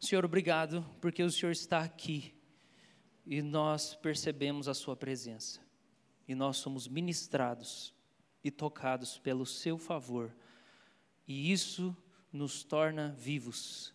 Senhor, 0.00 0.24
obrigado, 0.24 0.86
porque 1.00 1.24
o 1.24 1.30
Senhor 1.30 1.50
está 1.50 1.80
aqui 1.80 2.32
e 3.26 3.42
nós 3.42 3.96
percebemos 3.96 4.68
a 4.68 4.74
Sua 4.74 4.96
presença, 4.96 5.60
e 6.26 6.36
nós 6.36 6.56
somos 6.58 6.86
ministrados 6.86 7.92
e 8.44 8.50
tocados 8.50 9.18
pelo 9.18 9.44
Seu 9.44 9.76
favor, 9.76 10.32
e 11.26 11.50
isso 11.50 11.94
nos 12.32 12.62
torna 12.62 13.14
vivos. 13.18 13.92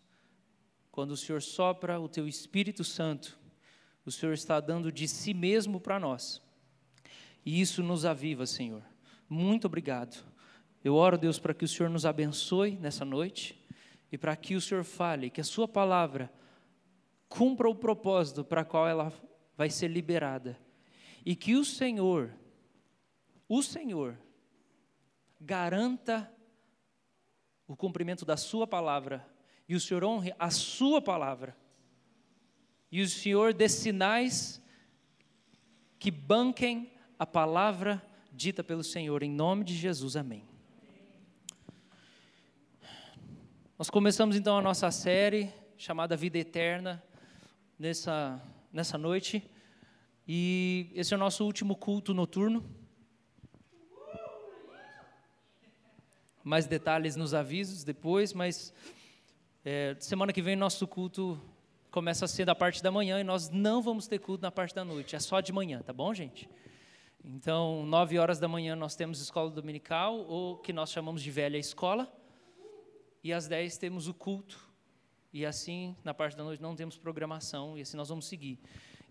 Quando 0.91 1.11
o 1.11 1.17
Senhor 1.17 1.41
sopra 1.41 1.99
o 1.99 2.09
Teu 2.09 2.27
Espírito 2.27 2.83
Santo, 2.83 3.39
o 4.05 4.11
Senhor 4.11 4.33
está 4.33 4.59
dando 4.59 4.91
de 4.91 5.07
si 5.07 5.33
mesmo 5.33 5.79
para 5.79 6.01
nós, 6.01 6.41
e 7.45 7.61
isso 7.61 7.81
nos 7.81 8.03
aviva, 8.03 8.45
Senhor. 8.45 8.83
Muito 9.29 9.67
obrigado. 9.67 10.21
Eu 10.83 10.95
oro, 10.95 11.17
Deus, 11.17 11.39
para 11.39 11.53
que 11.53 11.63
o 11.63 11.67
Senhor 11.67 11.89
nos 11.89 12.05
abençoe 12.05 12.75
nessa 12.75 13.05
noite 13.05 13.62
e 14.13 14.17
para 14.17 14.35
que 14.35 14.55
o 14.55 14.61
Senhor 14.61 14.83
fale, 14.83 15.31
que 15.31 15.41
a 15.41 15.43
Sua 15.43 15.67
palavra 15.67 16.31
cumpra 17.27 17.67
o 17.67 17.73
propósito 17.73 18.45
para 18.45 18.63
qual 18.63 18.87
ela 18.87 19.11
vai 19.57 19.71
ser 19.71 19.87
liberada. 19.87 20.55
E 21.25 21.35
que 21.35 21.55
o 21.55 21.65
Senhor, 21.65 22.31
o 23.49 23.63
Senhor, 23.63 24.15
garanta 25.41 26.31
o 27.67 27.75
cumprimento 27.75 28.23
da 28.23 28.37
Sua 28.37 28.67
palavra 28.67 29.27
e 29.67 29.73
o 29.73 29.79
Senhor 29.79 30.03
honre 30.03 30.31
a 30.37 30.51
Sua 30.51 31.01
palavra. 31.01 31.57
E 32.91 33.01
o 33.01 33.09
Senhor 33.09 33.51
dê 33.51 33.67
sinais 33.67 34.61
que 35.97 36.11
banquem 36.11 36.93
a 37.17 37.25
palavra 37.25 37.99
dita 38.31 38.63
pelo 38.63 38.83
Senhor, 38.83 39.23
em 39.23 39.31
nome 39.31 39.63
de 39.63 39.73
Jesus, 39.73 40.15
amém. 40.15 40.52
Nós 43.83 43.89
começamos 43.89 44.37
então 44.37 44.57
a 44.57 44.61
nossa 44.61 44.89
série 44.91 45.51
chamada 45.77 46.15
Vida 46.15 46.37
Eterna 46.37 47.03
nessa, 47.77 48.41
nessa 48.71 48.97
noite. 48.97 49.43
E 50.25 50.89
esse 50.95 51.13
é 51.13 51.17
o 51.17 51.19
nosso 51.19 51.43
último 51.43 51.75
culto 51.75 52.13
noturno. 52.13 52.63
Mais 56.41 56.65
detalhes 56.65 57.17
nos 57.17 57.33
avisos 57.33 57.83
depois, 57.83 58.31
mas 58.31 58.73
é, 59.65 59.97
semana 59.99 60.31
que 60.31 60.41
vem 60.41 60.55
nosso 60.55 60.87
culto 60.87 61.37
começa 61.91 62.23
a 62.23 62.27
ser 62.29 62.45
da 62.45 62.55
parte 62.55 62.81
da 62.81 62.89
manhã 62.89 63.19
e 63.19 63.23
nós 63.25 63.49
não 63.49 63.81
vamos 63.81 64.07
ter 64.07 64.19
culto 64.19 64.43
na 64.43 64.49
parte 64.49 64.73
da 64.73 64.85
noite, 64.85 65.13
é 65.13 65.19
só 65.19 65.41
de 65.41 65.51
manhã, 65.51 65.81
tá 65.81 65.91
bom, 65.91 66.13
gente? 66.13 66.49
Então, 67.21 67.85
nove 67.85 68.17
horas 68.17 68.39
da 68.39 68.47
manhã 68.47 68.77
nós 68.77 68.95
temos 68.95 69.19
escola 69.19 69.51
dominical, 69.51 70.19
ou 70.19 70.55
que 70.55 70.71
nós 70.71 70.89
chamamos 70.89 71.21
de 71.21 71.29
velha 71.29 71.57
escola 71.57 72.09
e 73.23 73.31
às 73.31 73.47
10 73.47 73.77
temos 73.77 74.07
o 74.07 74.13
culto. 74.13 74.59
E 75.31 75.45
assim, 75.45 75.95
na 76.03 76.13
parte 76.13 76.37
da 76.37 76.43
noite, 76.43 76.61
não 76.61 76.75
temos 76.75 76.97
programação, 76.97 77.77
e 77.77 77.81
assim 77.81 77.97
nós 77.97 78.09
vamos 78.09 78.25
seguir. 78.25 78.59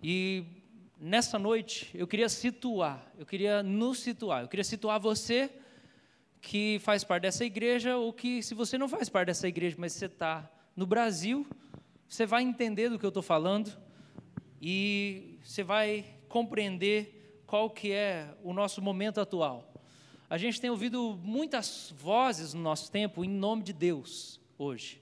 E 0.03 0.45
nessa 0.99 1.39
noite, 1.39 1.91
eu 1.95 2.07
queria 2.07 2.29
situar, 2.29 3.05
eu 3.19 3.27
queria 3.27 3.63
nos 3.63 3.99
situar, 3.99 4.43
eu 4.43 4.49
queria 4.49 4.63
situar 4.63 5.01
você 5.01 5.51
que 6.41 6.79
faz 6.81 7.03
parte 7.03 7.23
dessa 7.23 7.45
igreja, 7.45 7.97
ou 7.97 8.13
que, 8.13 8.43
se 8.43 8.55
você 8.55 8.77
não 8.77 8.89
faz 8.89 9.09
parte 9.09 9.29
dessa 9.29 9.49
igreja, 9.49 9.77
mas 9.79 9.93
você 9.93 10.07
está 10.07 10.49
no 10.77 10.87
Brasil, 10.87 11.47
você 12.09 12.27
vai 12.27 12.43
entender 12.43 12.89
do 12.89 12.99
que 12.99 13.07
eu 13.07 13.09
estou 13.09 13.23
falando, 13.23 13.77
e 14.61 15.39
você 15.43 15.63
vai 15.65 16.05
compreender 16.29 17.43
qual 17.47 17.69
que 17.69 17.93
é 17.93 18.35
o 18.43 18.53
nosso 18.53 18.81
momento 18.81 19.21
atual. 19.21 19.72
A 20.33 20.39
gente 20.39 20.59
tem 20.59 20.71
ouvido 20.71 21.21
muitas 21.23 21.93
vozes 21.95 22.55
no 22.55 22.63
nosso 22.63 22.91
tempo 22.91 23.23
em 23.23 23.29
nome 23.29 23.63
de 23.63 23.75
Deus 23.75 24.41
hoje. 24.57 24.99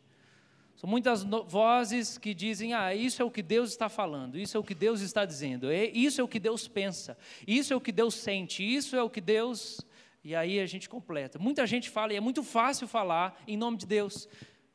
São 0.75 0.91
muitas 0.91 1.23
vozes 1.23 2.19
que 2.19 2.35
dizem: 2.35 2.75
ah, 2.75 2.93
isso 2.93 3.23
é 3.23 3.25
o 3.25 3.31
que 3.31 3.41
Deus 3.41 3.71
está 3.71 3.89
falando, 3.89 4.37
isso 4.37 4.57
é 4.57 4.61
o 4.61 4.65
que 4.65 4.75
Deus 4.75 5.01
está 5.01 5.25
dizendo, 5.25 5.73
isso 5.73 6.21
é 6.21 6.25
o 6.25 6.27
que 6.27 6.41
Deus 6.41 6.67
pensa, 6.67 7.17
isso 7.47 7.73
é 7.73 7.77
o 7.77 7.81
que 7.81 7.93
Deus 7.93 8.15
sente, 8.15 8.65
isso 8.65 8.97
é 8.97 9.03
o 9.05 9.09
que 9.09 9.21
Deus. 9.21 9.81
E 10.25 10.35
aí 10.35 10.59
a 10.59 10.67
gente 10.67 10.89
completa. 10.89 11.39
Muita 11.39 11.65
gente 11.65 11.89
fala, 11.89 12.13
e 12.13 12.17
é 12.17 12.21
muito 12.21 12.43
fácil 12.43 12.89
falar 12.89 13.41
em 13.47 13.57
nome 13.57 13.77
de 13.77 13.87
Deus. 13.87 14.29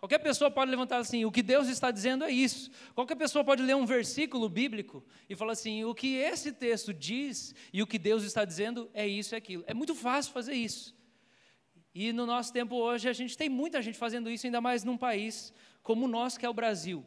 Qualquer 0.06 0.20
pessoa 0.20 0.52
pode 0.52 0.70
levantar 0.70 0.98
assim, 0.98 1.26
o 1.26 1.32
que 1.32 1.42
Deus 1.42 1.68
está 1.68 1.90
dizendo 1.90 2.24
é 2.26 2.30
isso. 2.30 2.70
Qualquer 2.94 3.16
pessoa 3.16 3.44
pode 3.44 3.64
ler 3.64 3.76
um 3.76 3.88
versículo 3.88 4.48
bíblico 4.48 5.04
e 5.28 5.36
falar 5.36 5.54
assim, 5.54 5.84
o 5.84 5.96
que 5.96 6.18
esse 6.18 6.52
texto 6.52 6.94
diz 6.94 7.56
e 7.74 7.82
o 7.82 7.88
que 7.88 7.98
Deus 7.98 8.22
está 8.22 8.46
dizendo 8.46 8.88
é 8.94 9.08
isso 9.08 9.34
e 9.34 9.36
aquilo. 9.36 9.64
É 9.66 9.74
muito 9.74 9.96
fácil 9.96 10.32
fazer 10.32 10.54
isso. 10.54 10.96
E 11.92 12.14
no 12.14 12.28
nosso 12.28 12.54
tempo 12.54 12.76
hoje, 12.76 13.10
a 13.10 13.14
gente 13.14 13.36
tem 13.36 13.50
muita 13.50 13.82
gente 13.82 13.98
fazendo 13.98 14.30
isso, 14.30 14.46
ainda 14.46 14.62
mais 14.62 14.84
num 14.84 14.96
país 14.96 15.52
como 15.82 16.06
o 16.06 16.08
nosso, 16.08 16.40
que 16.40 16.46
é 16.46 16.50
o 16.50 16.54
Brasil. 16.54 17.04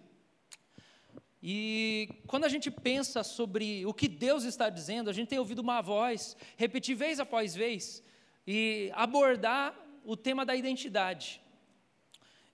E 1.41 2.09
quando 2.27 2.47
a 2.47 2.49
gente 2.49 2.69
pensa 2.69 3.23
sobre 3.23 3.87
o 3.87 3.95
que 3.95 4.09
Deus 4.09 4.43
está 4.43 4.69
dizendo, 4.69 5.09
a 5.09 5.13
gente 5.13 5.29
tem 5.29 5.39
ouvido 5.39 5.61
uma 5.61 5.81
voz 5.81 6.37
repetir 6.57 6.97
vez 6.97 7.21
após 7.21 7.55
vez 7.55 8.03
e 8.45 8.91
abordar 8.93 9.73
o 10.05 10.17
tema 10.17 10.45
da 10.45 10.57
identidade. 10.57 11.41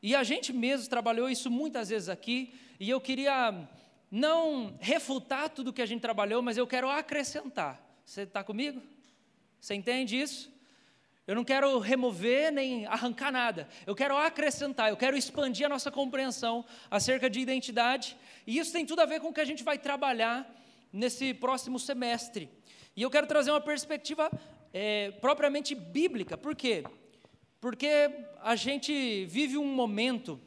E 0.07 0.15
a 0.15 0.23
gente 0.23 0.53
mesmo 0.53 0.87
trabalhou 0.91 1.31
isso 1.31 1.51
muitas 1.51 1.89
vezes 1.89 2.11
aqui, 2.11 2.53
e 2.79 2.91
eu 2.91 3.01
queria 3.01 3.67
não 4.11 4.77
refutar 4.79 5.49
tudo 5.49 5.73
que 5.73 5.81
a 5.81 5.87
gente 5.87 6.03
trabalhou, 6.03 6.43
mas 6.43 6.59
eu 6.59 6.67
quero 6.67 6.91
acrescentar. 6.91 7.83
Você 8.05 8.21
está 8.21 8.45
comigo? 8.45 8.83
Você 9.59 9.73
entende 9.73 10.21
isso? 10.21 10.53
Eu 11.27 11.35
não 11.35 11.43
quero 11.43 11.79
remover 11.79 12.53
nem 12.53 12.85
arrancar 12.85 13.33
nada. 13.33 13.67
Eu 13.87 13.95
quero 13.95 14.15
acrescentar, 14.15 14.91
eu 14.91 14.97
quero 14.99 15.17
expandir 15.17 15.65
a 15.65 15.71
nossa 15.71 15.91
compreensão 15.91 16.67
acerca 16.91 17.31
de 17.31 17.41
identidade. 17.41 18.15
E 18.47 18.59
isso 18.59 18.75
tem 18.75 18.85
tudo 18.85 19.01
a 19.01 19.07
ver 19.07 19.21
com 19.21 19.29
o 19.29 19.33
que 19.33 19.41
a 19.41 19.47
gente 19.47 19.65
vai 19.65 19.79
trabalhar 19.79 20.47
nesse 20.93 21.33
próximo 21.33 21.79
semestre. 21.79 22.51
E 22.95 23.01
eu 23.01 23.11
quero 23.11 23.27
trazer 23.27 23.53
uma 23.53 23.61
perspectiva 23.63 24.31
é, 24.71 25.13
propriamente 25.13 25.75
bíblica. 25.75 26.37
Por 26.37 26.55
quê? 26.55 26.85
Porque 27.65 28.11
a 28.43 28.57
gente 28.57 29.25
vive 29.25 29.57
um 29.57 29.65
momento 29.65 30.39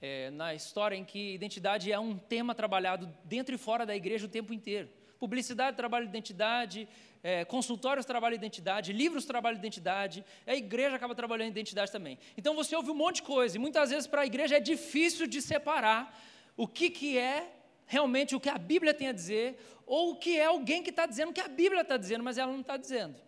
é, 0.00 0.30
na 0.30 0.54
história 0.54 0.96
em 0.96 1.04
que 1.04 1.34
identidade 1.34 1.92
é 1.92 1.98
um 1.98 2.16
tema 2.16 2.54
trabalhado 2.54 3.14
dentro 3.24 3.54
e 3.54 3.58
fora 3.58 3.84
da 3.84 3.94
igreja 3.94 4.24
o 4.24 4.28
tempo 4.30 4.54
inteiro. 4.54 4.88
Publicidade 5.18 5.76
trabalha 5.76 6.06
identidade, 6.06 6.88
é, 7.22 7.44
consultórios 7.44 8.06
trabalham 8.06 8.36
identidade, 8.36 8.90
livros 8.90 9.26
trabalham 9.26 9.58
identidade, 9.58 10.24
a 10.46 10.54
igreja 10.54 10.96
acaba 10.96 11.14
trabalhando 11.14 11.50
identidade 11.50 11.92
também. 11.92 12.18
Então 12.38 12.54
você 12.54 12.74
ouve 12.74 12.90
um 12.90 12.94
monte 12.94 13.16
de 13.16 13.24
coisa, 13.24 13.56
e 13.56 13.60
muitas 13.60 13.90
vezes 13.90 14.06
para 14.06 14.22
a 14.22 14.26
igreja 14.26 14.56
é 14.56 14.60
difícil 14.60 15.26
de 15.26 15.42
separar 15.42 16.18
o 16.56 16.66
que, 16.66 16.88
que 16.88 17.18
é 17.18 17.52
realmente 17.84 18.34
o 18.34 18.40
que 18.40 18.48
a 18.48 18.56
Bíblia 18.56 18.94
tem 18.94 19.08
a 19.08 19.12
dizer, 19.12 19.58
ou 19.84 20.12
o 20.12 20.16
que 20.16 20.38
é 20.38 20.46
alguém 20.46 20.82
que 20.82 20.88
está 20.88 21.04
dizendo 21.04 21.32
o 21.32 21.34
que 21.34 21.42
a 21.42 21.48
Bíblia 21.48 21.82
está 21.82 21.98
dizendo, 21.98 22.24
mas 22.24 22.38
ela 22.38 22.50
não 22.50 22.62
está 22.62 22.78
dizendo. 22.78 23.27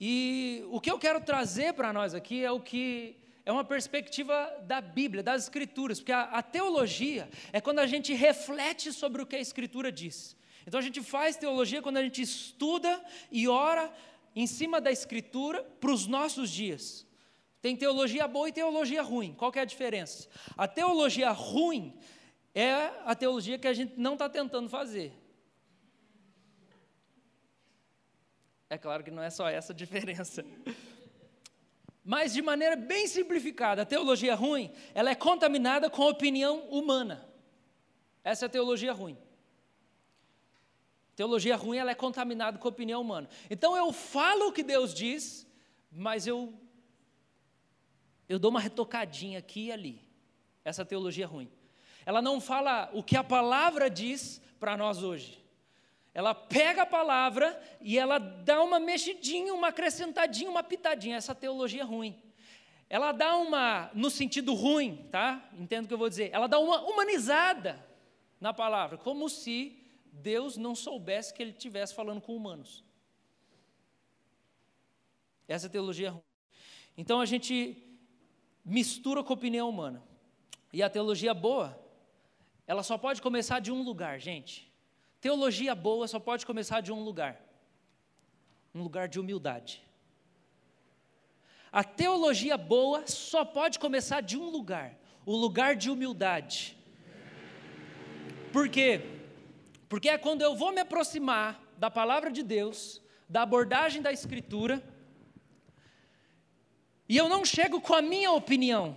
E 0.00 0.64
o 0.70 0.80
que 0.80 0.90
eu 0.90 0.98
quero 0.98 1.20
trazer 1.20 1.74
para 1.74 1.92
nós 1.92 2.14
aqui 2.14 2.42
é 2.42 2.50
o 2.50 2.58
que 2.58 3.16
é 3.44 3.52
uma 3.52 3.64
perspectiva 3.64 4.50
da 4.62 4.80
Bíblia, 4.80 5.22
das 5.22 5.42
Escrituras, 5.42 5.98
porque 5.98 6.12
a, 6.12 6.22
a, 6.22 6.42
teologia 6.42 7.28
é 7.52 7.60
quando 7.60 7.80
a 7.80 7.86
gente 7.86 8.14
reflete 8.14 8.92
sobre 8.92 9.20
o 9.20 9.26
que 9.26 9.36
a 9.36 9.40
Escritura 9.40 9.92
diz. 9.92 10.36
Então 10.66 10.80
a 10.80 10.82
gente 10.82 11.02
faz 11.02 11.36
teologia 11.36 11.82
quando 11.82 11.98
a 11.98 12.02
gente 12.02 12.22
estuda 12.22 13.02
e 13.30 13.46
ora 13.46 13.92
em 14.34 14.46
cima 14.46 14.80
da 14.80 14.90
Escritura 14.90 15.62
para 15.62 15.90
os 15.90 16.06
nossos 16.06 16.50
dias. 16.50 17.06
Tem 17.60 17.76
teologia 17.76 18.26
boa 18.26 18.48
e 18.48 18.52
teologia 18.52 19.02
ruim. 19.02 19.34
Qual 19.34 19.52
é 19.54 19.60
a 19.60 19.64
diferença? 19.66 20.28
A 20.56 20.66
teologia 20.66 21.30
ruim 21.30 21.94
é 22.54 22.90
a 23.04 23.14
teologia 23.14 23.58
que 23.58 23.68
a 23.68 23.74
gente 23.74 23.98
não 23.98 24.14
está 24.14 24.30
tentando 24.30 24.68
fazer. 24.68 25.12
É 28.70 28.78
claro 28.78 29.02
que 29.02 29.10
não 29.10 29.22
é 29.22 29.28
só 29.28 29.48
essa 29.48 29.72
a 29.72 29.76
diferença. 29.76 30.44
Mas 32.04 32.32
de 32.32 32.40
maneira 32.40 32.76
bem 32.76 33.08
simplificada, 33.08 33.82
a 33.82 33.84
teologia 33.84 34.36
ruim, 34.36 34.72
ela 34.94 35.10
é 35.10 35.14
contaminada 35.14 35.90
com 35.90 36.04
a 36.04 36.08
opinião 36.08 36.60
humana. 36.68 37.28
Essa 38.22 38.44
é 38.44 38.46
a 38.46 38.50
teologia 38.50 38.92
ruim. 38.92 39.18
Teologia 41.16 41.56
ruim, 41.56 41.78
ela 41.78 41.90
é 41.90 41.94
contaminada 41.94 42.58
com 42.58 42.68
a 42.68 42.70
opinião 42.70 43.00
humana. 43.00 43.28
Então 43.50 43.76
eu 43.76 43.92
falo 43.92 44.48
o 44.48 44.52
que 44.52 44.62
Deus 44.62 44.94
diz, 44.94 45.46
mas 45.90 46.26
eu 46.26 46.54
eu 48.28 48.38
dou 48.38 48.52
uma 48.52 48.60
retocadinha 48.60 49.40
aqui 49.40 49.66
e 49.66 49.72
ali. 49.72 50.08
Essa 50.64 50.84
teologia 50.84 51.26
ruim. 51.26 51.50
Ela 52.06 52.22
não 52.22 52.40
fala 52.40 52.88
o 52.94 53.02
que 53.02 53.16
a 53.16 53.24
palavra 53.24 53.90
diz 53.90 54.40
para 54.60 54.76
nós 54.76 55.02
hoje. 55.02 55.42
Ela 56.12 56.34
pega 56.34 56.82
a 56.82 56.86
palavra 56.86 57.60
e 57.80 57.98
ela 57.98 58.18
dá 58.18 58.62
uma 58.62 58.80
mexidinha, 58.80 59.54
uma 59.54 59.68
acrescentadinha, 59.68 60.50
uma 60.50 60.62
pitadinha. 60.62 61.16
Essa 61.16 61.34
teologia 61.34 61.82
é 61.82 61.84
ruim. 61.84 62.20
Ela 62.88 63.12
dá 63.12 63.36
uma, 63.36 63.90
no 63.94 64.10
sentido 64.10 64.52
ruim, 64.52 65.06
tá? 65.12 65.48
Entendo 65.56 65.84
o 65.84 65.88
que 65.88 65.94
eu 65.94 65.98
vou 65.98 66.08
dizer. 66.08 66.30
Ela 66.32 66.48
dá 66.48 66.58
uma 66.58 66.82
humanizada 66.82 67.84
na 68.40 68.52
palavra, 68.52 68.98
como 68.98 69.28
se 69.28 69.78
Deus 70.12 70.56
não 70.56 70.74
soubesse 70.74 71.32
que 71.32 71.42
ele 71.42 71.52
estivesse 71.52 71.94
falando 71.94 72.20
com 72.20 72.34
humanos. 72.34 72.82
Essa 75.46 75.68
teologia 75.68 76.08
é 76.08 76.10
ruim. 76.10 76.22
Então 76.96 77.20
a 77.20 77.26
gente 77.26 77.76
mistura 78.64 79.22
com 79.22 79.32
a 79.32 79.36
opinião 79.36 79.68
humana. 79.68 80.02
E 80.72 80.82
a 80.82 80.90
teologia 80.90 81.34
boa, 81.34 81.78
ela 82.66 82.82
só 82.82 82.96
pode 82.96 83.20
começar 83.20 83.60
de 83.60 83.72
um 83.72 83.82
lugar, 83.82 84.18
gente. 84.20 84.69
Teologia 85.20 85.74
boa 85.74 86.08
só 86.08 86.18
pode 86.18 86.46
começar 86.46 86.80
de 86.80 86.92
um 86.92 87.00
lugar 87.00 87.40
um 88.74 88.82
lugar 88.82 89.08
de 89.08 89.18
humildade. 89.18 89.82
A 91.72 91.84
teologia 91.84 92.56
boa 92.56 93.06
só 93.06 93.44
pode 93.44 93.78
começar 93.78 94.20
de 94.20 94.36
um 94.36 94.48
lugar, 94.50 94.96
o 95.24 95.36
lugar 95.36 95.76
de 95.76 95.90
humildade. 95.90 96.76
Por 98.52 98.68
quê? 98.68 99.00
Porque 99.88 100.08
é 100.08 100.18
quando 100.18 100.42
eu 100.42 100.54
vou 100.54 100.72
me 100.72 100.80
aproximar 100.80 101.62
da 101.76 101.90
palavra 101.90 102.30
de 102.30 102.42
Deus, 102.42 103.00
da 103.28 103.42
abordagem 103.42 104.02
da 104.02 104.12
Escritura, 104.12 104.82
e 107.08 107.16
eu 107.16 107.28
não 107.28 107.44
chego 107.44 107.80
com 107.80 107.94
a 107.94 108.02
minha 108.02 108.32
opinião. 108.32 108.96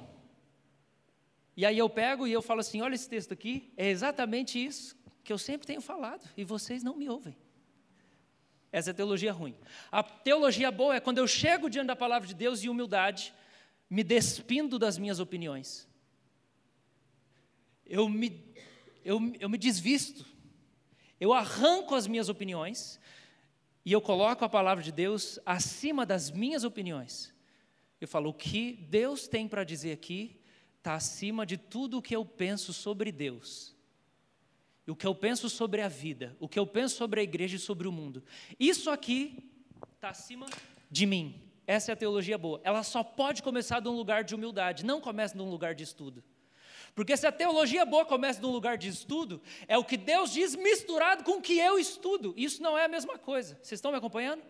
E 1.55 1.65
aí 1.65 1.77
eu 1.77 1.89
pego 1.89 2.25
e 2.25 2.33
eu 2.33 2.41
falo 2.41 2.59
assim: 2.61 2.81
olha 2.81 2.95
esse 2.95 3.09
texto 3.09 3.31
aqui, 3.31 3.71
é 3.77 3.89
exatamente 3.89 4.63
isso 4.63 5.02
que 5.23 5.31
eu 5.31 5.37
sempre 5.37 5.65
tenho 5.65 5.81
falado, 5.81 6.29
e 6.35 6.43
vocês 6.43 6.83
não 6.83 6.95
me 6.95 7.07
ouvem. 7.07 7.35
Essa 8.71 8.89
é 8.89 8.91
a 8.91 8.95
teologia 8.95 9.31
ruim. 9.31 9.55
A 9.91 10.01
teologia 10.01 10.71
boa 10.71 10.95
é 10.95 10.99
quando 10.99 11.19
eu 11.19 11.27
chego 11.27 11.69
diante 11.69 11.87
da 11.87 11.95
palavra 11.95 12.27
de 12.27 12.33
Deus 12.33 12.63
em 12.63 12.69
humildade, 12.69 13.33
me 13.89 14.03
despindo 14.03 14.79
das 14.79 14.97
minhas 14.97 15.19
opiniões. 15.19 15.87
Eu 17.85 18.09
me, 18.09 18.43
eu, 19.05 19.19
eu 19.39 19.47
me 19.47 19.57
desvisto, 19.57 20.25
eu 21.19 21.31
arranco 21.31 21.93
as 21.93 22.07
minhas 22.07 22.29
opiniões 22.29 22.99
e 23.85 23.91
eu 23.91 24.01
coloco 24.01 24.43
a 24.43 24.49
palavra 24.49 24.83
de 24.83 24.91
Deus 24.91 25.39
acima 25.45 26.05
das 26.05 26.31
minhas 26.31 26.63
opiniões. 26.63 27.33
Eu 28.01 28.07
falo, 28.07 28.31
o 28.31 28.33
que 28.33 28.73
Deus 28.89 29.27
tem 29.27 29.47
para 29.47 29.63
dizer 29.63 29.91
aqui 29.91 30.41
está 30.79 30.95
acima 30.95 31.45
de 31.45 31.57
tudo 31.57 31.99
o 31.99 32.01
que 32.01 32.15
eu 32.15 32.25
penso 32.25 32.73
sobre 32.73 33.11
Deus. 33.11 33.72
O 34.87 34.95
que 34.95 35.07
eu 35.07 35.15
penso 35.15 35.49
sobre 35.49 35.81
a 35.81 35.87
vida, 35.87 36.35
o 36.39 36.47
que 36.47 36.59
eu 36.59 36.67
penso 36.67 36.95
sobre 36.95 37.21
a 37.21 37.23
igreja 37.23 37.55
e 37.55 37.59
sobre 37.59 37.87
o 37.87 37.91
mundo. 37.91 38.23
Isso 38.59 38.89
aqui 38.89 39.49
está 39.95 40.09
acima 40.09 40.45
de 40.91 41.05
mim. 41.05 41.41
Essa 41.65 41.91
é 41.91 41.93
a 41.93 41.95
teologia 41.95 42.37
boa. 42.37 42.59
Ela 42.63 42.83
só 42.83 43.03
pode 43.03 43.41
começar 43.41 43.79
de 43.79 43.87
um 43.87 43.95
lugar 43.95 44.23
de 44.23 44.35
humildade, 44.35 44.85
não 44.85 44.99
começa 44.99 45.35
de 45.35 45.41
um 45.41 45.49
lugar 45.49 45.73
de 45.73 45.83
estudo. 45.83 46.23
Porque 46.93 47.17
se 47.17 47.25
a 47.25 47.31
teologia 47.31 47.85
boa 47.85 48.05
começa 48.05 48.39
de 48.39 48.45
um 48.45 48.51
lugar 48.51 48.77
de 48.77 48.89
estudo, 48.89 49.41
é 49.67 49.77
o 49.77 49.83
que 49.83 49.97
Deus 49.97 50.31
diz 50.31 50.55
misturado 50.55 51.23
com 51.23 51.37
o 51.37 51.41
que 51.41 51.57
eu 51.57 51.79
estudo. 51.79 52.33
Isso 52.37 52.61
não 52.61 52.77
é 52.77 52.85
a 52.85 52.87
mesma 52.87 53.17
coisa. 53.17 53.55
Vocês 53.55 53.79
estão 53.79 53.91
me 53.91 53.97
acompanhando? 53.97 54.43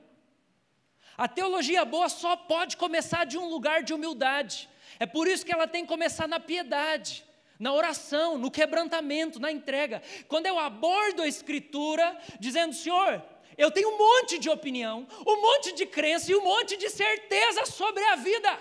A 1.16 1.28
teologia 1.28 1.86
boa 1.86 2.10
só 2.10 2.36
pode 2.36 2.76
começar 2.76 3.24
de 3.26 3.38
um 3.38 3.48
lugar 3.48 3.84
de 3.84 3.94
humildade. 3.94 4.68
É 5.00 5.06
por 5.06 5.28
isso 5.28 5.46
que 5.46 5.54
ela 5.54 5.68
tem 5.68 5.84
que 5.84 5.88
começar 5.88 6.28
na 6.28 6.40
piedade, 6.40 7.24
na 7.60 7.74
oração, 7.74 8.38
no 8.38 8.52
quebrantamento, 8.52 9.40
na 9.40 9.52
entrega. 9.52 10.02
Quando 10.28 10.46
eu 10.46 10.58
abordo 10.60 11.22
a 11.22 11.28
Escritura, 11.28 12.18
dizendo, 12.40 12.74
Senhor, 12.74 13.24
eu 13.58 13.72
tenho 13.72 13.90
um 13.90 13.98
monte 13.98 14.40
de 14.40 14.50
opinião, 14.50 15.08
um 15.26 15.42
monte 15.42 15.74
de 15.74 15.86
crença 15.86 16.32
e 16.32 16.36
um 16.36 16.44
monte 16.44 16.78
de 16.78 16.90
certeza 16.90 17.66
sobre 17.66 18.04
a 18.06 18.16
vida. 18.16 18.60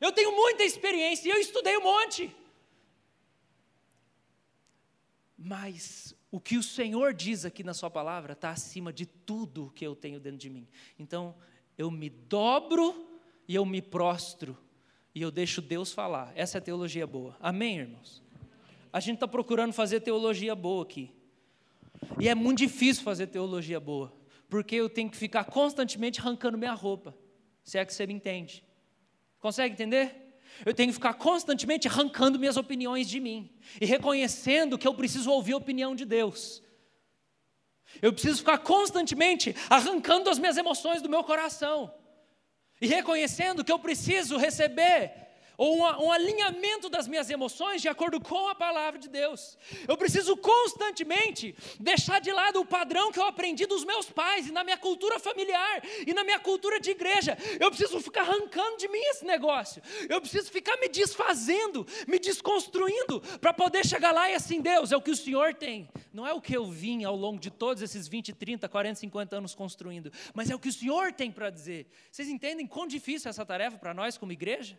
Eu 0.00 0.12
tenho 0.12 0.34
muita 0.34 0.64
experiência 0.64 1.28
e 1.28 1.32
eu 1.32 1.38
estudei 1.38 1.76
um 1.76 1.82
monte. 1.82 2.34
Mas 5.36 6.14
o 6.30 6.40
que 6.40 6.56
o 6.56 6.62
Senhor 6.62 7.12
diz 7.12 7.44
aqui 7.44 7.62
na 7.62 7.74
Sua 7.74 7.90
palavra 7.90 8.32
está 8.32 8.50
acima 8.50 8.92
de 8.92 9.04
tudo 9.06 9.72
que 9.74 9.86
eu 9.86 9.94
tenho 9.94 10.18
dentro 10.18 10.38
de 10.38 10.48
mim. 10.48 10.66
Então, 10.98 11.34
eu 11.76 11.90
me 11.90 12.08
dobro 12.08 13.06
e 13.48 13.54
eu 13.54 13.64
me 13.64 13.82
prostro 13.82 14.56
e 15.14 15.20
eu 15.22 15.30
deixo 15.30 15.60
Deus 15.60 15.92
falar. 15.92 16.32
Essa 16.34 16.58
é 16.58 16.60
a 16.60 16.62
teologia 16.62 17.06
boa. 17.06 17.36
Amém, 17.40 17.78
irmãos? 17.78 18.22
A 18.92 19.00
gente 19.00 19.16
está 19.16 19.28
procurando 19.28 19.72
fazer 19.72 20.00
teologia 20.00 20.54
boa 20.54 20.82
aqui. 20.82 21.12
E 22.18 22.28
é 22.28 22.34
muito 22.34 22.58
difícil 22.58 23.02
fazer 23.02 23.28
teologia 23.28 23.78
boa, 23.78 24.12
porque 24.48 24.74
eu 24.74 24.88
tenho 24.88 25.10
que 25.10 25.16
ficar 25.16 25.44
constantemente 25.44 26.20
arrancando 26.20 26.58
minha 26.58 26.72
roupa. 26.72 27.14
Se 27.62 27.78
é 27.78 27.84
que 27.84 27.92
você 27.94 28.06
me 28.06 28.14
entende. 28.14 28.64
Consegue 29.38 29.74
entender? 29.74 30.30
Eu 30.64 30.74
tenho 30.74 30.88
que 30.88 30.94
ficar 30.94 31.14
constantemente 31.14 31.86
arrancando 31.86 32.38
minhas 32.38 32.56
opiniões 32.56 33.08
de 33.08 33.20
mim 33.20 33.50
e 33.80 33.86
reconhecendo 33.86 34.76
que 34.76 34.86
eu 34.86 34.94
preciso 34.94 35.30
ouvir 35.30 35.52
a 35.52 35.56
opinião 35.56 35.94
de 35.94 36.04
Deus. 36.04 36.62
Eu 38.02 38.12
preciso 38.12 38.38
ficar 38.38 38.58
constantemente 38.58 39.54
arrancando 39.68 40.28
as 40.28 40.38
minhas 40.38 40.56
emoções 40.56 41.00
do 41.02 41.08
meu 41.08 41.24
coração 41.24 41.92
e 42.80 42.86
reconhecendo 42.86 43.64
que 43.64 43.72
eu 43.72 43.78
preciso 43.78 44.36
receber 44.36 45.12
ou 45.60 45.76
um, 45.76 46.10
alinhamento 46.10 46.88
das 46.88 47.06
minhas 47.06 47.28
emoções 47.28 47.82
de 47.82 47.88
acordo 47.88 48.18
com 48.18 48.48
a 48.48 48.54
palavra 48.54 48.98
de 48.98 49.10
Deus. 49.10 49.58
Eu 49.86 49.94
preciso 49.94 50.34
constantemente 50.34 51.54
deixar 51.78 52.18
de 52.18 52.32
lado 52.32 52.62
o 52.62 52.64
padrão 52.64 53.12
que 53.12 53.18
eu 53.18 53.26
aprendi 53.26 53.66
dos 53.66 53.84
meus 53.84 54.08
pais 54.08 54.46
e 54.46 54.52
na 54.52 54.64
minha 54.64 54.78
cultura 54.78 55.18
familiar 55.18 55.82
e 56.06 56.14
na 56.14 56.24
minha 56.24 56.38
cultura 56.38 56.80
de 56.80 56.92
igreja. 56.92 57.36
Eu 57.60 57.68
preciso 57.68 58.00
ficar 58.00 58.22
arrancando 58.22 58.78
de 58.78 58.88
mim 58.88 59.02
esse 59.10 59.26
negócio. 59.26 59.82
Eu 60.08 60.18
preciso 60.18 60.50
ficar 60.50 60.78
me 60.78 60.88
desfazendo, 60.88 61.86
me 62.08 62.18
desconstruindo 62.18 63.20
para 63.38 63.52
poder 63.52 63.84
chegar 63.84 64.12
lá 64.12 64.30
e 64.30 64.34
assim, 64.34 64.62
Deus, 64.62 64.92
é 64.92 64.96
o 64.96 65.02
que 65.02 65.10
o 65.10 65.16
Senhor 65.16 65.52
tem. 65.52 65.90
Não 66.10 66.26
é 66.26 66.32
o 66.32 66.40
que 66.40 66.56
eu 66.56 66.70
vim 66.70 67.04
ao 67.04 67.14
longo 67.14 67.38
de 67.38 67.50
todos 67.50 67.82
esses 67.82 68.08
20, 68.08 68.32
30, 68.32 68.66
40, 68.66 68.94
50 68.94 69.36
anos 69.36 69.54
construindo, 69.54 70.10
mas 70.32 70.48
é 70.48 70.54
o 70.54 70.58
que 70.58 70.70
o 70.70 70.72
Senhor 70.72 71.12
tem 71.12 71.30
para 71.30 71.50
dizer. 71.50 71.86
Vocês 72.10 72.30
entendem 72.30 72.66
quão 72.66 72.86
difícil 72.86 73.28
é 73.28 73.30
essa 73.30 73.44
tarefa 73.44 73.76
para 73.76 73.92
nós 73.92 74.16
como 74.16 74.32
igreja? 74.32 74.78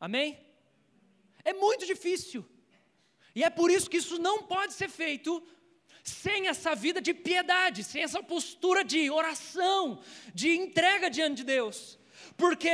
Amém? 0.00 0.38
É 1.44 1.52
muito 1.52 1.86
difícil. 1.86 2.44
E 3.34 3.42
é 3.42 3.50
por 3.50 3.70
isso 3.70 3.90
que 3.90 3.98
isso 3.98 4.18
não 4.18 4.42
pode 4.42 4.72
ser 4.72 4.88
feito 4.88 5.42
sem 6.02 6.48
essa 6.48 6.74
vida 6.74 7.00
de 7.00 7.12
piedade, 7.12 7.82
sem 7.82 8.02
essa 8.02 8.22
postura 8.22 8.84
de 8.84 9.10
oração, 9.10 10.00
de 10.34 10.54
entrega 10.54 11.10
diante 11.10 11.38
de 11.38 11.44
Deus. 11.44 11.98
Porque 12.36 12.68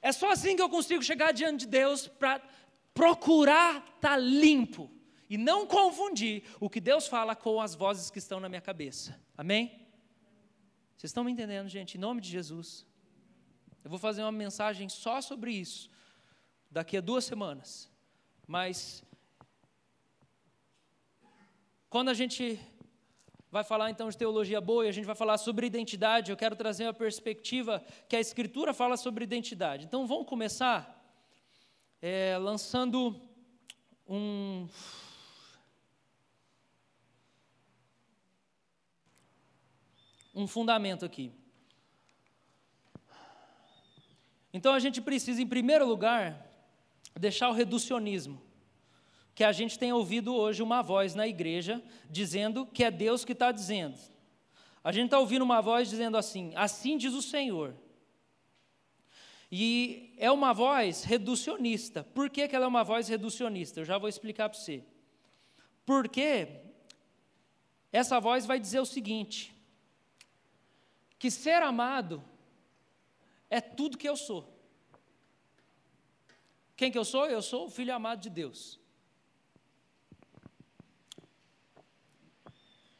é 0.00 0.12
só 0.12 0.30
assim 0.30 0.56
que 0.56 0.62
eu 0.62 0.68
consigo 0.68 1.02
chegar 1.02 1.32
diante 1.32 1.60
de 1.60 1.66
Deus 1.66 2.08
para 2.08 2.40
procurar 2.92 3.76
estar 3.76 4.10
tá 4.10 4.16
limpo 4.16 4.90
e 5.28 5.38
não 5.38 5.66
confundir 5.66 6.42
o 6.58 6.68
que 6.68 6.80
Deus 6.80 7.06
fala 7.06 7.36
com 7.36 7.60
as 7.60 7.74
vozes 7.74 8.10
que 8.10 8.18
estão 8.18 8.40
na 8.40 8.48
minha 8.48 8.60
cabeça. 8.60 9.18
Amém? 9.36 9.80
Vocês 10.96 11.10
estão 11.10 11.24
me 11.24 11.32
entendendo, 11.32 11.68
gente? 11.68 11.96
Em 11.96 12.00
nome 12.00 12.20
de 12.20 12.28
Jesus. 12.28 12.86
Eu 13.84 13.90
vou 13.90 13.98
fazer 13.98 14.22
uma 14.22 14.32
mensagem 14.32 14.88
só 14.88 15.20
sobre 15.20 15.52
isso 15.52 15.90
daqui 16.72 16.96
a 16.96 17.00
duas 17.02 17.24
semanas. 17.24 17.90
Mas 18.46 19.04
quando 21.90 22.08
a 22.08 22.14
gente 22.14 22.58
vai 23.50 23.62
falar 23.62 23.90
então 23.90 24.08
de 24.08 24.16
teologia 24.16 24.58
boa 24.58 24.86
e 24.86 24.88
a 24.88 24.92
gente 24.92 25.04
vai 25.04 25.14
falar 25.14 25.36
sobre 25.36 25.66
identidade, 25.66 26.30
eu 26.30 26.36
quero 26.36 26.56
trazer 26.56 26.84
uma 26.84 26.94
perspectiva 26.94 27.84
que 28.08 28.16
a 28.16 28.20
Escritura 28.20 28.72
fala 28.72 28.96
sobre 28.96 29.22
identidade. 29.22 29.84
Então 29.84 30.06
vamos 30.06 30.26
começar 30.26 30.98
é, 32.00 32.38
lançando 32.38 33.20
um. 34.08 34.66
Um 40.34 40.46
fundamento 40.46 41.04
aqui. 41.04 41.30
Então 44.50 44.72
a 44.72 44.78
gente 44.78 45.02
precisa, 45.02 45.42
em 45.42 45.46
primeiro 45.46 45.86
lugar, 45.86 46.51
deixar 47.18 47.48
o 47.48 47.52
reducionismo. 47.52 48.42
Que 49.34 49.44
a 49.44 49.52
gente 49.52 49.78
tem 49.78 49.92
ouvido 49.92 50.34
hoje 50.34 50.62
uma 50.62 50.82
voz 50.82 51.14
na 51.14 51.26
igreja 51.26 51.82
dizendo 52.10 52.66
que 52.66 52.84
é 52.84 52.90
Deus 52.90 53.24
que 53.24 53.32
está 53.32 53.50
dizendo. 53.50 53.98
A 54.84 54.92
gente 54.92 55.06
está 55.06 55.18
ouvindo 55.18 55.42
uma 55.42 55.60
voz 55.60 55.88
dizendo 55.88 56.16
assim: 56.16 56.52
assim 56.54 56.96
diz 56.96 57.14
o 57.14 57.22
Senhor. 57.22 57.74
E 59.50 60.14
é 60.16 60.30
uma 60.30 60.52
voz 60.52 61.04
reducionista. 61.04 62.02
Por 62.02 62.30
que, 62.30 62.48
que 62.48 62.56
ela 62.56 62.64
é 62.64 62.68
uma 62.68 62.82
voz 62.82 63.08
reducionista? 63.08 63.80
Eu 63.80 63.84
já 63.84 63.98
vou 63.98 64.08
explicar 64.08 64.48
para 64.48 64.58
você. 64.58 64.82
Porque 65.84 66.48
essa 67.92 68.18
voz 68.18 68.46
vai 68.46 68.58
dizer 68.58 68.80
o 68.80 68.86
seguinte: 68.86 69.54
que 71.18 71.30
ser 71.30 71.62
amado 71.62 72.24
é 73.50 73.60
tudo 73.60 73.98
que 73.98 74.08
eu 74.08 74.16
sou. 74.16 74.51
Quem 76.76 76.90
que 76.90 76.98
eu 76.98 77.04
sou? 77.04 77.26
Eu 77.26 77.42
sou 77.42 77.66
o 77.66 77.70
filho 77.70 77.94
amado 77.94 78.20
de 78.20 78.30
Deus. 78.30 78.80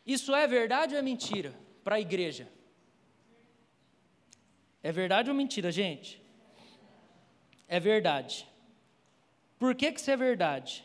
Isso 0.05 0.35
é 0.35 0.47
verdade 0.47 0.95
ou 0.95 0.99
é 0.99 1.03
mentira 1.03 1.59
para 1.85 1.97
a 1.97 2.01
igreja? 2.01 2.51
É 4.83 4.91
verdade 4.91 5.31
ou 5.31 5.37
mentira, 5.37 5.71
gente? 5.71 6.21
É 7.69 7.79
verdade. 7.79 8.47
Por 9.59 9.75
que, 9.75 9.93
que 9.93 10.01
isso 10.01 10.11
é 10.11 10.17
verdade? 10.17 10.85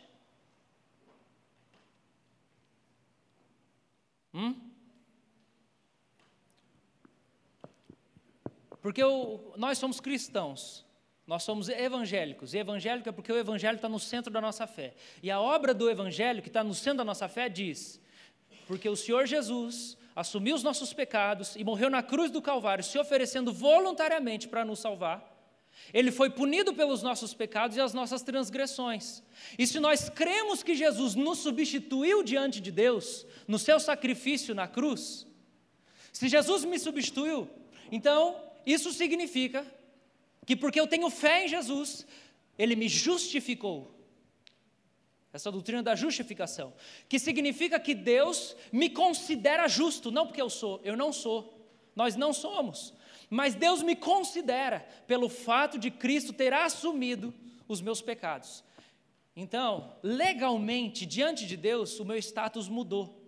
Hum? 4.34 4.56
Porque 8.82 9.04
o, 9.04 9.54
nós 9.58 9.80
somos 9.80 10.00
cristãos. 10.00 10.87
Nós 11.28 11.44
somos 11.44 11.68
evangélicos. 11.68 12.54
E 12.54 12.58
evangélico 12.58 13.10
é 13.10 13.12
porque 13.12 13.32
o 13.32 13.38
evangelho 13.38 13.76
está 13.76 13.90
no 13.90 14.00
centro 14.00 14.32
da 14.32 14.40
nossa 14.40 14.66
fé. 14.66 14.94
E 15.22 15.30
a 15.30 15.42
obra 15.42 15.74
do 15.74 15.90
evangelho, 15.90 16.42
que 16.42 16.48
está 16.48 16.64
no 16.64 16.74
centro 16.74 17.00
da 17.00 17.04
nossa 17.04 17.28
fé, 17.28 17.50
diz: 17.50 18.00
porque 18.66 18.88
o 18.88 18.96
Senhor 18.96 19.28
Jesus 19.28 19.98
assumiu 20.16 20.56
os 20.56 20.64
nossos 20.64 20.94
pecados 20.94 21.56
e 21.56 21.64
morreu 21.64 21.90
na 21.90 22.02
cruz 22.02 22.32
do 22.32 22.42
Calvário, 22.42 22.84
se 22.84 22.98
oferecendo 22.98 23.52
voluntariamente 23.52 24.48
para 24.48 24.64
nos 24.64 24.80
salvar. 24.80 25.36
Ele 25.94 26.12
foi 26.12 26.30
punido 26.30 26.74
pelos 26.74 27.04
nossos 27.04 27.34
pecados 27.34 27.78
e 27.78 27.82
as 27.82 27.94
nossas 27.94 28.24
transgressões. 28.24 29.22
E 29.60 29.68
se 29.68 29.80
nós 29.80 30.10
cremos 30.10 30.64
que 30.64 30.76
Jesus 30.76 31.14
nos 31.14 31.40
substituiu 31.40 32.24
diante 32.24 32.60
de 32.60 32.72
Deus, 32.72 33.26
no 33.48 33.60
seu 33.60 33.80
sacrifício 33.80 34.56
na 34.56 34.68
cruz, 34.68 35.28
se 36.12 36.28
Jesus 36.28 36.66
me 36.66 36.80
substituiu, 36.80 37.48
então 37.92 38.42
isso 38.66 38.92
significa 38.92 39.66
que 40.48 40.56
porque 40.56 40.80
eu 40.80 40.88
tenho 40.88 41.10
fé 41.10 41.44
em 41.44 41.50
Jesus, 41.50 42.08
ele 42.58 42.74
me 42.74 42.88
justificou. 42.88 43.94
Essa 45.34 45.52
doutrina 45.52 45.84
da 45.84 45.94
justificação, 45.94 46.74
que 47.10 47.20
significa 47.20 47.78
que 47.78 47.94
Deus 47.94 48.56
me 48.72 48.90
considera 48.90 49.68
justo, 49.68 50.10
não 50.10 50.26
porque 50.26 50.42
eu 50.42 50.50
sou, 50.50 50.80
eu 50.86 50.96
não 50.96 51.12
sou, 51.12 51.70
nós 51.94 52.16
não 52.16 52.32
somos, 52.32 52.94
mas 53.30 53.56
Deus 53.56 53.84
me 53.84 53.94
considera 53.94 54.88
pelo 55.06 55.28
fato 55.28 55.78
de 55.78 55.92
Cristo 55.92 56.32
ter 56.32 56.54
assumido 56.54 57.34
os 57.68 57.82
meus 57.82 58.02
pecados. 58.02 58.64
Então, 59.36 59.98
legalmente, 60.02 61.06
diante 61.06 61.46
de 61.46 61.58
Deus, 61.58 62.00
o 62.00 62.06
meu 62.06 62.18
status 62.18 62.70
mudou. 62.70 63.22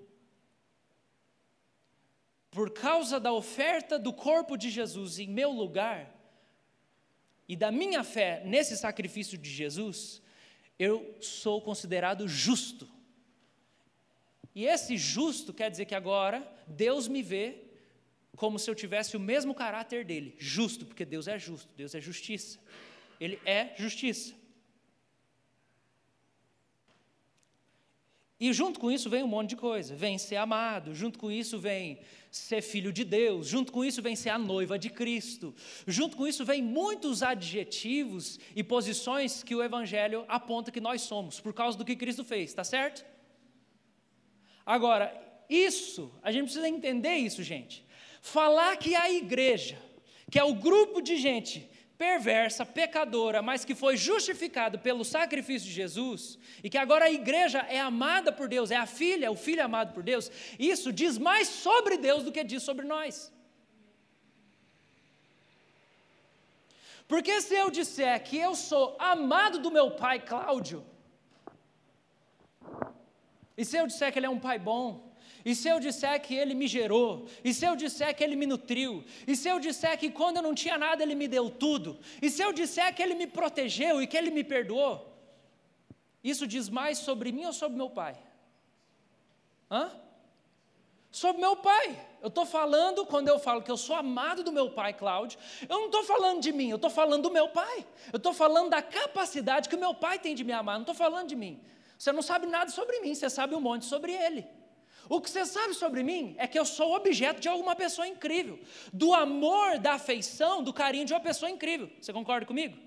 Por 2.49 2.71
causa 2.71 3.19
da 3.19 3.33
oferta 3.33 3.99
do 3.99 4.13
corpo 4.13 4.55
de 4.55 4.69
Jesus 4.69 5.19
em 5.19 5.27
meu 5.27 5.51
lugar, 5.51 6.17
e 7.49 7.55
da 7.55 7.71
minha 7.71 8.03
fé 8.03 8.43
nesse 8.45 8.77
sacrifício 8.77 9.35
de 9.35 9.49
Jesus, 9.49 10.21
eu 10.77 11.17
sou 11.19 11.59
considerado 11.59 12.27
justo. 12.27 12.87
E 14.53 14.67
esse 14.67 14.95
justo 14.97 15.51
quer 15.51 15.71
dizer 15.71 15.85
que 15.85 15.95
agora 15.95 16.47
Deus 16.67 17.07
me 17.07 17.23
vê 17.23 17.63
como 18.35 18.59
se 18.59 18.69
eu 18.69 18.75
tivesse 18.75 19.17
o 19.17 19.19
mesmo 19.19 19.55
caráter 19.55 20.05
dele, 20.05 20.35
justo, 20.37 20.85
porque 20.85 21.03
Deus 21.03 21.27
é 21.27 21.39
justo, 21.39 21.73
Deus 21.75 21.95
é 21.95 21.99
justiça. 21.99 22.59
Ele 23.19 23.39
é 23.43 23.73
justiça. 23.75 24.35
E 28.39 28.53
junto 28.53 28.79
com 28.79 28.91
isso 28.91 29.09
vem 29.09 29.23
um 29.23 29.27
monte 29.27 29.49
de 29.49 29.55
coisa. 29.57 29.95
Vem 29.95 30.17
ser 30.19 30.35
amado, 30.35 30.93
junto 30.93 31.17
com 31.17 31.31
isso 31.31 31.59
vem 31.59 31.99
ser 32.31 32.61
filho 32.61 32.93
de 32.93 33.03
Deus, 33.03 33.47
junto 33.47 33.71
com 33.71 33.83
isso 33.83 34.01
vem 34.01 34.15
ser 34.15 34.29
a 34.29 34.37
noiva 34.37 34.77
de 34.77 34.89
Cristo. 34.89 35.55
Junto 35.87 36.15
com 36.15 36.27
isso 36.27 36.45
vem 36.45 36.61
muitos 36.61 37.23
adjetivos 37.23 38.39
e 38.55 38.63
posições 38.63 39.43
que 39.43 39.55
o 39.55 39.63
evangelho 39.63 40.25
aponta 40.27 40.71
que 40.71 40.79
nós 40.79 41.01
somos, 41.01 41.39
por 41.39 41.53
causa 41.53 41.77
do 41.77 41.85
que 41.85 41.95
Cristo 41.95 42.23
fez, 42.23 42.53
tá 42.53 42.63
certo? 42.63 43.05
Agora, 44.65 45.11
isso, 45.49 46.11
a 46.21 46.31
gente 46.31 46.43
precisa 46.43 46.69
entender 46.69 47.15
isso, 47.15 47.41
gente. 47.41 47.83
Falar 48.21 48.77
que 48.77 48.95
a 48.95 49.11
igreja, 49.11 49.81
que 50.29 50.37
é 50.37 50.43
o 50.43 50.53
grupo 50.53 51.01
de 51.01 51.17
gente 51.17 51.67
perversa, 51.99 52.65
pecadora, 52.65 53.41
mas 53.41 53.65
que 53.65 53.75
foi 53.75 53.97
justificado 53.97 54.79
pelo 54.79 55.03
sacrifício 55.03 55.67
de 55.67 55.75
Jesus, 55.75 56.39
e 56.63 56.69
que 56.69 56.77
agora 56.77 57.05
a 57.05 57.11
igreja 57.11 57.59
é 57.67 57.77
amada 57.77 58.31
por 58.31 58.47
Deus, 58.47 58.71
é 58.71 58.77
a 58.77 58.85
filha, 58.85 59.29
o 59.29 59.35
filho 59.35 59.65
amado 59.65 59.93
por 59.93 60.01
Deus, 60.01 60.31
isso 60.57 60.93
diz 60.93 61.17
mais 61.17 61.49
sobre 61.49 61.97
Deus 61.97 62.23
do 62.23 62.31
que 62.31 62.41
diz 62.41 62.63
sobre 62.63 62.85
nós. 62.85 63.33
Porque 67.05 67.41
se 67.41 67.53
eu 67.53 67.69
disser 67.69 68.23
que 68.23 68.37
eu 68.37 68.55
sou 68.55 68.95
amado 68.97 69.59
do 69.59 69.69
meu 69.69 69.91
pai 69.91 70.21
Cláudio, 70.21 70.85
e 73.57 73.65
se 73.65 73.75
eu 73.75 73.85
disser 73.85 74.13
que 74.13 74.19
ele 74.19 74.25
é 74.25 74.29
um 74.29 74.39
pai 74.39 74.57
bom, 74.57 75.08
e 75.45 75.55
se 75.55 75.69
eu 75.69 75.79
disser 75.79 76.21
que 76.21 76.35
Ele 76.35 76.53
me 76.53 76.67
gerou? 76.67 77.25
E 77.43 77.53
se 77.53 77.65
eu 77.65 77.75
disser 77.75 78.15
que 78.15 78.23
Ele 78.23 78.35
me 78.35 78.45
nutriu? 78.45 79.03
E 79.25 79.35
se 79.35 79.47
eu 79.47 79.59
disser 79.59 79.97
que 79.97 80.09
quando 80.09 80.37
eu 80.37 80.43
não 80.43 80.53
tinha 80.53 80.77
nada 80.77 81.01
Ele 81.01 81.15
me 81.15 81.27
deu 81.27 81.49
tudo? 81.49 81.99
E 82.21 82.29
se 82.29 82.41
eu 82.41 82.51
disser 82.51 82.93
que 82.93 83.01
Ele 83.01 83.15
me 83.15 83.27
protegeu 83.27 84.01
e 84.01 84.07
que 84.07 84.17
Ele 84.17 84.31
me 84.31 84.43
perdoou? 84.43 85.07
Isso 86.23 86.45
diz 86.45 86.69
mais 86.69 86.97
sobre 86.97 87.31
mim 87.31 87.45
ou 87.45 87.53
sobre 87.53 87.77
meu 87.77 87.89
pai? 87.89 88.17
Hã? 89.71 89.91
Sobre 91.11 91.41
meu 91.41 91.55
pai. 91.55 92.07
Eu 92.21 92.27
estou 92.27 92.45
falando, 92.45 93.05
quando 93.05 93.29
eu 93.29 93.39
falo 93.39 93.61
que 93.61 93.71
eu 93.71 93.77
sou 93.77 93.95
amado 93.95 94.43
do 94.43 94.51
meu 94.51 94.69
pai, 94.71 94.93
Cláudio, 94.93 95.39
eu 95.67 95.79
não 95.79 95.85
estou 95.85 96.03
falando 96.03 96.41
de 96.41 96.51
mim, 96.51 96.69
eu 96.69 96.75
estou 96.75 96.89
falando 96.89 97.23
do 97.23 97.31
meu 97.31 97.47
pai. 97.49 97.87
Eu 98.11 98.17
estou 98.17 98.33
falando 98.33 98.69
da 98.69 98.81
capacidade 98.81 99.69
que 99.69 99.75
o 99.75 99.79
meu 99.79 99.95
pai 99.95 100.19
tem 100.19 100.35
de 100.35 100.43
me 100.43 100.51
amar, 100.51 100.75
não 100.75 100.81
estou 100.81 100.95
falando 100.95 101.29
de 101.29 101.35
mim. 101.35 101.61
Você 101.97 102.11
não 102.11 102.21
sabe 102.21 102.45
nada 102.45 102.69
sobre 102.71 102.99
mim, 102.99 103.15
você 103.15 103.29
sabe 103.29 103.55
um 103.55 103.61
monte 103.61 103.85
sobre 103.85 104.11
ele. 104.11 104.45
O 105.07 105.21
que 105.21 105.29
você 105.29 105.45
sabe 105.45 105.73
sobre 105.73 106.03
mim 106.03 106.35
é 106.37 106.47
que 106.47 106.59
eu 106.59 106.65
sou 106.65 106.95
objeto 106.95 107.39
de 107.39 107.47
alguma 107.47 107.75
pessoa 107.75 108.07
incrível, 108.07 108.59
do 108.91 109.13
amor, 109.13 109.79
da 109.79 109.93
afeição, 109.93 110.61
do 110.61 110.73
carinho 110.73 111.05
de 111.05 111.13
uma 111.13 111.19
pessoa 111.19 111.49
incrível. 111.49 111.89
Você 111.99 112.11
concorda 112.11 112.45
comigo? 112.45 112.77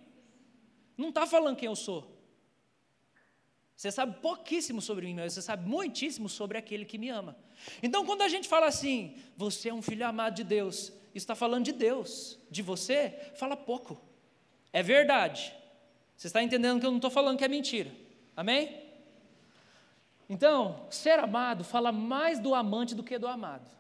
Não 0.97 1.09
está 1.09 1.27
falando 1.27 1.57
quem 1.57 1.67
eu 1.67 1.77
sou. 1.77 2.13
Você 3.77 3.91
sabe 3.91 4.21
pouquíssimo 4.21 4.81
sobre 4.81 5.07
mim, 5.07 5.15
mas 5.15 5.33
você 5.33 5.43
sabe 5.43 5.69
muitíssimo 5.69 6.29
sobre 6.29 6.57
aquele 6.57 6.85
que 6.85 6.99
me 6.99 7.09
ama. 7.09 7.37
Então, 7.83 8.07
quando 8.07 8.23
a 8.23 8.29
gente 8.29 8.47
fala 8.47 8.67
assim, 8.67 9.17
você 9.37 9.71
é 9.71 9.75
um 9.75 9.83
filho 9.83 10.07
amado 10.07 10.35
de 10.35 10.45
Deus, 10.45 10.93
está 11.15 11.35
falando 11.35 11.65
de 11.65 11.73
Deus. 11.73 12.39
De 12.51 12.63
você, 12.63 13.33
fala 13.35 13.57
pouco. 13.57 14.01
É 14.73 14.83
verdade. 14.83 15.53
Você 16.17 16.29
está 16.29 16.43
entendendo 16.43 16.79
que 16.79 16.87
eu 16.87 16.91
não 16.91 16.99
estou 16.99 17.11
falando 17.11 17.37
que 17.39 17.45
é 17.45 17.49
mentira. 17.49 17.91
Amém? 18.37 18.81
Então, 20.33 20.87
ser 20.89 21.19
amado 21.19 21.63
fala 21.63 21.93
mais 21.93 22.41
do 22.41 22.55
amante 22.55 22.95
do 22.95 23.03
que 23.03 23.19
do 23.19 23.29
amado. 23.29 23.71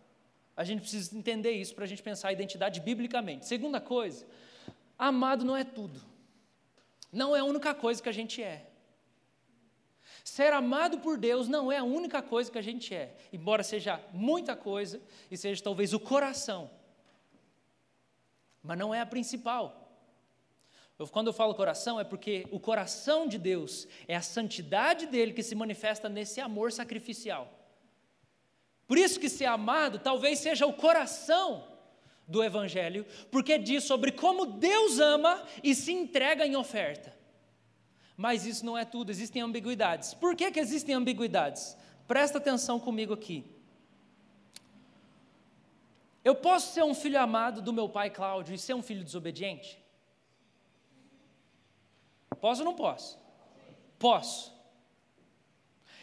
A 0.54 0.64
gente 0.64 0.80
precisa 0.82 1.16
entender 1.16 1.52
isso 1.52 1.74
para 1.74 1.84
a 1.84 1.88
gente 1.88 2.02
pensar 2.02 2.28
a 2.28 2.32
identidade 2.34 2.78
biblicamente. 2.78 3.46
Segunda 3.46 3.80
coisa, 3.80 4.26
amado 4.98 5.46
não 5.46 5.56
é 5.56 5.64
tudo. 5.64 5.98
Não 7.10 7.34
é 7.34 7.38
a 7.38 7.44
única 7.44 7.74
coisa 7.74 8.02
que 8.02 8.08
a 8.10 8.12
gente 8.12 8.42
é. 8.42 8.66
Ser 10.22 10.52
amado 10.52 10.98
por 10.98 11.16
Deus 11.16 11.48
não 11.48 11.72
é 11.72 11.78
a 11.78 11.84
única 11.84 12.20
coisa 12.20 12.52
que 12.52 12.58
a 12.58 12.62
gente 12.62 12.94
é, 12.94 13.16
embora 13.32 13.62
seja 13.62 13.98
muita 14.12 14.54
coisa 14.54 15.00
e 15.30 15.38
seja 15.38 15.64
talvez 15.64 15.94
o 15.94 15.98
coração, 15.98 16.70
mas 18.62 18.76
não 18.76 18.94
é 18.94 19.00
a 19.00 19.06
principal. 19.06 19.81
Quando 21.10 21.28
eu 21.28 21.32
falo 21.32 21.54
coração, 21.54 21.98
é 21.98 22.04
porque 22.04 22.46
o 22.50 22.60
coração 22.60 23.26
de 23.26 23.38
Deus 23.38 23.88
é 24.06 24.14
a 24.14 24.22
santidade 24.22 25.06
dele 25.06 25.32
que 25.32 25.42
se 25.42 25.54
manifesta 25.54 26.08
nesse 26.08 26.40
amor 26.40 26.72
sacrificial. 26.72 27.50
Por 28.86 28.98
isso 28.98 29.18
que 29.18 29.28
ser 29.28 29.46
amado 29.46 29.98
talvez 29.98 30.38
seja 30.38 30.66
o 30.66 30.72
coração 30.72 31.66
do 32.26 32.42
Evangelho, 32.42 33.06
porque 33.30 33.58
diz 33.58 33.84
sobre 33.84 34.12
como 34.12 34.46
Deus 34.46 34.98
ama 34.98 35.42
e 35.62 35.74
se 35.74 35.92
entrega 35.92 36.46
em 36.46 36.56
oferta. 36.56 37.16
Mas 38.16 38.46
isso 38.46 38.64
não 38.64 38.76
é 38.76 38.84
tudo, 38.84 39.10
existem 39.10 39.42
ambiguidades. 39.42 40.14
Por 40.14 40.36
que, 40.36 40.50
que 40.50 40.60
existem 40.60 40.94
ambiguidades? 40.94 41.76
Presta 42.06 42.38
atenção 42.38 42.78
comigo 42.78 43.12
aqui. 43.12 43.44
Eu 46.24 46.36
posso 46.36 46.72
ser 46.72 46.84
um 46.84 46.94
filho 46.94 47.20
amado 47.20 47.60
do 47.60 47.72
meu 47.72 47.88
pai 47.88 48.10
Cláudio 48.10 48.54
e 48.54 48.58
ser 48.58 48.74
um 48.74 48.82
filho 48.82 49.02
desobediente? 49.02 49.81
Posso 52.34 52.62
ou 52.62 52.64
não 52.64 52.74
posso? 52.74 53.18
Posso. 53.98 54.52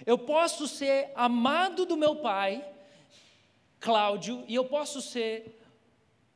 Eu 0.05 0.17
posso 0.17 0.67
ser 0.67 1.11
amado 1.15 1.85
do 1.85 1.97
meu 1.97 2.15
pai, 2.17 2.65
Cláudio, 3.79 4.43
e 4.47 4.55
eu 4.55 4.65
posso 4.65 5.01
ser 5.01 5.61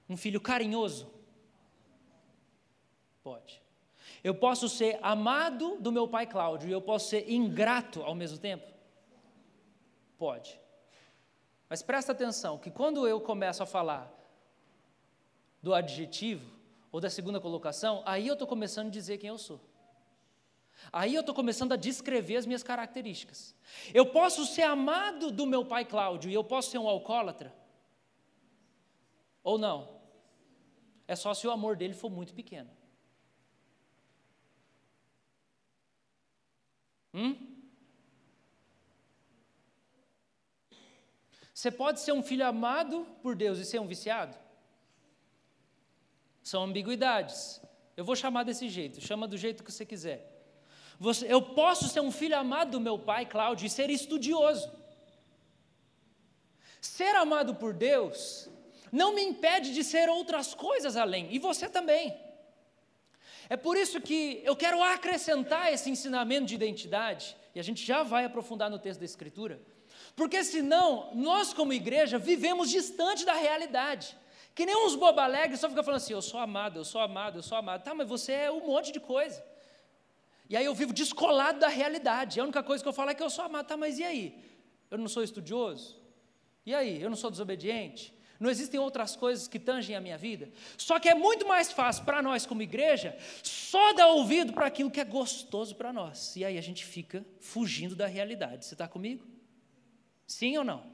um 0.10 0.18
filho 0.18 0.42
carinhoso? 0.42 1.12
Pode. 3.24 3.62
Eu 4.24 4.36
posso 4.36 4.70
ser 4.70 5.00
amado 5.02 5.78
do 5.80 5.92
meu 5.92 6.08
pai 6.08 6.26
Cláudio 6.26 6.70
e 6.70 6.72
eu 6.72 6.82
posso 6.82 7.10
ser 7.10 7.30
ingrato 7.30 8.02
ao 8.04 8.16
mesmo 8.16 8.38
tempo? 8.38 8.66
Pode. 10.18 10.60
Mas 11.70 11.82
presta 11.82 12.12
atenção 12.12 12.58
que 12.58 12.70
quando 12.70 13.08
eu 13.08 13.20
começo 13.20 13.64
a 13.64 13.66
falar 13.66 14.12
do 15.62 15.74
adjetivo 15.74 16.54
ou 16.92 17.02
da 17.02 17.10
segunda 17.10 17.40
colocação, 17.40 18.04
aí 18.06 18.28
eu 18.28 18.34
estou 18.34 18.48
começando 18.48 18.88
a 18.88 18.92
dizer 18.92 19.18
quem 19.18 19.30
eu 19.30 19.38
sou. 19.38 19.60
Aí 20.92 21.16
eu 21.16 21.22
estou 21.22 21.34
começando 21.34 21.72
a 21.72 21.76
descrever 21.78 22.38
as 22.38 22.46
minhas 22.46 22.64
características. 22.64 23.56
Eu 23.94 24.06
posso 24.08 24.46
ser 24.46 24.64
amado 24.64 25.32
do 25.32 25.46
meu 25.46 25.66
pai 25.66 25.86
Cláudio 25.86 26.30
e 26.30 26.34
eu 26.34 26.44
posso 26.44 26.72
ser 26.72 26.78
um 26.78 26.88
alcoólatra? 26.88 27.54
Ou 29.44 29.58
não? 29.58 30.02
É 31.08 31.16
só 31.16 31.34
se 31.34 31.48
o 31.48 31.52
amor 31.52 31.76
dele 31.76 31.94
for 31.94 32.10
muito 32.10 32.34
pequeno. 32.34 32.70
Hum? 37.14 37.54
Você 41.54 41.70
pode 41.70 42.02
ser 42.02 42.12
um 42.12 42.24
filho 42.24 42.46
amado 42.46 43.06
por 43.22 43.36
Deus 43.36 43.60
e 43.60 43.66
ser 43.66 43.80
um 43.80 43.88
viciado? 43.88 44.36
São 46.42 46.64
ambiguidades. 46.64 47.62
Eu 47.96 48.04
vou 48.04 48.16
chamar 48.16 48.44
desse 48.44 48.68
jeito, 48.68 49.00
chama 49.00 49.28
do 49.28 49.38
jeito 49.38 49.64
que 49.64 49.72
você 49.72 49.86
quiser. 49.86 50.33
Eu 51.28 51.42
posso 51.42 51.90
ser 51.90 52.00
um 52.00 52.12
filho 52.12 52.38
amado 52.38 52.72
do 52.72 52.80
meu 52.80 52.98
pai, 52.98 53.26
Cláudio, 53.26 53.66
e 53.66 53.70
ser 53.70 53.90
estudioso. 53.90 54.72
Ser 56.80 57.16
amado 57.16 57.56
por 57.56 57.74
Deus 57.74 58.50
não 58.92 59.14
me 59.16 59.24
impede 59.24 59.74
de 59.74 59.84
ser 59.84 60.08
outras 60.10 60.54
coisas 60.54 60.96
além, 60.96 61.28
e 61.32 61.40
você 61.40 61.68
também. 61.68 62.16
É 63.50 63.58
por 63.58 63.76
isso 63.76 64.00
que 64.00 64.42
eu 64.44 64.56
quero 64.56 64.82
acrescentar 64.84 65.74
esse 65.74 65.90
ensinamento 65.90 66.46
de 66.46 66.56
identidade, 66.56 67.36
e 67.56 67.60
a 67.60 67.64
gente 67.64 67.86
já 67.86 68.04
vai 68.04 68.26
aprofundar 68.26 68.70
no 68.70 68.80
texto 68.80 69.00
da 69.00 69.06
Escritura, 69.06 69.60
porque 70.16 70.44
senão 70.44 71.10
nós, 71.16 71.54
como 71.54 71.74
igreja, 71.74 72.18
vivemos 72.20 72.70
distante 72.70 73.26
da 73.26 73.34
realidade. 73.34 74.16
Que 74.54 74.66
nem 74.66 74.76
uns 74.86 74.96
bobalegres 74.96 75.60
só 75.60 75.68
ficam 75.68 75.84
falando 75.84 75.98
assim: 75.98 76.14
eu 76.14 76.22
sou 76.22 76.40
amado, 76.40 76.80
eu 76.80 76.86
sou 76.86 77.02
amado, 77.02 77.40
eu 77.40 77.44
sou 77.44 77.58
amado. 77.58 77.84
Tá, 77.84 77.96
mas 77.96 78.08
você 78.08 78.34
é 78.34 78.52
um 78.52 78.68
monte 78.68 78.92
de 78.92 79.00
coisa. 79.00 79.44
E 80.50 80.58
aí 80.58 80.66
eu 80.66 80.76
vivo 80.76 80.94
descolado 80.94 81.60
da 81.60 81.68
realidade. 81.68 82.40
A 82.40 82.44
única 82.44 82.62
coisa 82.62 82.84
que 82.84 82.88
eu 82.88 82.94
falo 82.94 83.10
é 83.12 83.16
que 83.16 83.24
eu 83.24 83.30
sou 83.30 83.46
amado. 83.46 83.68
Tá, 83.68 83.78
mas 83.78 84.00
e 84.00 84.04
aí? 84.04 84.44
Eu 84.92 84.98
não 84.98 85.08
sou 85.08 85.24
estudioso? 85.24 86.02
E 86.66 86.74
aí? 86.74 87.02
Eu 87.02 87.10
não 87.10 87.18
sou 87.18 87.32
desobediente? 87.32 88.14
Não 88.40 88.50
existem 88.50 88.80
outras 88.80 89.16
coisas 89.16 89.48
que 89.48 89.58
tangem 89.58 89.96
a 89.96 90.02
minha 90.02 90.18
vida? 90.18 90.52
Só 90.78 91.00
que 91.00 91.08
é 91.08 91.16
muito 91.16 91.48
mais 91.48 91.72
fácil 91.72 92.04
para 92.04 92.22
nós, 92.22 92.46
como 92.46 92.62
igreja, 92.62 93.18
só 93.42 93.94
dar 93.94 94.08
ouvido 94.08 94.52
para 94.54 94.66
aquilo 94.66 94.92
que 94.92 95.00
é 95.00 95.06
gostoso 95.06 95.76
para 95.76 95.94
nós. 95.94 96.36
E 96.36 96.44
aí 96.44 96.58
a 96.58 96.62
gente 96.62 96.86
fica 96.86 97.26
fugindo 97.40 97.96
da 97.96 98.06
realidade. 98.06 98.66
Você 98.66 98.74
está 98.74 98.88
comigo? 98.88 99.26
Sim 100.28 100.58
ou 100.58 100.64
não? 100.64 100.93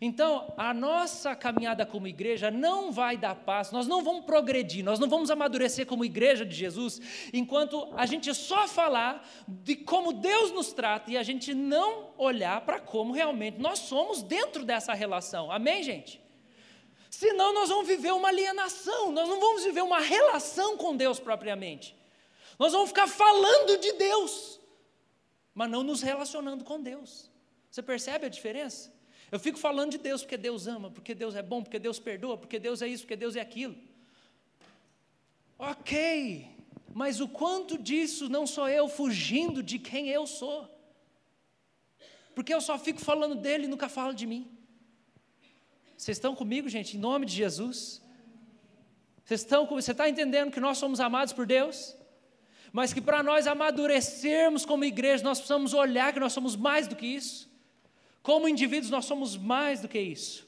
Então, 0.00 0.52
a 0.56 0.72
nossa 0.72 1.34
caminhada 1.34 1.84
como 1.84 2.06
igreja 2.06 2.50
não 2.50 2.92
vai 2.92 3.16
dar 3.16 3.34
paz, 3.34 3.70
nós 3.70 3.86
não 3.86 4.02
vamos 4.02 4.24
progredir, 4.24 4.84
nós 4.84 4.98
não 4.98 5.08
vamos 5.08 5.30
amadurecer 5.30 5.86
como 5.86 6.04
igreja 6.04 6.44
de 6.44 6.54
Jesus, 6.54 7.00
enquanto 7.32 7.88
a 7.96 8.06
gente 8.06 8.32
só 8.34 8.68
falar 8.68 9.26
de 9.46 9.76
como 9.76 10.12
Deus 10.12 10.52
nos 10.52 10.72
trata 10.72 11.10
e 11.10 11.16
a 11.16 11.22
gente 11.22 11.54
não 11.54 12.10
olhar 12.16 12.60
para 12.60 12.80
como 12.80 13.12
realmente 13.12 13.58
nós 13.58 13.80
somos 13.80 14.22
dentro 14.22 14.64
dessa 14.64 14.94
relação. 14.94 15.50
Amém, 15.50 15.82
gente? 15.82 16.20
Senão 17.10 17.52
nós 17.52 17.68
vamos 17.68 17.88
viver 17.88 18.12
uma 18.12 18.28
alienação, 18.28 19.10
nós 19.10 19.28
não 19.28 19.40
vamos 19.40 19.64
viver 19.64 19.82
uma 19.82 20.00
relação 20.00 20.76
com 20.76 20.96
Deus 20.96 21.18
propriamente. 21.18 21.96
Nós 22.58 22.72
vamos 22.72 22.88
ficar 22.88 23.06
falando 23.06 23.78
de 23.78 23.92
Deus, 23.92 24.60
mas 25.54 25.70
não 25.70 25.82
nos 25.82 26.02
relacionando 26.02 26.64
com 26.64 26.80
Deus. 26.80 27.30
Você 27.70 27.82
percebe 27.82 28.26
a 28.26 28.28
diferença? 28.28 28.92
Eu 29.30 29.38
fico 29.38 29.58
falando 29.58 29.90
de 29.90 29.98
Deus 29.98 30.22
porque 30.22 30.36
Deus 30.36 30.66
ama, 30.66 30.90
porque 30.90 31.14
Deus 31.14 31.34
é 31.34 31.42
bom, 31.42 31.62
porque 31.62 31.78
Deus 31.78 31.98
perdoa, 31.98 32.36
porque 32.38 32.58
Deus 32.58 32.80
é 32.80 32.88
isso, 32.88 33.02
porque 33.04 33.16
Deus 33.16 33.36
é 33.36 33.40
aquilo. 33.40 33.76
Ok, 35.58 36.48
mas 36.94 37.20
o 37.20 37.28
quanto 37.28 37.76
disso 37.76 38.28
não 38.28 38.46
sou 38.46 38.68
eu 38.68 38.88
fugindo 38.88 39.62
de 39.62 39.78
quem 39.78 40.08
eu 40.08 40.26
sou? 40.26 40.68
Porque 42.34 42.54
eu 42.54 42.60
só 42.60 42.78
fico 42.78 43.00
falando 43.00 43.34
dele 43.34 43.64
e 43.64 43.68
nunca 43.68 43.88
falo 43.88 44.14
de 44.14 44.26
mim. 44.26 44.48
Vocês 45.96 46.16
estão 46.16 46.34
comigo, 46.34 46.68
gente, 46.68 46.96
em 46.96 47.00
nome 47.00 47.26
de 47.26 47.34
Jesus? 47.34 48.00
Vocês 49.24 49.40
estão, 49.40 49.66
você 49.66 49.90
está 49.90 50.08
entendendo 50.08 50.50
que 50.50 50.60
nós 50.60 50.78
somos 50.78 51.00
amados 51.00 51.32
por 51.32 51.44
Deus? 51.44 51.96
Mas 52.72 52.92
que 52.92 53.00
para 53.00 53.22
nós 53.22 53.46
amadurecermos 53.46 54.64
como 54.64 54.84
igreja, 54.84 55.24
nós 55.24 55.38
precisamos 55.38 55.74
olhar 55.74 56.12
que 56.12 56.20
nós 56.20 56.32
somos 56.32 56.54
mais 56.54 56.86
do 56.86 56.94
que 56.94 57.06
isso. 57.06 57.47
Como 58.28 58.46
indivíduos, 58.46 58.90
nós 58.90 59.06
somos 59.06 59.38
mais 59.38 59.80
do 59.80 59.88
que 59.88 59.98
isso. 59.98 60.46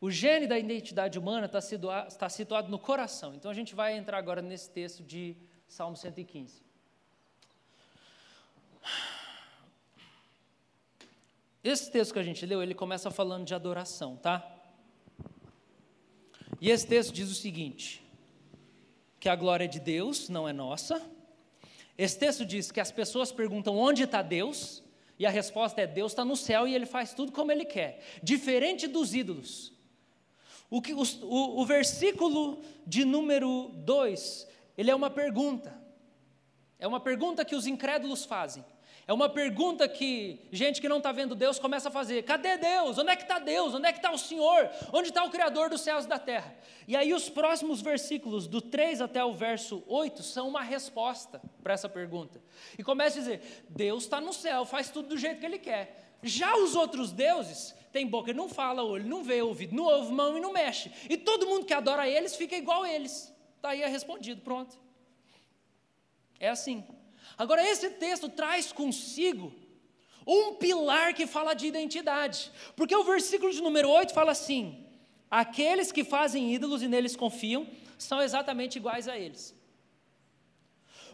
O 0.00 0.10
gene 0.10 0.48
da 0.48 0.58
identidade 0.58 1.20
humana 1.20 1.46
está 1.46 1.60
situado, 1.60 2.08
está 2.08 2.28
situado 2.28 2.68
no 2.68 2.80
coração. 2.80 3.32
Então 3.32 3.48
a 3.48 3.54
gente 3.54 3.76
vai 3.76 3.96
entrar 3.96 4.18
agora 4.18 4.42
nesse 4.42 4.68
texto 4.68 5.04
de 5.04 5.36
Salmo 5.68 5.96
115. 5.96 6.60
Esse 11.62 11.92
texto 11.92 12.12
que 12.12 12.18
a 12.18 12.24
gente 12.24 12.44
leu, 12.44 12.60
ele 12.60 12.74
começa 12.74 13.08
falando 13.08 13.44
de 13.46 13.54
adoração, 13.54 14.16
tá? 14.16 14.44
E 16.60 16.72
esse 16.72 16.88
texto 16.88 17.12
diz 17.12 17.30
o 17.30 17.36
seguinte: 17.36 18.09
que 19.20 19.28
a 19.28 19.36
glória 19.36 19.68
de 19.68 19.78
Deus, 19.78 20.30
não 20.30 20.48
é 20.48 20.52
nossa. 20.52 21.00
Esse 21.96 22.18
texto 22.18 22.44
diz 22.44 22.72
que 22.72 22.80
as 22.80 22.90
pessoas 22.90 23.30
perguntam 23.30 23.76
onde 23.76 24.04
está 24.04 24.22
Deus, 24.22 24.82
e 25.18 25.26
a 25.26 25.30
resposta 25.30 25.82
é: 25.82 25.86
Deus 25.86 26.12
está 26.12 26.24
no 26.24 26.34
céu 26.34 26.66
e 26.66 26.74
ele 26.74 26.86
faz 26.86 27.12
tudo 27.12 27.30
como 27.30 27.52
ele 27.52 27.66
quer, 27.66 28.02
diferente 28.22 28.86
dos 28.86 29.14
ídolos. 29.14 29.74
O, 30.70 30.80
que, 30.80 30.94
o, 30.94 31.02
o, 31.22 31.60
o 31.60 31.66
versículo 31.66 32.62
de 32.86 33.04
número 33.04 33.70
2, 33.84 34.48
ele 34.78 34.90
é 34.90 34.94
uma 34.94 35.10
pergunta. 35.10 35.78
É 36.78 36.86
uma 36.88 37.00
pergunta 37.00 37.44
que 37.44 37.54
os 37.54 37.66
incrédulos 37.66 38.24
fazem. 38.24 38.64
É 39.10 39.12
uma 39.12 39.28
pergunta 39.28 39.88
que 39.88 40.38
gente 40.52 40.80
que 40.80 40.88
não 40.88 40.98
está 40.98 41.10
vendo 41.10 41.34
Deus 41.34 41.58
começa 41.58 41.88
a 41.88 41.90
fazer: 41.90 42.22
cadê 42.22 42.56
Deus? 42.56 42.96
Onde 42.96 43.10
é 43.10 43.16
que 43.16 43.24
está 43.24 43.40
Deus? 43.40 43.74
Onde 43.74 43.88
é 43.88 43.92
que 43.92 43.98
está 43.98 44.12
o 44.12 44.16
Senhor? 44.16 44.70
Onde 44.92 45.08
está 45.08 45.24
o 45.24 45.30
Criador 45.30 45.68
dos 45.68 45.80
céus 45.80 46.04
e 46.04 46.08
da 46.08 46.16
terra? 46.16 46.56
E 46.86 46.94
aí, 46.94 47.12
os 47.12 47.28
próximos 47.28 47.80
versículos, 47.80 48.46
do 48.46 48.60
3 48.60 49.00
até 49.00 49.24
o 49.24 49.34
verso 49.34 49.82
8, 49.88 50.22
são 50.22 50.46
uma 50.46 50.62
resposta 50.62 51.42
para 51.60 51.74
essa 51.74 51.88
pergunta. 51.88 52.40
E 52.78 52.84
começa 52.84 53.18
a 53.18 53.22
dizer: 53.22 53.64
Deus 53.68 54.04
está 54.04 54.20
no 54.20 54.32
céu, 54.32 54.64
faz 54.64 54.90
tudo 54.90 55.08
do 55.08 55.18
jeito 55.18 55.40
que 55.40 55.46
Ele 55.46 55.58
quer. 55.58 56.14
Já 56.22 56.54
os 56.54 56.76
outros 56.76 57.10
deuses 57.10 57.74
tem 57.90 58.06
boca 58.06 58.32
não 58.32 58.48
fala, 58.48 58.84
olho 58.84 59.08
não 59.08 59.24
vê, 59.24 59.42
ouvido 59.42 59.74
não 59.74 59.86
ouve, 59.86 60.12
mão 60.12 60.38
e 60.38 60.40
não 60.40 60.52
mexe. 60.52 60.88
E 61.10 61.16
todo 61.16 61.48
mundo 61.48 61.66
que 61.66 61.74
adora 61.74 62.08
eles 62.08 62.36
fica 62.36 62.54
igual 62.54 62.84
a 62.84 62.88
eles. 62.88 63.34
Está 63.56 63.70
aí 63.70 63.82
é 63.82 63.88
respondido, 63.88 64.40
pronto. 64.42 64.78
É 66.38 66.48
assim. 66.48 66.84
Agora, 67.40 67.66
esse 67.66 67.88
texto 67.92 68.28
traz 68.28 68.70
consigo 68.70 69.50
um 70.26 70.56
pilar 70.56 71.14
que 71.14 71.26
fala 71.26 71.54
de 71.54 71.66
identidade, 71.66 72.52
porque 72.76 72.94
o 72.94 73.02
versículo 73.02 73.50
de 73.50 73.62
número 73.62 73.88
8 73.88 74.12
fala 74.12 74.32
assim: 74.32 74.86
aqueles 75.30 75.90
que 75.90 76.04
fazem 76.04 76.52
ídolos 76.54 76.82
e 76.82 76.86
neles 76.86 77.16
confiam 77.16 77.66
são 77.96 78.20
exatamente 78.20 78.76
iguais 78.76 79.08
a 79.08 79.18
eles. 79.18 79.56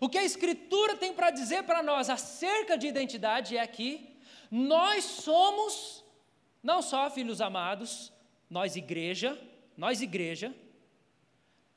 O 0.00 0.08
que 0.08 0.18
a 0.18 0.24
Escritura 0.24 0.96
tem 0.96 1.12
para 1.14 1.30
dizer 1.30 1.62
para 1.62 1.80
nós 1.80 2.10
acerca 2.10 2.76
de 2.76 2.88
identidade 2.88 3.56
é 3.56 3.64
que 3.64 4.18
nós 4.50 5.04
somos, 5.04 6.04
não 6.60 6.82
só 6.82 7.08
filhos 7.08 7.40
amados, 7.40 8.12
nós 8.50 8.74
igreja, 8.74 9.40
nós 9.76 10.02
igreja, 10.02 10.52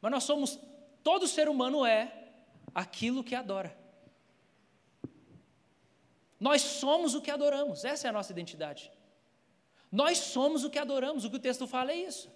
mas 0.01 0.11
nós 0.11 0.23
somos, 0.23 0.59
todo 1.03 1.27
ser 1.27 1.47
humano 1.47 1.85
é 1.85 2.31
aquilo 2.73 3.23
que 3.23 3.35
adora. 3.35 3.78
Nós 6.39 6.61
somos 6.61 7.13
o 7.15 7.21
que 7.21 7.29
adoramos, 7.29 7.83
essa 7.83 8.07
é 8.07 8.09
a 8.09 8.13
nossa 8.13 8.31
identidade. 8.31 8.91
Nós 9.91 10.19
somos 10.19 10.63
o 10.63 10.69
que 10.69 10.79
adoramos, 10.79 11.25
o 11.25 11.29
que 11.29 11.35
o 11.35 11.39
texto 11.39 11.67
fala 11.67 11.91
é 11.91 11.97
isso. 11.97 12.29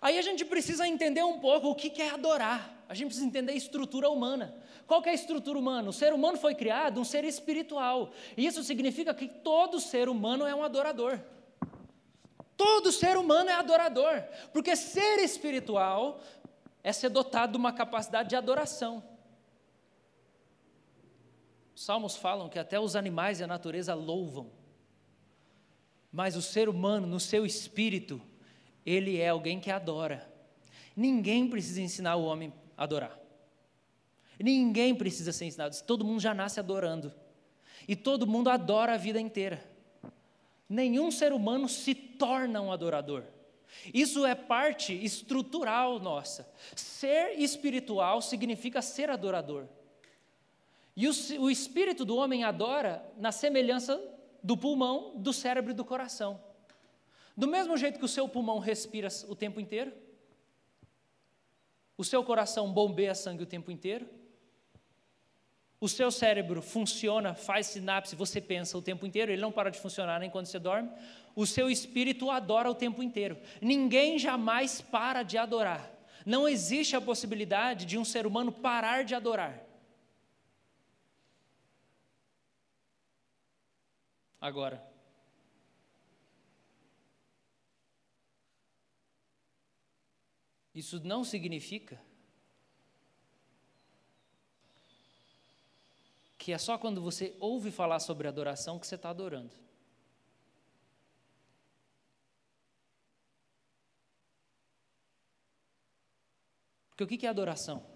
Aí 0.00 0.18
a 0.18 0.22
gente 0.22 0.44
precisa 0.44 0.86
entender 0.86 1.24
um 1.24 1.38
pouco 1.38 1.70
o 1.70 1.74
que 1.74 2.00
é 2.00 2.10
adorar. 2.10 2.84
A 2.88 2.94
gente 2.94 3.06
precisa 3.08 3.26
entender 3.26 3.52
a 3.52 3.56
estrutura 3.56 4.08
humana. 4.08 4.54
Qual 4.86 5.02
é 5.04 5.10
a 5.10 5.14
estrutura 5.14 5.58
humana? 5.58 5.88
O 5.88 5.92
ser 5.92 6.12
humano 6.12 6.38
foi 6.38 6.54
criado 6.54 7.00
um 7.00 7.04
ser 7.04 7.24
espiritual. 7.24 8.12
E 8.36 8.46
isso 8.46 8.62
significa 8.62 9.12
que 9.12 9.26
todo 9.26 9.80
ser 9.80 10.08
humano 10.08 10.46
é 10.46 10.54
um 10.54 10.62
adorador. 10.62 11.18
Todo 12.56 12.92
ser 12.92 13.16
humano 13.16 13.50
é 13.50 13.54
adorador. 13.54 14.22
Porque 14.52 14.76
ser 14.76 15.18
espiritual 15.18 16.20
é 16.84 16.92
ser 16.92 17.08
dotado 17.08 17.52
de 17.52 17.58
uma 17.58 17.72
capacidade 17.72 18.28
de 18.28 18.36
adoração. 18.36 19.02
Os 21.76 21.84
salmos 21.84 22.16
falam 22.16 22.48
que 22.48 22.58
até 22.58 22.80
os 22.80 22.96
animais 22.96 23.38
e 23.38 23.44
a 23.44 23.46
natureza 23.46 23.92
louvam. 23.92 24.50
Mas 26.10 26.34
o 26.34 26.40
ser 26.40 26.70
humano, 26.70 27.06
no 27.06 27.20
seu 27.20 27.44
espírito, 27.44 28.18
ele 28.86 29.18
é 29.18 29.28
alguém 29.28 29.60
que 29.60 29.70
adora. 29.70 30.26
Ninguém 30.96 31.46
precisa 31.46 31.82
ensinar 31.82 32.16
o 32.16 32.24
homem 32.24 32.50
a 32.78 32.84
adorar. 32.84 33.20
Ninguém 34.40 34.94
precisa 34.94 35.34
ser 35.34 35.44
ensinado. 35.44 35.76
Todo 35.82 36.02
mundo 36.02 36.18
já 36.18 36.32
nasce 36.32 36.58
adorando. 36.58 37.12
E 37.86 37.94
todo 37.94 38.26
mundo 38.26 38.48
adora 38.48 38.94
a 38.94 38.96
vida 38.96 39.20
inteira. 39.20 39.62
Nenhum 40.66 41.10
ser 41.10 41.30
humano 41.30 41.68
se 41.68 41.94
torna 41.94 42.58
um 42.62 42.72
adorador. 42.72 43.22
Isso 43.92 44.24
é 44.24 44.34
parte 44.34 44.94
estrutural 44.94 45.98
nossa. 45.98 46.50
Ser 46.74 47.38
espiritual 47.38 48.22
significa 48.22 48.80
ser 48.80 49.10
adorador. 49.10 49.68
E 50.96 51.06
o, 51.06 51.12
o 51.40 51.50
espírito 51.50 52.04
do 52.04 52.16
homem 52.16 52.42
adora 52.42 53.04
na 53.18 53.30
semelhança 53.30 54.02
do 54.42 54.56
pulmão, 54.56 55.12
do 55.16 55.32
cérebro 55.32 55.72
e 55.72 55.74
do 55.74 55.84
coração. 55.84 56.40
Do 57.36 57.46
mesmo 57.46 57.76
jeito 57.76 57.98
que 57.98 58.04
o 58.04 58.08
seu 58.08 58.26
pulmão 58.26 58.58
respira 58.58 59.08
o 59.28 59.36
tempo 59.36 59.60
inteiro, 59.60 59.92
o 61.98 62.04
seu 62.04 62.24
coração 62.24 62.72
bombeia 62.72 63.14
sangue 63.14 63.42
o 63.42 63.46
tempo 63.46 63.70
inteiro, 63.70 64.08
o 65.78 65.88
seu 65.88 66.10
cérebro 66.10 66.62
funciona, 66.62 67.34
faz 67.34 67.66
sinapse, 67.66 68.16
você 68.16 68.40
pensa 68.40 68.78
o 68.78 68.82
tempo 68.82 69.06
inteiro, 69.06 69.30
ele 69.30 69.42
não 69.42 69.52
para 69.52 69.70
de 69.70 69.78
funcionar 69.78 70.18
nem 70.18 70.30
quando 70.30 70.46
você 70.46 70.58
dorme. 70.58 70.90
O 71.34 71.46
seu 71.46 71.68
espírito 71.68 72.30
adora 72.30 72.70
o 72.70 72.74
tempo 72.74 73.02
inteiro. 73.02 73.36
Ninguém 73.60 74.18
jamais 74.18 74.80
para 74.80 75.22
de 75.22 75.36
adorar. 75.36 75.92
Não 76.24 76.48
existe 76.48 76.96
a 76.96 77.00
possibilidade 77.00 77.84
de 77.84 77.98
um 77.98 78.04
ser 78.04 78.26
humano 78.26 78.50
parar 78.50 79.04
de 79.04 79.14
adorar. 79.14 79.65
Agora, 84.40 84.84
isso 90.74 91.00
não 91.00 91.24
significa 91.24 92.00
que 96.38 96.52
é 96.52 96.58
só 96.58 96.78
quando 96.78 97.02
você 97.02 97.34
ouve 97.40 97.72
falar 97.72 97.98
sobre 97.98 98.28
adoração 98.28 98.78
que 98.78 98.86
você 98.86 98.94
está 98.94 99.10
adorando. 99.10 99.56
Porque 106.90 107.02
o 107.02 107.06
que 107.06 107.26
é 107.26 107.28
adoração? 107.28 107.95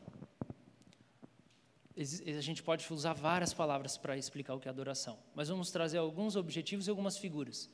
A 1.96 2.40
gente 2.40 2.62
pode 2.62 2.86
usar 2.92 3.12
várias 3.12 3.52
palavras 3.52 3.96
para 3.96 4.16
explicar 4.16 4.54
o 4.54 4.60
que 4.60 4.68
é 4.68 4.70
adoração, 4.70 5.18
mas 5.34 5.48
vamos 5.48 5.70
trazer 5.70 5.98
alguns 5.98 6.36
objetivos 6.36 6.86
e 6.86 6.90
algumas 6.90 7.18
figuras. 7.18 7.68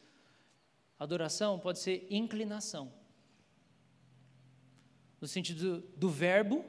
Adoração 0.98 1.58
pode 1.58 1.78
ser 1.78 2.06
inclinação, 2.10 2.90
no 5.20 5.28
sentido 5.28 5.80
do 5.96 6.08
verbo 6.08 6.64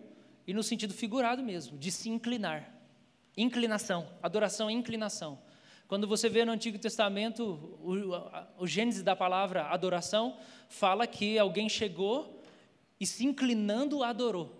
e 0.45 0.53
no 0.53 0.61
sentido 0.61 0.93
figurado 0.93 1.41
mesmo, 1.41 1.77
de 1.77 1.91
se 1.91 2.09
inclinar. 2.09 2.73
Inclinação, 3.35 4.09
adoração 4.21 4.69
é 4.69 4.73
inclinação. 4.73 5.39
Quando 5.87 6.05
você 6.05 6.27
vê 6.27 6.43
no 6.43 6.51
Antigo 6.51 6.77
Testamento, 6.77 7.43
o, 7.81 8.61
o 8.63 8.67
Gênesis 8.67 9.03
da 9.03 9.15
palavra 9.15 9.67
adoração 9.67 10.37
fala 10.67 11.07
que 11.07 11.39
alguém 11.39 11.69
chegou 11.69 12.43
e 12.99 13.05
se 13.05 13.25
inclinando 13.25 14.03
adorou. 14.03 14.56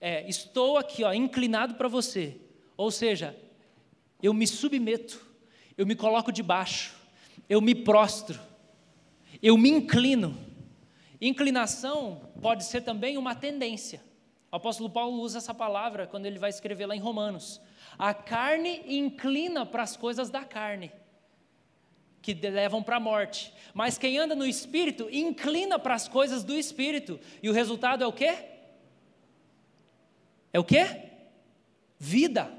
É, 0.00 0.28
estou 0.28 0.76
aqui, 0.76 1.04
ó, 1.04 1.12
inclinado 1.12 1.74
para 1.74 1.88
você. 1.88 2.36
Ou 2.76 2.90
seja, 2.90 3.36
eu 4.22 4.34
me 4.34 4.46
submeto, 4.46 5.24
eu 5.76 5.86
me 5.86 5.94
coloco 5.94 6.30
debaixo, 6.30 6.94
eu 7.48 7.60
me 7.60 7.74
prostro, 7.74 8.38
eu 9.42 9.56
me 9.56 9.70
inclino. 9.70 10.36
Inclinação 11.20 12.30
pode 12.42 12.64
ser 12.64 12.82
também 12.82 13.16
uma 13.16 13.34
tendência. 13.34 14.02
O 14.52 14.56
apóstolo 14.56 14.90
Paulo 14.90 15.20
usa 15.20 15.38
essa 15.38 15.54
palavra 15.54 16.06
quando 16.06 16.26
ele 16.26 16.38
vai 16.38 16.50
escrever 16.50 16.86
lá 16.86 16.94
em 16.94 17.00
Romanos. 17.00 17.60
A 17.98 18.12
carne 18.12 18.82
inclina 18.86 19.64
para 19.64 19.82
as 19.82 19.96
coisas 19.96 20.28
da 20.28 20.44
carne, 20.44 20.92
que 22.20 22.34
levam 22.34 22.82
para 22.82 22.96
a 22.96 23.00
morte. 23.00 23.52
Mas 23.72 23.96
quem 23.96 24.18
anda 24.18 24.34
no 24.34 24.46
espírito 24.46 25.08
inclina 25.10 25.78
para 25.78 25.94
as 25.94 26.06
coisas 26.08 26.44
do 26.44 26.54
espírito. 26.54 27.18
E 27.42 27.48
o 27.48 27.52
resultado 27.52 28.04
é 28.04 28.06
o 28.06 28.12
quê? 28.12 28.55
É 30.52 30.58
o 30.58 30.64
quê? 30.64 31.10
Vida. 31.98 32.52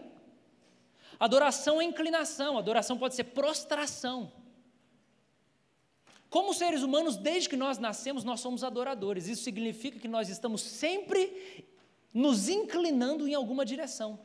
Adoração 1.19 1.81
é 1.81 1.83
inclinação, 1.83 2.57
adoração 2.57 2.97
pode 2.97 3.15
ser 3.15 3.25
prostração. 3.25 4.31
Como 6.29 6.53
seres 6.53 6.83
humanos, 6.83 7.15
desde 7.15 7.49
que 7.49 7.55
nós 7.55 7.77
nascemos, 7.77 8.23
nós 8.23 8.39
somos 8.39 8.63
adoradores. 8.63 9.27
Isso 9.27 9.43
significa 9.43 9.97
que 9.97 10.07
nós 10.07 10.29
estamos 10.29 10.61
sempre 10.61 11.65
nos 12.13 12.49
inclinando 12.49 13.27
em 13.27 13.33
alguma 13.33 13.65
direção, 13.65 14.19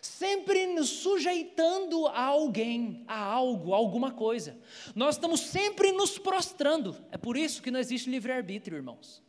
sempre 0.00 0.66
nos 0.66 0.88
sujeitando 0.88 2.06
a 2.08 2.22
alguém, 2.22 3.04
a 3.08 3.18
algo, 3.18 3.72
a 3.72 3.76
alguma 3.76 4.10
coisa. 4.10 4.56
Nós 4.94 5.14
estamos 5.14 5.40
sempre 5.40 5.90
nos 5.92 6.18
prostrando. 6.18 6.96
É 7.10 7.16
por 7.16 7.36
isso 7.36 7.62
que 7.62 7.70
não 7.70 7.80
existe 7.80 8.10
livre-arbítrio, 8.10 8.76
irmãos. 8.76 9.25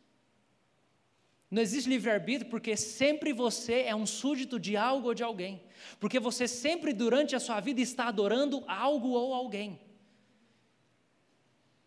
Não 1.50 1.62
existe 1.62 1.90
livre-arbítrio 1.90 2.50
porque 2.50 2.76
sempre 2.76 3.32
você 3.32 3.84
é 3.84 3.96
um 3.96 4.06
súdito 4.06 4.60
de 4.60 4.76
algo 4.76 5.08
ou 5.08 5.14
de 5.14 5.24
alguém. 5.24 5.64
Porque 6.00 6.20
você 6.20 6.48
sempre, 6.48 6.92
durante 6.92 7.36
a 7.36 7.40
sua 7.40 7.60
vida, 7.60 7.80
está 7.80 8.08
adorando 8.08 8.64
algo 8.68 9.10
ou 9.10 9.34
alguém. 9.34 9.80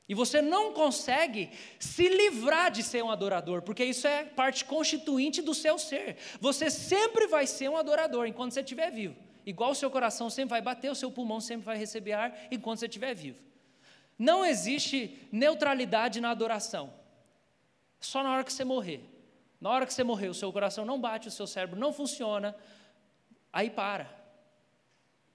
E 0.09 0.15
você 0.15 0.43
não 0.43 0.73
consegue 0.73 1.51
se 1.79 2.09
livrar 2.09 2.71
de 2.71 2.83
ser 2.83 3.05
um 3.05 3.11
adorador, 3.11 3.63
porque 3.63 3.85
isso 3.85 4.09
é 4.09 4.25
parte 4.25 4.65
constituinte 4.65 5.41
do 5.41 5.55
seu 5.55 5.79
ser. 5.79 6.17
Você 6.41 6.69
sempre 6.69 7.29
vai 7.29 7.47
ser 7.47 7.69
um 7.69 7.77
adorador 7.77 8.27
enquanto 8.27 8.53
você 8.53 8.61
estiver 8.61 8.91
vivo. 8.91 9.15
Igual 9.47 9.71
o 9.71 9.75
seu 9.75 9.91
coração 9.91 10.29
sempre 10.29 10.51
vai 10.51 10.61
bater, 10.61 10.91
o 10.91 10.95
seu 10.95 11.13
pulmão 11.13 11.41
sempre 11.41 11.65
vai 11.65 11.77
receber 11.77 12.13
ar 12.13 12.37
enquanto 12.51 12.81
você 12.81 12.87
estiver 12.87 13.15
vivo. 13.15 13.39
Não 14.19 14.45
existe 14.45 15.29
neutralidade 15.31 16.21
na 16.21 16.31
adoração. 16.31 16.93
Só 18.01 18.23
na 18.23 18.33
hora 18.33 18.45
que 18.45 18.53
você 18.53 18.65
morrer. 18.65 19.10
Na 19.61 19.71
hora 19.71 19.87
que 19.87 19.93
você 19.93 20.03
morrer, 20.03 20.29
o 20.29 20.35
seu 20.35 20.53
coração 20.53 20.85
não 20.85 21.01
bate, 21.01 21.29
o 21.29 21.31
seu 21.31 21.47
cérebro 21.47 21.79
não 21.79 21.93
funciona, 21.93 22.57
aí 23.53 23.69
para. 23.69 24.19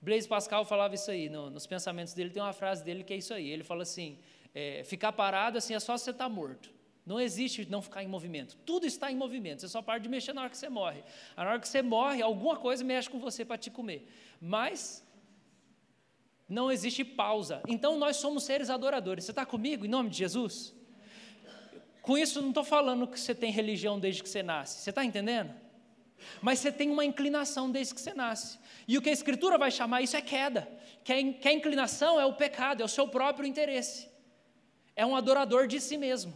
Blaise 0.01 0.27
Pascal 0.27 0.65
falava 0.65 0.95
isso 0.95 1.11
aí, 1.11 1.29
no, 1.29 1.49
nos 1.49 1.67
pensamentos 1.67 2.13
dele 2.13 2.29
tem 2.29 2.41
uma 2.41 2.53
frase 2.53 2.83
dele 2.83 3.03
que 3.03 3.13
é 3.13 3.17
isso 3.17 3.33
aí. 3.33 3.49
Ele 3.49 3.63
fala 3.63 3.83
assim: 3.83 4.17
é, 4.53 4.83
ficar 4.83 5.11
parado 5.11 5.57
assim 5.57 5.73
é 5.73 5.79
só 5.79 5.97
você 5.97 6.11
estar 6.11 6.25
tá 6.25 6.29
morto. 6.29 6.73
Não 7.05 7.19
existe 7.19 7.69
não 7.69 7.83
ficar 7.83 8.03
em 8.03 8.07
movimento. 8.07 8.57
Tudo 8.65 8.87
está 8.87 9.11
em 9.11 9.15
movimento. 9.15 9.61
Você 9.61 9.67
só 9.67 9.81
para 9.81 9.99
de 9.99 10.09
mexer 10.09 10.33
na 10.33 10.41
hora 10.41 10.49
que 10.49 10.57
você 10.57 10.69
morre. 10.69 11.03
Na 11.37 11.47
hora 11.47 11.59
que 11.59 11.67
você 11.67 11.83
morre, 11.83 12.21
alguma 12.21 12.55
coisa 12.57 12.83
mexe 12.83 13.07
com 13.07 13.19
você 13.19 13.45
para 13.45 13.59
te 13.59 13.69
comer. 13.69 14.11
Mas 14.41 15.05
não 16.49 16.71
existe 16.71 17.03
pausa. 17.03 17.61
Então 17.67 17.99
nós 17.99 18.17
somos 18.17 18.43
seres 18.43 18.71
adoradores. 18.71 19.23
Você 19.23 19.31
está 19.31 19.45
comigo 19.45 19.85
em 19.85 19.89
nome 19.89 20.09
de 20.09 20.17
Jesus? 20.17 20.73
Com 22.05 22.17
isso, 22.17 22.41
não 22.41 22.49
estou 22.49 22.63
falando 22.63 23.07
que 23.07 23.19
você 23.19 23.33
tem 23.33 23.51
religião 23.51 23.99
desde 23.99 24.21
que 24.21 24.29
você 24.29 24.43
nasce. 24.43 24.81
Você 24.81 24.91
está 24.91 25.03
entendendo? 25.03 25.53
Mas 26.41 26.59
você 26.59 26.71
tem 26.71 26.89
uma 26.89 27.03
inclinação 27.03 27.69
desde 27.69 27.93
que 27.93 28.01
você 28.01 28.13
nasce. 28.13 28.59
E 28.87 28.97
o 28.97 29.01
que 29.01 29.09
a 29.09 29.13
Escritura 29.13 29.57
vai 29.57 29.71
chamar 29.71 30.01
isso 30.01 30.15
é 30.15 30.21
queda. 30.21 30.67
Que 31.03 31.13
a, 31.13 31.51
inclinação 31.51 32.19
é 32.19 32.25
o 32.25 32.33
pecado, 32.33 32.81
é 32.81 32.85
o 32.85 32.87
seu 32.89 33.07
próprio 33.07 33.47
interesse 33.47 34.15
é 34.95 35.05
um 35.05 35.15
adorador 35.15 35.67
de 35.67 35.79
si 35.81 35.97
mesmo. 35.97 36.33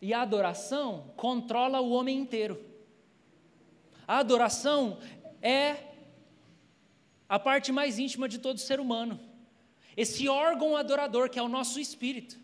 E 0.00 0.14
a 0.14 0.22
adoração 0.22 1.12
controla 1.16 1.80
o 1.80 1.90
homem 1.90 2.18
inteiro. 2.18 2.64
A 4.06 4.18
adoração 4.18 4.98
é 5.40 5.76
a 7.28 7.38
parte 7.38 7.70
mais 7.72 7.98
íntima 7.98 8.28
de 8.28 8.38
todo 8.38 8.58
ser 8.58 8.80
humano. 8.80 9.18
Esse 9.96 10.28
órgão 10.28 10.76
adorador, 10.76 11.28
que 11.28 11.38
é 11.38 11.42
o 11.42 11.48
nosso 11.48 11.78
espírito, 11.78 12.38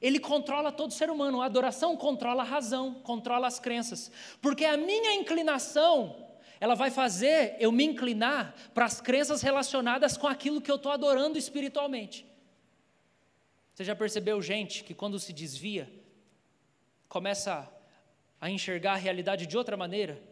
ele 0.00 0.18
controla 0.18 0.72
todo 0.72 0.92
ser 0.92 1.10
humano. 1.10 1.40
A 1.40 1.46
adoração 1.46 1.96
controla 1.96 2.42
a 2.42 2.46
razão, 2.46 2.94
controla 2.94 3.46
as 3.46 3.60
crenças. 3.60 4.10
Porque 4.40 4.64
a 4.64 4.76
minha 4.76 5.14
inclinação 5.14 6.28
ela 6.62 6.74
vai 6.74 6.90
fazer 6.90 7.56
eu 7.58 7.72
me 7.72 7.84
inclinar 7.84 8.54
para 8.72 8.84
as 8.84 9.00
crenças 9.00 9.42
relacionadas 9.42 10.16
com 10.16 10.28
aquilo 10.28 10.60
que 10.60 10.70
eu 10.70 10.76
estou 10.76 10.92
adorando 10.92 11.36
espiritualmente. 11.36 12.24
Você 13.74 13.84
já 13.84 13.96
percebeu, 13.96 14.40
gente, 14.40 14.84
que 14.84 14.94
quando 14.94 15.18
se 15.18 15.32
desvia, 15.32 15.92
começa 17.08 17.68
a 18.40 18.48
enxergar 18.48 18.92
a 18.92 18.96
realidade 18.96 19.46
de 19.46 19.56
outra 19.56 19.76
maneira, 19.76 20.22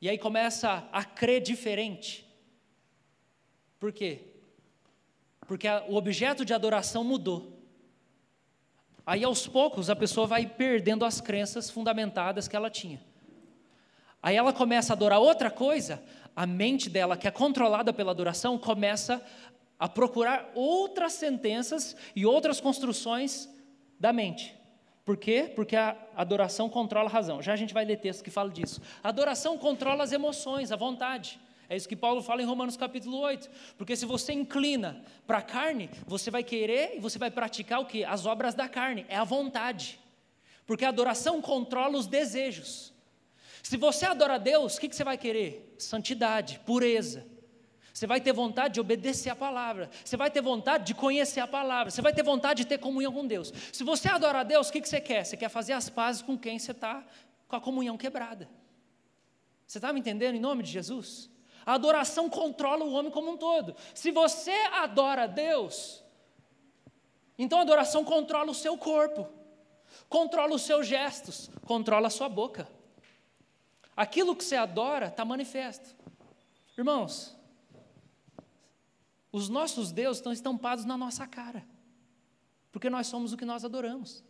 e 0.00 0.08
aí 0.08 0.18
começa 0.18 0.88
a 0.92 1.04
crer 1.04 1.40
diferente? 1.40 2.24
Por 3.78 3.92
quê? 3.92 4.29
Porque 5.50 5.66
a, 5.66 5.82
o 5.88 5.96
objeto 5.96 6.44
de 6.44 6.54
adoração 6.54 7.02
mudou. 7.02 7.58
Aí 9.04 9.24
aos 9.24 9.48
poucos 9.48 9.90
a 9.90 9.96
pessoa 9.96 10.24
vai 10.24 10.46
perdendo 10.46 11.04
as 11.04 11.20
crenças 11.20 11.68
fundamentadas 11.68 12.46
que 12.46 12.54
ela 12.54 12.70
tinha. 12.70 13.00
Aí 14.22 14.36
ela 14.36 14.52
começa 14.52 14.92
a 14.92 14.94
adorar 14.94 15.18
outra 15.18 15.50
coisa, 15.50 16.00
a 16.36 16.46
mente 16.46 16.88
dela, 16.88 17.16
que 17.16 17.26
é 17.26 17.32
controlada 17.32 17.92
pela 17.92 18.12
adoração, 18.12 18.56
começa 18.56 19.20
a 19.76 19.88
procurar 19.88 20.52
outras 20.54 21.14
sentenças 21.14 21.96
e 22.14 22.24
outras 22.24 22.60
construções 22.60 23.52
da 23.98 24.12
mente. 24.12 24.54
Por 25.04 25.16
quê? 25.16 25.50
Porque 25.56 25.74
a 25.74 25.96
adoração 26.14 26.68
controla 26.68 27.08
a 27.08 27.12
razão. 27.12 27.42
Já 27.42 27.54
a 27.54 27.56
gente 27.56 27.74
vai 27.74 27.84
ler 27.84 27.96
texto 27.96 28.22
que 28.22 28.30
fala 28.30 28.50
disso. 28.50 28.80
A 29.02 29.08
adoração 29.08 29.58
controla 29.58 30.04
as 30.04 30.12
emoções, 30.12 30.70
a 30.70 30.76
vontade. 30.76 31.40
É 31.70 31.76
isso 31.76 31.88
que 31.88 31.94
Paulo 31.94 32.20
fala 32.20 32.42
em 32.42 32.44
Romanos 32.44 32.76
capítulo 32.76 33.16
8. 33.18 33.48
Porque 33.78 33.94
se 33.94 34.04
você 34.04 34.32
inclina 34.32 35.04
para 35.24 35.38
a 35.38 35.42
carne, 35.42 35.88
você 36.04 36.28
vai 36.28 36.42
querer 36.42 36.96
e 36.96 36.98
você 36.98 37.16
vai 37.16 37.30
praticar 37.30 37.78
o 37.78 37.86
que? 37.86 38.04
As 38.04 38.26
obras 38.26 38.56
da 38.56 38.68
carne, 38.68 39.06
é 39.08 39.14
a 39.14 39.22
vontade. 39.22 40.00
Porque 40.66 40.84
a 40.84 40.88
adoração 40.88 41.40
controla 41.40 41.96
os 41.96 42.08
desejos. 42.08 42.92
Se 43.62 43.76
você 43.76 44.04
adora 44.04 44.34
a 44.34 44.38
Deus, 44.38 44.76
o 44.76 44.80
que, 44.80 44.88
que 44.88 44.96
você 44.96 45.04
vai 45.04 45.16
querer? 45.16 45.76
Santidade, 45.78 46.60
pureza. 46.66 47.24
Você 47.94 48.04
vai 48.04 48.20
ter 48.20 48.32
vontade 48.32 48.74
de 48.74 48.80
obedecer 48.80 49.30
a 49.30 49.36
palavra. 49.36 49.90
Você 50.04 50.16
vai 50.16 50.28
ter 50.28 50.42
vontade 50.42 50.86
de 50.86 50.94
conhecer 50.94 51.38
a 51.38 51.46
palavra. 51.46 51.92
Você 51.92 52.02
vai 52.02 52.12
ter 52.12 52.24
vontade 52.24 52.64
de 52.64 52.68
ter 52.68 52.78
comunhão 52.78 53.12
com 53.12 53.24
Deus. 53.24 53.52
Se 53.72 53.84
você 53.84 54.08
adora 54.08 54.40
a 54.40 54.42
Deus, 54.42 54.70
o 54.70 54.72
que, 54.72 54.80
que 54.80 54.88
você 54.88 55.00
quer? 55.00 55.24
Você 55.24 55.36
quer 55.36 55.48
fazer 55.48 55.74
as 55.74 55.88
pazes 55.88 56.20
com 56.20 56.36
quem 56.36 56.58
você 56.58 56.72
está 56.72 57.06
com 57.46 57.54
a 57.54 57.60
comunhão 57.60 57.96
quebrada. 57.96 58.50
Você 59.68 59.78
está 59.78 59.92
me 59.92 60.00
entendendo 60.00 60.34
em 60.34 60.40
nome 60.40 60.64
de 60.64 60.70
Jesus? 60.72 61.29
A 61.64 61.74
adoração 61.74 62.28
controla 62.28 62.84
o 62.84 62.92
homem 62.92 63.10
como 63.10 63.30
um 63.32 63.36
todo. 63.36 63.74
Se 63.94 64.10
você 64.10 64.52
adora 64.72 65.26
Deus, 65.26 66.02
então 67.38 67.58
a 67.58 67.62
adoração 67.62 68.04
controla 68.04 68.50
o 68.50 68.54
seu 68.54 68.76
corpo, 68.76 69.28
controla 70.08 70.54
os 70.54 70.62
seus 70.62 70.86
gestos, 70.86 71.50
controla 71.66 72.06
a 72.06 72.10
sua 72.10 72.28
boca. 72.28 72.68
Aquilo 73.96 74.34
que 74.34 74.44
você 74.44 74.56
adora 74.56 75.06
está 75.06 75.24
manifesto. 75.24 75.94
Irmãos, 76.76 77.36
os 79.32 79.48
nossos 79.48 79.92
deuses 79.92 80.18
estão 80.18 80.32
estampados 80.32 80.84
na 80.84 80.96
nossa 80.96 81.26
cara, 81.26 81.64
porque 82.72 82.88
nós 82.88 83.06
somos 83.06 83.32
o 83.32 83.36
que 83.36 83.44
nós 83.44 83.64
adoramos. 83.64 84.24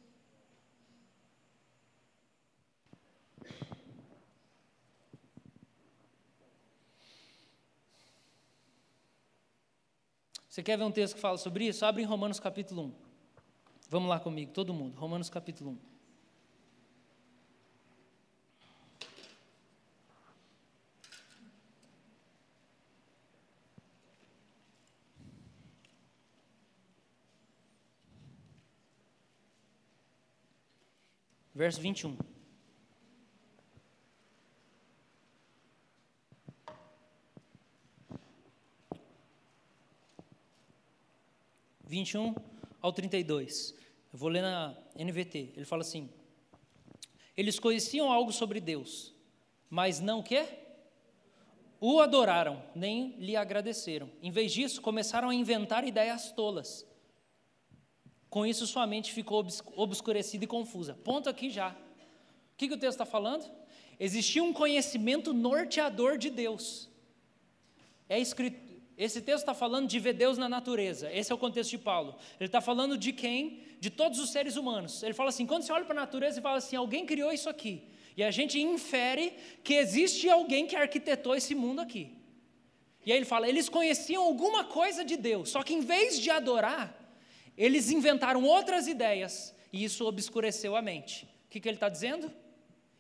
Você 10.61 10.65
quer 10.65 10.77
ver 10.77 10.85
um 10.85 10.93
texto 10.93 11.15
que 11.15 11.21
fala 11.23 11.39
sobre 11.39 11.67
isso? 11.67 11.87
Abre 11.87 12.03
em 12.03 12.05
Romanos 12.05 12.39
capítulo 12.39 12.83
1. 12.83 12.93
Vamos 13.89 14.11
lá 14.11 14.21
comigo, 14.21 14.53
todo 14.53 14.75
mundo. 14.75 14.95
Romanos 14.95 15.31
capítulo 15.31 15.71
1. 15.71 15.79
verso 31.55 31.81
21. 31.81 32.19
Vinte 41.91 42.13
e 42.13 42.19
um 42.19 42.33
ao 42.81 42.93
32. 42.93 43.75
Eu 44.13 44.19
vou 44.19 44.29
ler 44.29 44.43
na 44.43 44.77
NVT. 44.95 45.55
Ele 45.57 45.65
fala 45.65 45.83
assim: 45.83 46.09
Eles 47.37 47.59
conheciam 47.59 48.13
algo 48.13 48.33
sobre 48.33 48.61
Deus, 48.61 49.13
mas 49.69 49.99
não 49.99 50.21
o 50.21 50.23
quê? 50.23 50.47
O 51.81 51.99
adoraram, 51.99 52.63
nem 52.77 53.17
lhe 53.19 53.35
agradeceram. 53.35 54.09
Em 54.23 54.31
vez 54.31 54.53
disso, 54.53 54.81
começaram 54.81 55.31
a 55.31 55.35
inventar 55.35 55.85
ideias 55.85 56.31
tolas 56.31 56.87
com 58.31 58.47
isso, 58.47 58.65
sua 58.65 58.87
mente 58.87 59.13
ficou 59.13 59.45
obscurecida 59.75 60.45
e 60.45 60.47
confusa. 60.47 60.95
Ponto 60.95 61.29
aqui 61.29 61.51
já. 61.51 61.71
O 61.71 62.57
que, 62.57 62.69
que 62.69 62.75
o 62.75 62.79
texto 62.79 62.93
está 62.93 63.05
falando? 63.05 63.45
Existia 63.99 64.43
um 64.43 64.53
conhecimento 64.53 65.33
norteador 65.33 66.17
de 66.17 66.31
Deus. 66.31 66.89
É 68.09 68.21
escrito, 68.21 68.70
esse 69.01 69.23
texto 69.23 69.41
está 69.41 69.55
falando 69.55 69.89
de 69.89 69.99
ver 69.99 70.13
Deus 70.13 70.37
na 70.37 70.47
natureza. 70.47 71.11
Esse 71.11 71.33
é 71.33 71.35
o 71.35 71.39
contexto 71.39 71.71
de 71.71 71.79
Paulo. 71.79 72.17
Ele 72.39 72.49
está 72.49 72.61
falando 72.61 72.99
de 72.99 73.15
quem? 73.15 73.63
De 73.81 73.89
todos 73.89 74.19
os 74.19 74.29
seres 74.29 74.57
humanos. 74.57 75.03
Ele 75.03 75.15
fala 75.15 75.31
assim: 75.31 75.47
quando 75.47 75.63
você 75.63 75.73
olha 75.73 75.87
para 75.87 75.95
a 75.95 76.03
natureza 76.03 76.39
e 76.39 76.43
fala 76.43 76.59
assim, 76.59 76.77
alguém 76.77 77.07
criou 77.07 77.33
isso 77.33 77.49
aqui. 77.49 77.83
E 78.15 78.23
a 78.23 78.31
gente 78.31 78.61
infere 78.61 79.33
que 79.65 79.73
existe 79.73 80.29
alguém 80.29 80.67
que 80.67 80.77
arquitetou 80.77 81.35
esse 81.35 81.55
mundo 81.55 81.81
aqui. 81.81 82.15
E 83.07 83.11
aí 83.11 83.17
ele 83.17 83.25
fala: 83.25 83.49
eles 83.49 83.71
conheciam 83.71 84.23
alguma 84.23 84.65
coisa 84.65 85.03
de 85.03 85.17
Deus, 85.17 85.49
só 85.49 85.63
que 85.63 85.73
em 85.73 85.81
vez 85.81 86.21
de 86.21 86.31
adorar, 86.31 86.95
eles 87.57 87.91
inventaram 87.91 88.45
outras 88.45 88.87
ideias 88.87 89.55
e 89.73 89.83
isso 89.83 90.07
obscureceu 90.07 90.77
a 90.77 90.83
mente. 90.83 91.25
O 91.47 91.49
que, 91.49 91.59
que 91.59 91.67
ele 91.67 91.77
está 91.77 91.89
dizendo? 91.89 92.31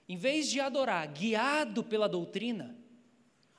Em 0.09 0.17
vez 0.17 0.49
de 0.49 0.61
adorar 0.61 1.07
guiado 1.09 1.85
pela 1.85 2.09
doutrina, 2.09 2.75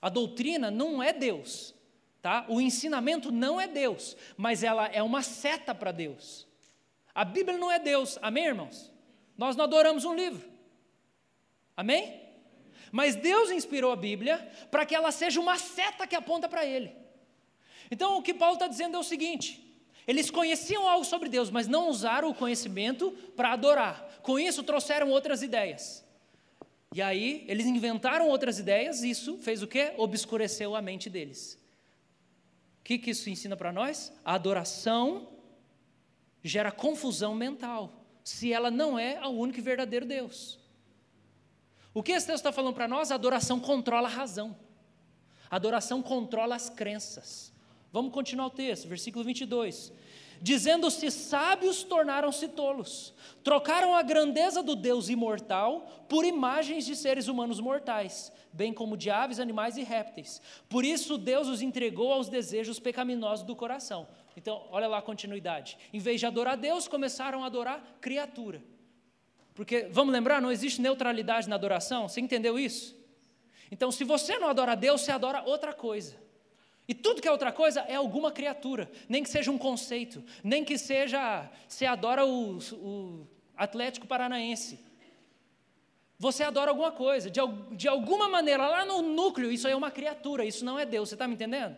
a 0.02 0.10
doutrina 0.10 0.72
não 0.72 1.04
é 1.04 1.14
Deus, 1.14 1.76
tá? 2.22 2.46
O 2.48 2.62
ensinamento 2.62 3.32
não 3.32 3.60
é 3.60 3.68
Deus, 3.68 4.16
mas 4.38 4.64
ela 4.64 4.88
é 4.88 5.02
uma 5.02 5.22
seta 5.22 5.74
para 5.74 5.92
Deus. 5.92 6.48
A 7.14 7.26
Bíblia 7.26 7.58
não 7.58 7.72
é 7.72 7.80
Deus, 7.80 8.18
amém, 8.22 8.46
irmãos? 8.46 8.92
Nós 9.38 9.56
não 9.56 9.66
adoramos 9.66 10.06
um 10.06 10.14
livro, 10.14 10.48
amém? 11.76 12.22
Mas 12.92 13.16
Deus 13.16 13.50
inspirou 13.50 13.92
a 13.92 13.96
Bíblia 13.96 14.50
para 14.70 14.86
que 14.86 14.94
ela 14.94 15.12
seja 15.12 15.40
uma 15.40 15.58
seta 15.58 16.06
que 16.06 16.16
aponta 16.16 16.48
para 16.48 16.66
Ele. 16.66 16.94
Então, 17.90 18.18
o 18.18 18.22
que 18.22 18.34
Paulo 18.34 18.56
está 18.56 18.68
dizendo 18.68 18.98
é 18.98 19.00
o 19.00 19.04
seguinte: 19.04 19.72
eles 20.08 20.30
conheciam 20.30 20.88
algo 20.88 21.06
sobre 21.06 21.30
Deus, 21.30 21.50
mas 21.50 21.68
não 21.68 21.90
usaram 21.90 22.30
o 22.30 22.36
conhecimento 22.36 23.12
para 23.36 23.54
adorar. 23.54 24.20
Com 24.22 24.38
isso, 24.38 24.64
trouxeram 24.64 25.10
outras 25.10 25.42
ideias. 25.42 26.06
E 26.94 27.02
aí, 27.02 27.46
eles 27.48 27.66
inventaram 27.66 28.28
outras 28.28 28.60
ideias, 28.60 29.04
e 29.04 29.10
isso 29.10 29.38
fez 29.38 29.64
o 29.64 29.68
quê? 29.68 29.94
Obscureceu 29.98 30.76
a 30.76 30.82
mente 30.82 31.10
deles. 31.10 31.61
O 32.82 32.84
que, 32.84 32.98
que 32.98 33.12
isso 33.12 33.30
ensina 33.30 33.56
para 33.56 33.72
nós? 33.72 34.12
A 34.26 34.34
adoração 34.34 35.30
gera 36.44 36.72
confusão 36.72 37.36
mental, 37.36 38.04
se 38.24 38.52
ela 38.52 38.72
não 38.72 38.98
é 38.98 39.26
o 39.26 39.30
único 39.30 39.60
e 39.60 39.62
verdadeiro 39.62 40.06
Deus. 40.06 40.60
O 41.94 42.02
que 42.02 42.12
esse 42.12 42.26
texto 42.26 42.38
está 42.38 42.52
falando 42.52 42.74
para 42.74 42.88
nós? 42.88 43.12
A 43.12 43.16
adoração 43.16 43.60
controla 43.60 44.08
a 44.08 44.12
razão. 44.12 44.58
A 45.50 45.58
adoração 45.58 46.02
controla 46.02 46.56
as 46.56 46.70
crenças. 46.70 47.54
Vamos 47.92 48.12
continuar 48.12 48.48
o 48.48 48.50
texto, 48.50 48.88
versículo 48.88 49.24
22. 49.24 49.94
Dizendo-se 50.42 51.12
sábios, 51.12 51.84
tornaram-se 51.84 52.48
tolos. 52.48 53.14
Trocaram 53.44 53.96
a 53.96 54.02
grandeza 54.02 54.64
do 54.64 54.76
Deus 54.76 55.08
imortal 55.08 56.06
por 56.10 56.26
imagens 56.26 56.84
de 56.84 56.96
seres 56.96 57.28
humanos 57.28 57.60
mortais, 57.60 58.32
bem 58.52 58.74
como 58.74 58.98
de 58.98 59.12
aves, 59.12 59.40
animais 59.40 59.78
e 59.78 59.84
répteis. 59.84 60.42
Por 60.68 60.84
isso 60.84 61.16
Deus 61.16 61.48
os 61.48 61.62
entregou 61.62 62.12
aos 62.12 62.28
desejos 62.28 62.80
pecaminosos 62.80 63.46
do 63.46 63.56
coração. 63.56 64.08
Então, 64.36 64.68
olha 64.72 64.88
lá 64.88 64.98
a 64.98 65.02
continuidade. 65.02 65.78
Em 65.94 66.00
vez 66.00 66.20
de 66.20 66.26
adorar 66.26 66.58
Deus, 66.58 66.88
começaram 66.88 67.44
a 67.44 67.46
adorar 67.46 67.98
criatura. 68.02 68.64
Porque, 69.54 69.90
vamos 69.92 70.12
lembrar, 70.12 70.42
não 70.42 70.52
existe 70.52 70.82
neutralidade 70.82 71.48
na 71.48 71.56
adoração. 71.56 72.10
Você 72.10 72.20
entendeu 72.20 72.58
isso? 72.58 72.96
Então, 73.70 73.92
se 73.92 74.04
você 74.04 74.40
não 74.40 74.48
adora 74.48 74.76
Deus, 74.76 75.02
você 75.02 75.12
adora 75.12 75.44
outra 75.44 75.72
coisa. 75.72 76.16
E 76.92 76.94
tudo 76.94 77.22
que 77.22 77.28
é 77.30 77.32
outra 77.32 77.54
coisa 77.54 77.80
é 77.88 77.96
alguma 77.96 78.34
criatura, 78.34 78.92
nem 79.08 79.24
que 79.24 79.30
seja 79.30 79.50
um 79.50 79.58
conceito, 79.58 80.22
nem 80.44 80.66
que 80.66 80.78
seja, 80.78 81.50
você 81.66 81.86
adora 81.86 82.26
o, 82.26 82.58
o 82.58 83.28
Atlético 83.56 84.06
Paranaense. 84.06 84.78
Você 86.20 86.44
adora 86.44 86.70
alguma 86.70 86.92
coisa, 86.92 87.30
de, 87.30 87.40
de 87.78 87.88
alguma 87.88 88.28
maneira, 88.28 88.68
lá 88.68 88.84
no 88.84 89.02
núcleo, 89.04 89.50
isso 89.50 89.68
aí 89.68 89.72
é 89.72 89.76
uma 89.76 89.90
criatura, 89.90 90.44
isso 90.44 90.66
não 90.66 90.78
é 90.78 90.86
Deus, 90.86 91.08
você 91.08 91.16
está 91.16 91.30
me 91.30 91.36
entendendo? 91.36 91.78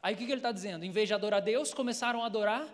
Aí 0.00 0.14
o 0.14 0.16
que, 0.16 0.24
que 0.24 0.30
ele 0.30 0.38
está 0.38 0.52
dizendo? 0.52 0.84
Em 0.84 0.90
vez 0.92 1.08
de 1.08 1.14
adorar 1.14 1.42
Deus, 1.42 1.74
começaram 1.74 2.22
a 2.22 2.26
adorar 2.26 2.64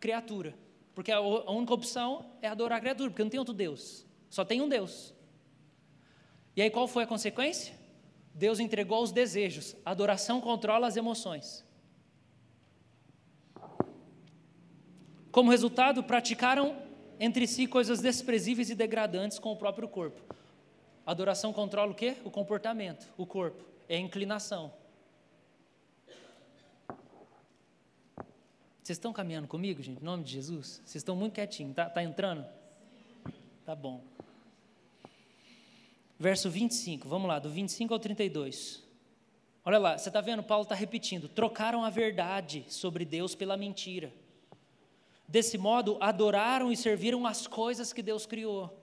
criatura. 0.00 0.54
Porque 0.94 1.12
a, 1.12 1.18
a 1.18 1.50
única 1.50 1.74
opção 1.74 2.32
é 2.40 2.48
adorar 2.48 2.78
a 2.78 2.80
criatura, 2.80 3.10
porque 3.10 3.22
não 3.22 3.30
tem 3.30 3.38
outro 3.38 3.52
Deus, 3.52 4.06
só 4.30 4.42
tem 4.42 4.62
um 4.62 4.70
Deus. 4.70 5.12
E 6.56 6.62
aí 6.62 6.70
qual 6.70 6.88
foi 6.88 7.04
a 7.04 7.06
consequência? 7.06 7.77
Deus 8.38 8.60
entregou 8.60 8.98
aos 8.98 9.10
desejos. 9.10 9.74
A 9.84 9.90
adoração 9.90 10.40
controla 10.40 10.86
as 10.86 10.96
emoções. 10.96 11.66
Como 15.32 15.50
resultado, 15.50 16.04
praticaram 16.04 16.80
entre 17.18 17.48
si 17.48 17.66
coisas 17.66 18.00
desprezíveis 18.00 18.70
e 18.70 18.76
degradantes 18.76 19.40
com 19.40 19.50
o 19.50 19.56
próprio 19.56 19.88
corpo. 19.88 20.22
A 21.04 21.10
adoração 21.10 21.52
controla 21.52 21.90
o 21.90 21.94
quê? 21.94 22.16
O 22.24 22.30
comportamento, 22.30 23.12
o 23.16 23.26
corpo, 23.26 23.64
é 23.88 23.96
a 23.96 24.00
inclinação. 24.00 24.72
Vocês 28.80 28.96
estão 28.96 29.12
caminhando 29.12 29.48
comigo, 29.48 29.82
gente, 29.82 30.00
em 30.00 30.04
nome 30.04 30.22
de 30.22 30.30
Jesus? 30.30 30.80
Vocês 30.84 30.96
estão 30.96 31.16
muito 31.16 31.34
quietinhos, 31.34 31.74
tá, 31.74 31.90
tá 31.90 32.04
entrando? 32.04 32.46
Tá 33.66 33.74
bom 33.74 34.07
verso 36.18 36.50
25, 36.50 37.08
vamos 37.08 37.28
lá, 37.28 37.38
do 37.38 37.48
25 37.48 37.94
ao 37.94 38.00
32. 38.00 38.82
Olha 39.64 39.78
lá, 39.78 39.98
você 39.98 40.08
está 40.08 40.20
vendo? 40.20 40.42
Paulo 40.42 40.62
está 40.62 40.74
repetindo: 40.74 41.28
trocaram 41.28 41.84
a 41.84 41.90
verdade 41.90 42.64
sobre 42.68 43.04
Deus 43.04 43.34
pela 43.34 43.56
mentira. 43.56 44.12
Desse 45.26 45.58
modo, 45.58 45.98
adoraram 46.00 46.72
e 46.72 46.76
serviram 46.76 47.26
as 47.26 47.46
coisas 47.46 47.92
que 47.92 48.02
Deus 48.02 48.24
criou, 48.24 48.74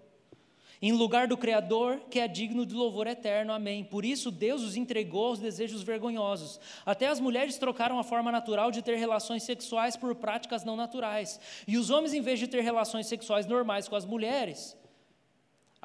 em 0.79 0.91
lugar 0.91 1.27
do 1.27 1.35
Criador, 1.35 2.01
que 2.11 2.19
é 2.19 2.27
digno 2.27 2.67
de 2.67 2.75
louvor 2.75 3.07
eterno. 3.07 3.51
Amém. 3.51 3.83
Por 3.83 4.05
isso, 4.05 4.29
Deus 4.29 4.61
os 4.61 4.77
entregou 4.77 5.29
aos 5.29 5.39
desejos 5.39 5.81
vergonhosos. 5.81 6.59
Até 6.85 7.07
as 7.07 7.19
mulheres 7.19 7.57
trocaram 7.57 7.97
a 7.97 8.03
forma 8.03 8.31
natural 8.31 8.69
de 8.69 8.83
ter 8.83 8.95
relações 8.95 9.41
sexuais 9.41 9.97
por 9.97 10.13
práticas 10.13 10.63
não 10.63 10.75
naturais. 10.75 11.39
E 11.67 11.79
os 11.79 11.89
homens, 11.89 12.13
em 12.13 12.21
vez 12.21 12.37
de 12.37 12.47
ter 12.47 12.61
relações 12.61 13.07
sexuais 13.07 13.47
normais 13.47 13.87
com 13.87 13.95
as 13.95 14.05
mulheres, 14.05 14.77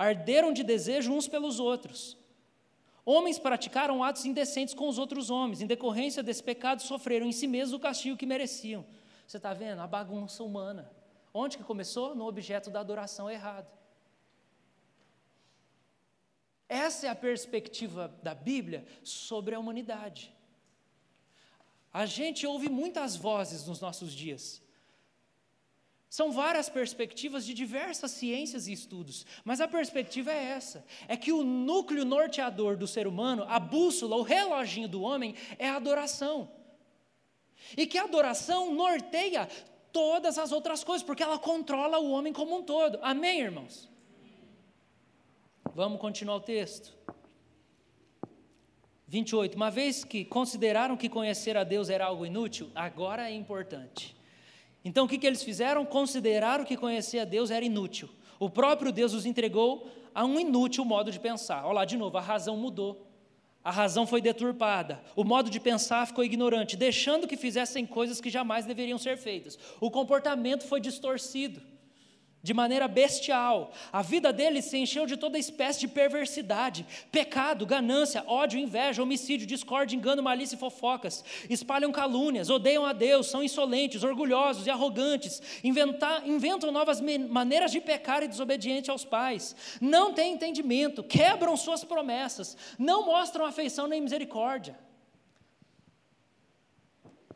arderam 0.01 0.51
de 0.51 0.63
desejo 0.63 1.13
uns 1.13 1.29
pelos 1.29 1.61
outros. 1.61 2.17
Homens 3.05 3.39
praticaram 3.39 4.03
atos 4.03 4.25
indecentes 4.25 4.73
com 4.73 4.89
os 4.89 4.97
outros 4.97 5.29
homens. 5.29 5.61
Em 5.61 5.67
decorrência 5.67 6.23
desse 6.23 6.43
pecado, 6.43 6.81
sofreram 6.81 7.27
em 7.27 7.33
si 7.33 7.47
mesmos 7.47 7.75
o 7.75 7.79
castigo 7.79 8.17
que 8.17 8.25
mereciam. 8.25 8.87
Você 9.27 9.37
está 9.37 9.53
vendo? 9.53 9.81
A 9.81 9.87
bagunça 9.87 10.43
humana. 10.43 10.91
Onde 11.35 11.59
que 11.59 11.65
começou? 11.65 12.15
No 12.15 12.27
objeto 12.27 12.71
da 12.71 12.81
adoração 12.81 13.31
errado. 13.31 13.71
Essa 16.67 17.07
é 17.07 17.11
a 17.11 17.15
perspectiva 17.15 18.09
da 18.23 18.35
Bíblia 18.35 18.87
sobre 19.05 19.55
a 19.55 19.61
humanidade. 19.61 20.35
A 21.93 22.07
gente 22.07 22.47
ouve 22.47 22.71
muitas 22.71 23.17
vozes 23.17 23.67
nos 23.67 23.81
nossos 23.81 24.13
dias. 24.15 24.63
São 26.11 26.33
várias 26.33 26.69
perspectivas 26.69 27.47
de 27.47 27.55
diversas 27.55 28.11
ciências 28.11 28.67
e 28.67 28.73
estudos, 28.73 29.25
mas 29.45 29.61
a 29.61 29.69
perspectiva 29.69 30.33
é 30.33 30.43
essa: 30.43 30.85
é 31.07 31.17
que 31.17 31.31
o 31.31 31.45
núcleo 31.45 32.05
norteador 32.05 32.77
do 32.77 32.89
ser 32.89 33.07
humano, 33.07 33.45
a 33.49 33.61
bússola, 33.61 34.17
o 34.17 34.23
reloginho 34.23 34.89
do 34.89 35.03
homem, 35.03 35.37
é 35.57 35.69
a 35.69 35.77
adoração. 35.77 36.51
E 37.77 37.87
que 37.87 37.97
a 37.97 38.03
adoração 38.03 38.75
norteia 38.75 39.49
todas 39.93 40.37
as 40.37 40.51
outras 40.51 40.83
coisas, 40.83 41.07
porque 41.07 41.23
ela 41.23 41.39
controla 41.39 42.01
o 42.01 42.11
homem 42.11 42.33
como 42.33 42.57
um 42.57 42.63
todo. 42.65 42.99
Amém, 43.03 43.43
irmãos? 43.43 43.89
Vamos 45.73 46.01
continuar 46.01 46.35
o 46.37 46.41
texto. 46.41 46.93
28. 49.07 49.55
Uma 49.55 49.71
vez 49.71 50.03
que 50.03 50.25
consideraram 50.25 50.97
que 50.97 51.09
conhecer 51.09 51.57
a 51.57 51.63
Deus 51.63 51.89
era 51.89 52.07
algo 52.07 52.27
inútil, 52.27 52.69
agora 52.75 53.31
é 53.31 53.33
importante. 53.33 54.20
Então 54.85 55.05
o 55.05 55.09
que, 55.09 55.19
que 55.19 55.27
eles 55.27 55.43
fizeram? 55.43 55.85
Consideraram 55.85 56.65
que 56.65 56.77
conhecer 56.77 57.19
a 57.19 57.25
Deus 57.25 57.51
era 57.51 57.65
inútil. 57.65 58.09
O 58.39 58.49
próprio 58.49 58.91
Deus 58.93 59.13
os 59.13 59.27
entregou 59.27 59.91
a 60.15 60.25
um 60.25 60.41
inútil 60.41 60.85
modo 60.85 61.11
de 61.11 61.21
pensar. 61.21 61.65
Olha 61.65 61.75
lá, 61.75 61.85
de 61.85 61.97
novo, 61.97 62.17
a 62.17 62.21
razão 62.21 62.57
mudou. 62.57 63.07
A 63.63 63.71
razão 63.71 64.07
foi 64.07 64.23
deturpada, 64.23 65.03
o 65.15 65.23
modo 65.23 65.51
de 65.51 65.61
pensar 65.61 66.07
ficou 66.07 66.25
ignorante, 66.25 66.79
deixando 66.79 67.29
que 67.29 67.37
fizessem 67.37 67.85
coisas 67.85 68.19
que 68.19 68.31
jamais 68.31 68.65
deveriam 68.65 68.97
ser 68.97 69.19
feitas. 69.19 69.59
O 69.79 69.91
comportamento 69.91 70.65
foi 70.65 70.81
distorcido 70.81 71.61
de 72.43 72.55
maneira 72.55 72.89
bestial. 72.89 73.73
A 73.93 74.03
vida 74.03 74.33
deles 74.33 74.65
se 74.65 74.79
encheu 74.79 75.07
de 75.07 75.17
toda 75.17 75.39
espécie 75.39 75.81
de 75.81 75.89
perversidade, 75.89 76.87
pecado, 77.13 77.67
ganância, 77.67 78.25
ódio, 78.27 78.59
inveja, 78.59 79.03
homicídio, 79.03 79.47
discórdia, 79.47 79.97
engano, 79.97 80.23
malícia 80.23 80.57
e 80.57 80.59
fofocas. 80.59 81.25
Espalham 81.49 81.93
calúnias, 81.93 82.51
odeiam 82.51 82.85
a 82.85 82.93
Deus, 82.93 83.27
são 83.29 83.43
insolentes, 83.43 84.03
orgulhosos 84.03 84.67
e 84.67 84.71
arrogantes, 84.71 85.43
inventar, 85.63 86.27
inventam 86.27 86.73
novas 86.73 87.01
maneiras 87.01 87.73
de 87.73 87.81
pecar 87.81 88.23
e 88.23 88.29
desobediente 88.29 88.91
aos 88.91 89.05
pais. 89.05 89.55
Não 89.81 90.13
têm 90.13 90.35
entendimento, 90.35 91.03
quebram 91.03 91.57
suas 91.57 91.85
promessas, 91.85 92.57
não 92.79 93.05
mostram 93.07 93.45
afeição 93.45 93.87
nem 93.87 94.01
misericórdia. 94.01 94.90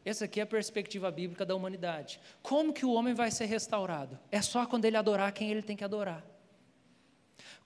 Essa 0.04 0.26
aqui 0.26 0.38
é 0.38 0.42
a 0.42 0.46
perspectiva 0.46 1.10
bíblica 1.10 1.46
da 1.46 1.54
humanidade. 1.54 2.20
Como 2.42 2.72
que 2.72 2.84
o 2.84 2.92
homem 2.92 3.14
vai 3.14 3.30
ser 3.30 3.46
restaurado? 3.46 4.18
É 4.30 4.42
só 4.42 4.66
quando 4.66 4.84
ele 4.84 4.96
adorar 4.96 5.32
quem 5.32 5.50
ele 5.50 5.62
tem 5.62 5.76
que 5.76 5.84
adorar. 5.84 6.22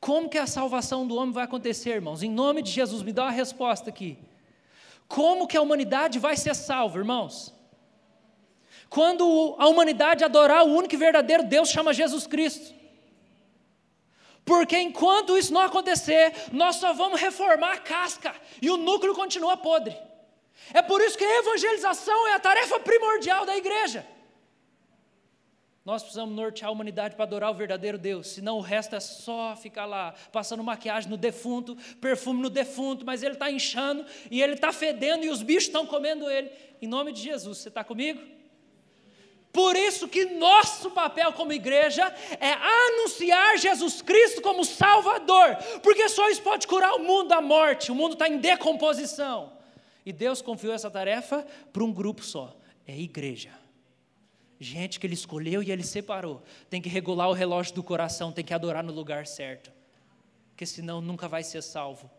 Como 0.00 0.28
que 0.28 0.38
a 0.38 0.46
salvação 0.46 1.06
do 1.06 1.16
homem 1.16 1.32
vai 1.32 1.44
acontecer, 1.44 1.90
irmãos? 1.90 2.22
Em 2.22 2.30
nome 2.30 2.62
de 2.62 2.70
Jesus, 2.70 3.02
me 3.02 3.12
dá 3.12 3.24
uma 3.24 3.32
resposta 3.32 3.90
aqui. 3.90 4.16
Como 5.08 5.48
que 5.48 5.56
a 5.56 5.62
humanidade 5.62 6.20
vai 6.20 6.36
ser 6.36 6.54
salva, 6.54 6.98
irmãos? 6.98 7.52
Quando 8.88 9.56
a 9.58 9.66
humanidade 9.66 10.22
adorar 10.22 10.64
o 10.64 10.72
único 10.72 10.94
e 10.94 10.98
verdadeiro 10.98 11.42
Deus, 11.42 11.68
chama 11.68 11.92
Jesus 11.92 12.26
Cristo. 12.26 12.74
Porque 14.44 14.78
enquanto 14.78 15.36
isso 15.36 15.52
não 15.52 15.60
acontecer, 15.60 16.32
nós 16.52 16.76
só 16.76 16.92
vamos 16.92 17.20
reformar 17.20 17.72
a 17.72 17.78
casca 17.78 18.34
e 18.62 18.70
o 18.70 18.76
núcleo 18.76 19.14
continua 19.14 19.56
podre. 19.56 20.07
É 20.72 20.82
por 20.82 21.00
isso 21.00 21.16
que 21.16 21.24
a 21.24 21.38
evangelização 21.38 22.28
é 22.28 22.34
a 22.34 22.40
tarefa 22.40 22.78
primordial 22.80 23.46
da 23.46 23.56
igreja. 23.56 24.06
Nós 25.88 26.02
precisamos 26.02 26.36
nortear 26.36 26.68
a 26.68 26.72
humanidade 26.72 27.16
para 27.16 27.24
adorar 27.24 27.50
o 27.50 27.54
verdadeiro 27.54 27.96
Deus, 27.96 28.28
senão 28.28 28.58
o 28.58 28.60
resto 28.60 28.94
é 28.94 29.00
só 29.00 29.56
ficar 29.56 29.86
lá, 29.86 30.12
passando 30.30 30.62
maquiagem 30.62 31.08
no 31.08 31.16
defunto, 31.16 31.78
perfume 31.98 32.42
no 32.42 32.50
defunto, 32.50 33.06
mas 33.06 33.22
ele 33.22 33.32
está 33.32 33.50
inchando 33.50 34.04
e 34.30 34.42
ele 34.42 34.52
está 34.52 34.70
fedendo 34.70 35.24
e 35.24 35.30
os 35.30 35.40
bichos 35.40 35.64
estão 35.64 35.86
comendo 35.86 36.30
ele. 36.30 36.50
Em 36.82 36.86
nome 36.86 37.10
de 37.10 37.22
Jesus, 37.22 37.56
você 37.56 37.68
está 37.68 37.82
comigo? 37.82 38.20
Por 39.50 39.76
isso 39.76 40.06
que 40.06 40.26
nosso 40.26 40.90
papel 40.90 41.32
como 41.32 41.54
igreja 41.54 42.14
é 42.38 42.52
anunciar 42.52 43.56
Jesus 43.56 44.02
Cristo 44.02 44.42
como 44.42 44.66
Salvador, 44.66 45.56
porque 45.82 46.06
só 46.10 46.28
isso 46.28 46.42
pode 46.42 46.66
curar 46.66 46.96
o 46.96 47.02
mundo 47.02 47.28
da 47.28 47.40
morte, 47.40 47.90
o 47.90 47.94
mundo 47.94 48.12
está 48.12 48.28
em 48.28 48.36
decomposição. 48.36 49.57
E 50.08 50.12
Deus 50.12 50.40
confiou 50.40 50.72
essa 50.72 50.90
tarefa 50.90 51.46
para 51.70 51.84
um 51.84 51.92
grupo 51.92 52.24
só: 52.24 52.58
é 52.86 52.94
a 52.94 52.96
igreja. 52.96 53.50
Gente 54.58 54.98
que 54.98 55.06
Ele 55.06 55.12
escolheu 55.12 55.62
e 55.62 55.70
Ele 55.70 55.84
separou. 55.84 56.42
Tem 56.70 56.80
que 56.80 56.88
regular 56.88 57.28
o 57.28 57.34
relógio 57.34 57.74
do 57.74 57.82
coração, 57.82 58.32
tem 58.32 58.42
que 58.42 58.54
adorar 58.54 58.82
no 58.82 58.90
lugar 58.90 59.26
certo. 59.26 59.70
Porque 60.48 60.64
senão 60.64 61.02
nunca 61.02 61.28
vai 61.28 61.42
ser 61.42 61.62
salvo. 61.62 62.10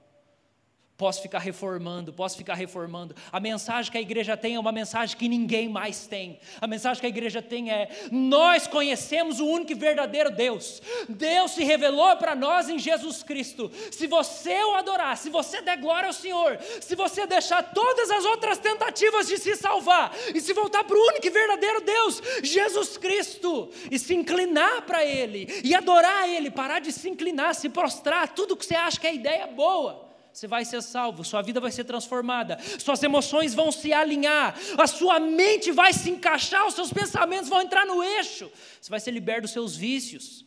Posso 0.99 1.21
ficar 1.21 1.39
reformando, 1.39 2.11
posso 2.11 2.35
ficar 2.35 2.55
reformando. 2.55 3.15
A 3.31 3.39
mensagem 3.39 3.89
que 3.89 3.97
a 3.97 4.01
igreja 4.01 4.35
tem 4.35 4.55
é 4.55 4.59
uma 4.59 4.73
mensagem 4.73 5.15
que 5.15 5.29
ninguém 5.29 5.69
mais 5.69 6.05
tem. 6.05 6.37
A 6.59 6.67
mensagem 6.67 6.99
que 6.99 7.05
a 7.05 7.09
igreja 7.09 7.41
tem 7.41 7.71
é: 7.71 7.87
nós 8.11 8.67
conhecemos 8.67 9.39
o 9.39 9.45
único 9.45 9.71
e 9.71 9.75
verdadeiro 9.75 10.29
Deus. 10.29 10.81
Deus 11.07 11.51
se 11.51 11.63
revelou 11.63 12.17
para 12.17 12.35
nós 12.35 12.67
em 12.67 12.77
Jesus 12.77 13.23
Cristo. 13.23 13.71
Se 13.91 14.07
você 14.07 14.61
o 14.65 14.75
adorar, 14.75 15.15
se 15.15 15.29
você 15.29 15.61
der 15.61 15.77
glória 15.77 16.07
ao 16.07 16.11
Senhor, 16.11 16.59
se 16.81 16.97
você 16.97 17.25
deixar 17.25 17.63
todas 17.73 18.11
as 18.11 18.25
outras 18.25 18.57
tentativas 18.57 19.25
de 19.25 19.37
se 19.37 19.55
salvar 19.55 20.13
e 20.35 20.41
se 20.41 20.51
voltar 20.51 20.83
para 20.83 20.97
o 20.97 21.07
único 21.11 21.25
e 21.25 21.29
verdadeiro 21.29 21.79
Deus, 21.79 22.21
Jesus 22.43 22.97
Cristo, 22.97 23.71
e 23.89 23.97
se 23.97 24.13
inclinar 24.13 24.81
para 24.81 25.05
Ele 25.05 25.47
e 25.63 25.73
adorar 25.73 26.27
Ele, 26.27 26.51
parar 26.51 26.79
de 26.79 26.91
se 26.91 27.09
inclinar, 27.09 27.55
se 27.55 27.69
prostrar, 27.69 28.27
tudo 28.35 28.57
que 28.57 28.65
você 28.65 28.75
acha 28.75 28.99
que 28.99 29.07
é 29.07 29.15
ideia 29.15 29.47
boa 29.47 30.08
você 30.31 30.47
vai 30.47 30.63
ser 30.63 30.81
salvo, 30.81 31.23
sua 31.23 31.41
vida 31.41 31.59
vai 31.59 31.71
ser 31.71 31.83
transformada, 31.83 32.57
suas 32.79 33.01
emoções 33.01 33.53
vão 33.53 33.71
se 33.71 33.91
alinhar, 33.91 34.55
a 34.77 34.87
sua 34.87 35.19
mente 35.19 35.71
vai 35.71 35.91
se 35.91 36.09
encaixar, 36.09 36.67
os 36.67 36.75
seus 36.75 36.93
pensamentos 36.93 37.49
vão 37.49 37.61
entrar 37.61 37.85
no 37.85 38.03
eixo, 38.03 38.51
você 38.79 38.89
vai 38.89 38.99
ser 38.99 39.11
liberto 39.11 39.41
dos 39.41 39.51
seus 39.51 39.75
vícios. 39.75 40.45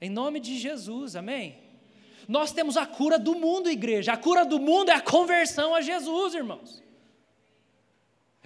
Em 0.00 0.08
nome 0.08 0.38
de 0.40 0.58
Jesus, 0.58 1.16
amém? 1.16 1.62
Nós 2.28 2.52
temos 2.52 2.76
a 2.76 2.86
cura 2.86 3.18
do 3.18 3.34
mundo, 3.34 3.70
igreja. 3.70 4.12
A 4.12 4.16
cura 4.16 4.44
do 4.44 4.58
mundo 4.58 4.90
é 4.90 4.94
a 4.94 5.00
conversão 5.00 5.74
a 5.74 5.80
Jesus, 5.80 6.34
irmãos. 6.34 6.82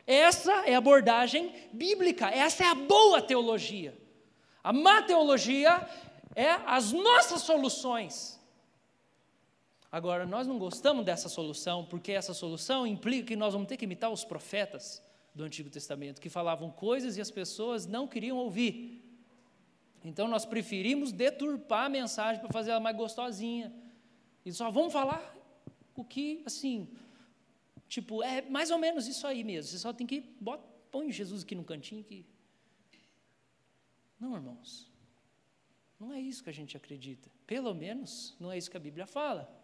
Essa 0.07 0.53
é 0.67 0.75
a 0.75 0.79
abordagem 0.79 1.53
bíblica, 1.73 2.29
essa 2.29 2.65
é 2.65 2.67
a 2.67 2.75
boa 2.75 3.21
teologia. 3.21 3.97
A 4.65 4.73
má 4.73 5.03
teologia 5.03 5.87
é 6.35 6.51
as 6.67 6.93
nossas 6.93 7.43
soluções 7.43 8.38
Agora, 9.91 10.27
nós 10.27 10.47
não 10.47 10.59
gostamos 10.59 11.05
dessa 11.05 11.29
solução, 11.29 11.85
porque 11.85 12.13
essa 12.13 12.35
solução 12.35 12.87
implica 12.87 13.29
que 13.29 13.37
nós 13.37 13.55
vamos 13.55 13.69
ter 13.69 13.77
que 13.77 13.85
imitar 13.85 14.11
os 14.11 14.25
profetas 14.25 15.03
do 15.35 15.45
Antigo 15.45 15.71
Testamento, 15.71 16.21
que 16.21 16.29
falavam 16.29 16.71
coisas 16.71 17.17
e 17.17 17.21
as 17.21 17.31
pessoas 17.31 17.87
não 17.87 18.07
queriam 18.07 18.37
ouvir. 18.37 19.03
Então, 20.05 20.29
nós 20.29 20.45
preferimos 20.45 21.11
deturpar 21.11 21.87
a 21.87 21.89
mensagem 21.89 22.41
para 22.41 22.53
fazer 22.53 22.71
ela 22.71 22.81
mais 22.81 22.97
gostosinha. 22.97 23.73
E 24.45 24.53
só 24.53 24.71
vamos 24.71 24.93
falar 24.93 25.37
o 25.97 26.05
que, 26.05 26.43
assim, 26.45 26.89
tipo, 27.89 28.23
é 28.23 28.43
mais 28.43 28.71
ou 28.71 28.79
menos 28.79 29.09
isso 29.09 29.27
aí 29.27 29.43
mesmo. 29.43 29.71
Você 29.71 29.79
só 29.79 29.93
tem 29.93 30.07
que, 30.07 30.21
bota, 30.41 30.63
põe 30.91 31.11
Jesus 31.11 31.43
aqui 31.43 31.55
no 31.55 31.65
cantinho 31.65 32.05
que... 32.05 32.27
Não, 34.21 34.35
irmãos. 34.35 34.91
Não 35.99 36.13
é 36.13 36.21
isso 36.21 36.43
que 36.45 36.51
a 36.51 36.53
gente 36.53 36.77
acredita. 36.77 37.31
Pelo 37.47 37.75
menos, 37.75 38.37
não 38.39 38.53
é 38.53 38.59
isso 38.59 38.71
que 38.71 38.77
a 38.77 38.81
Bíblia 38.81 39.07
fala. 39.07 39.58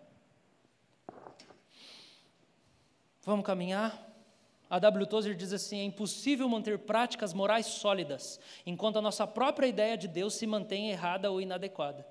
Vamos 3.24 3.46
caminhar? 3.46 4.14
A 4.68 4.78
W. 4.78 5.06
Tozer 5.06 5.34
diz 5.34 5.52
assim: 5.52 5.80
é 5.80 5.84
impossível 5.84 6.48
manter 6.48 6.78
práticas 6.78 7.32
morais 7.32 7.66
sólidas 7.66 8.40
enquanto 8.66 8.98
a 8.98 9.02
nossa 9.02 9.26
própria 9.26 9.66
ideia 9.66 9.96
de 9.96 10.08
Deus 10.08 10.34
se 10.34 10.46
mantém 10.46 10.90
errada 10.90 11.30
ou 11.30 11.40
inadequada. 11.40 12.06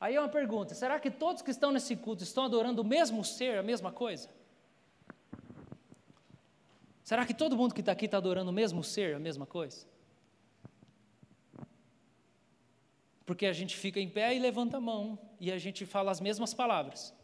Aí 0.00 0.14
é 0.14 0.20
uma 0.20 0.28
pergunta: 0.28 0.74
será 0.74 1.00
que 1.00 1.10
todos 1.10 1.42
que 1.42 1.50
estão 1.50 1.72
nesse 1.72 1.96
culto 1.96 2.22
estão 2.22 2.44
adorando 2.44 2.82
o 2.82 2.84
mesmo 2.84 3.24
ser, 3.24 3.58
a 3.58 3.62
mesma 3.62 3.90
coisa? 3.90 4.28
Será 7.02 7.26
que 7.26 7.34
todo 7.34 7.56
mundo 7.56 7.74
que 7.74 7.80
está 7.80 7.92
aqui 7.92 8.06
está 8.06 8.16
adorando 8.16 8.50
o 8.50 8.54
mesmo 8.54 8.82
ser, 8.84 9.14
a 9.14 9.18
mesma 9.18 9.46
coisa? 9.46 9.86
Porque 13.24 13.46
a 13.46 13.52
gente 13.52 13.76
fica 13.76 14.00
em 14.00 14.08
pé 14.08 14.34
e 14.34 14.38
levanta 14.38 14.76
a 14.76 14.80
mão, 14.80 15.18
e 15.38 15.50
a 15.52 15.58
gente 15.58 15.86
fala 15.86 16.10
as 16.10 16.20
mesmas 16.20 16.52
palavras. 16.52 17.14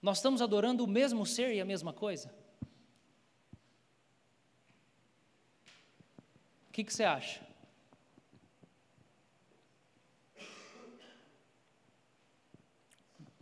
Nós 0.00 0.18
estamos 0.18 0.42
adorando 0.42 0.84
o 0.84 0.88
mesmo 0.88 1.24
ser 1.24 1.54
e 1.54 1.60
a 1.60 1.64
mesma 1.64 1.92
coisa? 1.92 2.34
O 6.68 6.72
que, 6.72 6.84
que 6.84 6.92
você 6.92 7.04
acha? 7.04 7.46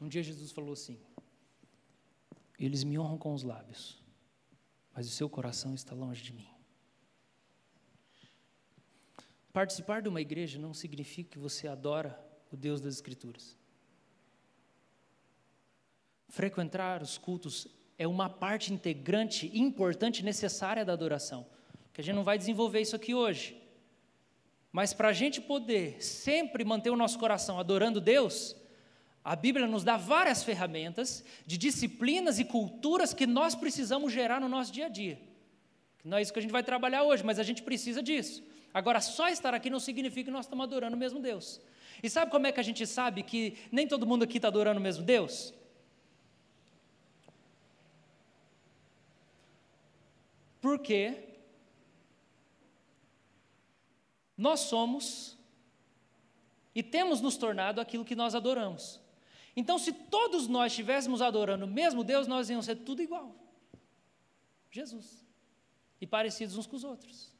Um 0.01 0.09
dia 0.09 0.22
Jesus 0.22 0.51
falou 0.51 0.72
assim: 0.72 0.98
Eles 2.59 2.82
me 2.82 2.98
honram 2.98 3.18
com 3.18 3.34
os 3.34 3.42
lábios, 3.42 4.03
mas 4.92 5.07
o 5.07 5.11
seu 5.11 5.28
coração 5.28 5.74
está 5.74 5.94
longe 5.94 6.22
de 6.22 6.32
mim. 6.32 6.48
Participar 9.53 10.01
de 10.01 10.09
uma 10.09 10.20
igreja 10.20 10.59
não 10.59 10.72
significa 10.72 11.30
que 11.30 11.38
você 11.38 11.66
adora 11.66 12.18
o 12.53 12.57
Deus 12.57 12.80
das 12.80 12.94
Escrituras. 12.94 13.57
Frequentar 16.28 17.03
os 17.03 17.18
cultos 17.18 17.66
é 17.98 18.07
uma 18.07 18.30
parte 18.30 18.72
integrante, 18.72 19.51
importante, 19.53 20.24
necessária 20.24 20.84
da 20.84 20.92
adoração. 20.92 21.46
Que 21.92 22.01
a 22.01 22.05
gente 22.05 22.14
não 22.14 22.24
vai 22.24 22.38
desenvolver 22.38 22.80
isso 22.80 22.94
aqui 22.94 23.14
hoje. 23.14 23.61
Mas 24.70 24.94
para 24.94 25.09
a 25.09 25.12
gente 25.12 25.40
poder 25.40 26.01
sempre 26.03 26.64
manter 26.64 26.90
o 26.90 26.96
nosso 26.96 27.18
coração 27.18 27.59
adorando 27.59 28.01
Deus, 28.01 28.55
a 29.24 29.34
Bíblia 29.34 29.66
nos 29.66 29.82
dá 29.82 29.96
várias 29.96 30.44
ferramentas 30.44 31.24
de 31.44 31.59
disciplinas 31.59 32.38
e 32.38 32.44
culturas 32.44 33.12
que 33.12 33.26
nós 33.26 33.57
precisamos 33.57 34.12
gerar 34.12 34.40
no 34.40 34.48
nosso 34.48 34.72
dia 34.72 34.86
a 34.86 34.88
dia. 34.88 35.20
Não 36.05 36.16
é 36.16 36.22
isso 36.22 36.32
que 36.32 36.38
a 36.38 36.42
gente 36.42 36.53
vai 36.53 36.62
trabalhar 36.62 37.03
hoje, 37.03 37.24
mas 37.24 37.38
a 37.38 37.42
gente 37.42 37.62
precisa 37.62 38.03
disso. 38.03 38.42
Agora, 38.72 39.00
só 39.00 39.28
estar 39.28 39.54
aqui 39.54 39.68
não 39.68 39.80
significa 39.80 40.26
que 40.26 40.30
nós 40.30 40.46
estamos 40.46 40.64
adorando 40.64 40.96
o 40.96 40.98
mesmo 40.98 41.20
Deus. 41.20 41.60
E 42.02 42.08
sabe 42.08 42.30
como 42.30 42.46
é 42.46 42.52
que 42.52 42.60
a 42.60 42.62
gente 42.62 42.86
sabe 42.86 43.22
que 43.22 43.58
nem 43.70 43.86
todo 43.86 44.06
mundo 44.06 44.22
aqui 44.22 44.38
está 44.38 44.48
adorando 44.48 44.78
o 44.78 44.82
mesmo 44.82 45.04
Deus? 45.04 45.52
Porque 50.60 51.30
nós 54.36 54.60
somos 54.60 55.36
e 56.74 56.82
temos 56.82 57.20
nos 57.20 57.36
tornado 57.36 57.80
aquilo 57.80 58.04
que 58.04 58.14
nós 58.14 58.34
adoramos. 58.34 59.00
Então, 59.56 59.78
se 59.78 59.92
todos 59.92 60.46
nós 60.46 60.72
estivéssemos 60.72 61.20
adorando 61.20 61.64
o 61.64 61.68
mesmo 61.68 62.04
Deus, 62.04 62.26
nós 62.26 62.48
íamos 62.48 62.66
ser 62.66 62.76
tudo 62.76 63.02
igual. 63.02 63.34
Jesus. 64.70 65.26
E 66.00 66.06
parecidos 66.06 66.56
uns 66.56 66.66
com 66.66 66.76
os 66.76 66.84
outros. 66.84 67.34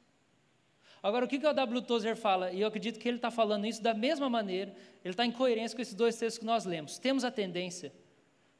Agora, 1.03 1.25
o 1.25 1.29
que, 1.29 1.39
que 1.39 1.47
o 1.47 1.53
W. 1.53 1.83
Tozer 1.83 2.15
fala? 2.15 2.53
E 2.53 2.61
eu 2.61 2.69
acredito 2.69 2.99
que 2.99 3.09
ele 3.09 3.17
está 3.17 3.31
falando 3.31 3.67
isso 3.67 3.83
da 3.83 3.95
mesma 3.95 4.29
maneira, 4.29 4.75
ele 5.03 5.13
está 5.13 5.25
em 5.25 5.33
coerência 5.33 5.75
com 5.75 5.81
esses 5.81 5.95
dois 5.95 6.17
textos 6.17 6.39
que 6.39 6.45
nós 6.45 6.65
lemos. 6.65 6.99
Temos 6.99 7.25
a 7.25 7.31
tendência, 7.31 7.93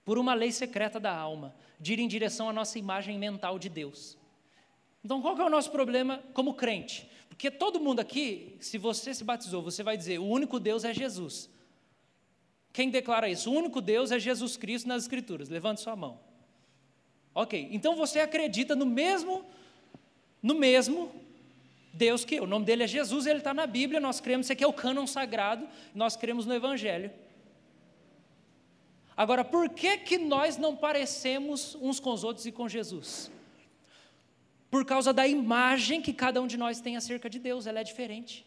por 0.05 0.19
uma 0.19 0.33
lei 0.33 0.51
secreta 0.51 0.99
da 0.99 1.15
alma, 1.15 1.55
de 1.79 1.93
ir 1.93 2.01
em 2.01 2.09
direção 2.09 2.49
à 2.49 2.53
nossa 2.53 2.79
imagem 2.79 3.19
mental 3.19 3.59
de 3.59 3.69
Deus. 3.69 4.17
Então, 5.05 5.21
qual 5.21 5.39
é 5.39 5.45
o 5.45 5.51
nosso 5.51 5.71
problema 5.71 6.23
como 6.33 6.55
crente? 6.55 7.09
Porque 7.29 7.51
todo 7.51 7.81
mundo 7.81 8.01
aqui, 8.01 8.57
se 8.61 8.79
você 8.79 9.15
se 9.15 9.25
batizou, 9.25 9.63
você 9.63 9.83
vai 9.83 9.97
dizer: 9.97 10.19
o 10.19 10.27
único 10.27 10.59
Deus 10.59 10.85
é 10.85 10.93
Jesus. 10.93 11.49
Quem 12.73 12.91
declara 12.91 13.29
isso? 13.29 13.51
O 13.51 13.55
único 13.55 13.81
Deus 13.81 14.11
é 14.11 14.19
Jesus 14.19 14.57
Cristo 14.57 14.89
nas 14.89 15.03
Escrituras. 15.03 15.49
Levante 15.49 15.81
sua 15.81 15.97
mão. 15.97 16.21
Ok, 17.35 17.69
então 17.71 17.95
você 17.95 18.21
acredita 18.21 18.75
no 18.75 18.85
mesmo, 18.85 19.45
no 20.43 20.55
mesmo 20.55 21.11
Deus 21.93 22.25
que 22.25 22.37
eu. 22.37 22.45
O 22.45 22.47
nome 22.47 22.65
dele 22.65 22.85
é 22.85 22.87
Jesus, 22.87 23.27
ele 23.27 23.39
está 23.39 23.53
na 23.53 23.67
Bíblia, 23.67 24.01
nós 24.01 24.21
cremos, 24.21 24.47
isso 24.47 24.53
aqui 24.53 24.65
é 24.65 24.67
o 24.67 24.73
cânon 24.73 25.07
sagrado, 25.07 25.69
nós 25.95 26.17
cremos 26.17 26.47
no 26.47 26.55
Evangelho. 26.55 27.11
Agora, 29.17 29.45
por 29.45 29.69
que, 29.69 29.99
que 29.99 30.17
nós 30.17 30.57
não 30.57 30.75
parecemos 30.75 31.75
uns 31.75 32.01
com 32.01 32.13
os 32.13 32.25
outros 32.25 32.47
e 32.47 32.53
com 32.53 32.69
Jesus? 32.69 33.31
Por 34.71 34.85
causa 34.85 35.13
da 35.13 35.27
imagem 35.27 36.01
que 36.01 36.13
cada 36.13 36.41
um 36.41 36.47
de 36.47 36.57
nós 36.57 36.81
tem 36.81 36.97
acerca 36.97 37.29
de 37.29 37.39
Deus, 37.39 37.67
ela 37.67 37.81
é 37.81 37.85
diferente. 37.85 38.47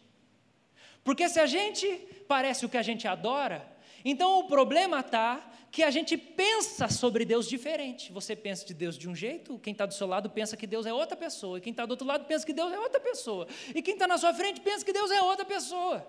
Porque 1.04 1.28
se 1.28 1.40
a 1.40 1.46
gente 1.46 1.86
parece 2.28 2.66
o 2.66 2.70
que 2.70 2.78
a 2.78 2.82
gente 2.82 3.08
adora, 3.08 3.68
então 4.06 4.40
o 4.40 4.48
problema 4.48 5.02
está 5.02 5.53
que 5.74 5.82
a 5.82 5.90
gente 5.90 6.16
pensa 6.16 6.88
sobre 6.88 7.26
Deus 7.26 7.50
diferente. 7.50 8.12
Você 8.12 8.36
pensa 8.36 8.64
de 8.64 8.76
Deus 8.76 8.96
de 8.96 9.10
um 9.10 9.16
jeito, 9.16 9.58
quem 9.58 9.72
está 9.72 9.88
do 9.88 9.94
seu 9.96 10.06
lado 10.06 10.30
pensa 10.30 10.56
que 10.56 10.68
Deus 10.68 10.86
é 10.86 10.94
outra 10.94 11.18
pessoa, 11.18 11.58
e 11.58 11.62
quem 11.62 11.72
está 11.72 11.84
do 11.84 11.90
outro 11.90 12.06
lado 12.06 12.26
pensa 12.26 12.46
que 12.46 12.54
Deus 12.54 12.72
é 12.72 12.78
outra 12.78 13.00
pessoa, 13.00 13.48
e 13.74 13.82
quem 13.82 13.96
está 13.96 14.06
na 14.06 14.20
sua 14.20 14.36
frente 14.36 14.62
pensa 14.62 14.86
que 14.86 14.94
Deus 14.94 15.10
é 15.10 15.20
outra 15.20 15.44
pessoa. 15.44 16.06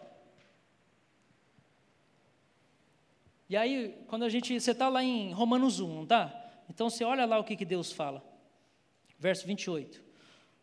E 3.49 3.57
aí, 3.57 4.05
quando 4.07 4.25
a 4.25 4.29
gente. 4.29 4.61
Você 4.61 4.73
está 4.73 4.91
lá 4.91 5.03
em 5.03 5.33
Romanos 5.33 5.81
1, 5.81 5.95
não 5.95 6.03
está? 6.03 6.23
Então 6.69 6.91
você 6.91 7.03
olha 7.03 7.25
lá 7.25 7.39
o 7.39 7.45
que, 7.45 7.57
que 7.57 7.65
Deus 7.65 7.91
fala. 7.91 8.23
Verso 9.19 9.47
28. 9.47 10.05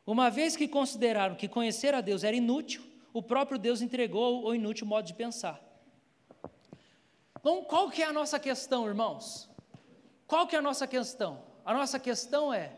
Uma 0.05 0.29
vez 0.29 0.55
que 0.55 0.67
consideraram 0.67 1.33
que 1.33 1.47
conhecer 1.47 1.95
a 1.95 2.01
Deus 2.01 2.23
era 2.23 2.35
inútil, 2.35 2.83
o 3.11 3.23
próprio 3.23 3.57
Deus 3.57 3.81
entregou 3.81 4.45
o 4.45 4.53
inútil 4.53 4.85
modo 4.85 5.07
de 5.07 5.15
pensar 5.15 5.70
então, 7.41 7.63
qual 7.63 7.89
que 7.89 8.03
é 8.03 8.05
a 8.05 8.13
nossa 8.13 8.39
questão, 8.39 8.87
irmãos? 8.87 9.49
Qual 10.27 10.47
que 10.47 10.55
é 10.55 10.59
a 10.59 10.61
nossa 10.61 10.87
questão? 10.87 11.43
A 11.65 11.73
nossa 11.73 11.99
questão 11.99 12.53
é: 12.53 12.77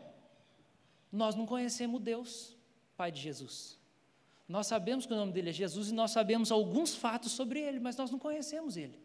nós 1.12 1.34
não 1.34 1.44
conhecemos 1.44 2.00
Deus, 2.00 2.56
Pai 2.96 3.12
de 3.12 3.20
Jesus. 3.20 3.78
Nós 4.48 4.66
sabemos 4.66 5.04
que 5.04 5.12
o 5.12 5.16
nome 5.16 5.32
dele 5.32 5.50
é 5.50 5.52
Jesus 5.52 5.90
e 5.90 5.94
nós 5.94 6.10
sabemos 6.10 6.50
alguns 6.50 6.94
fatos 6.94 7.32
sobre 7.32 7.60
ele, 7.60 7.78
mas 7.78 7.96
nós 7.96 8.10
não 8.10 8.18
conhecemos 8.18 8.76
ele. 8.76 8.98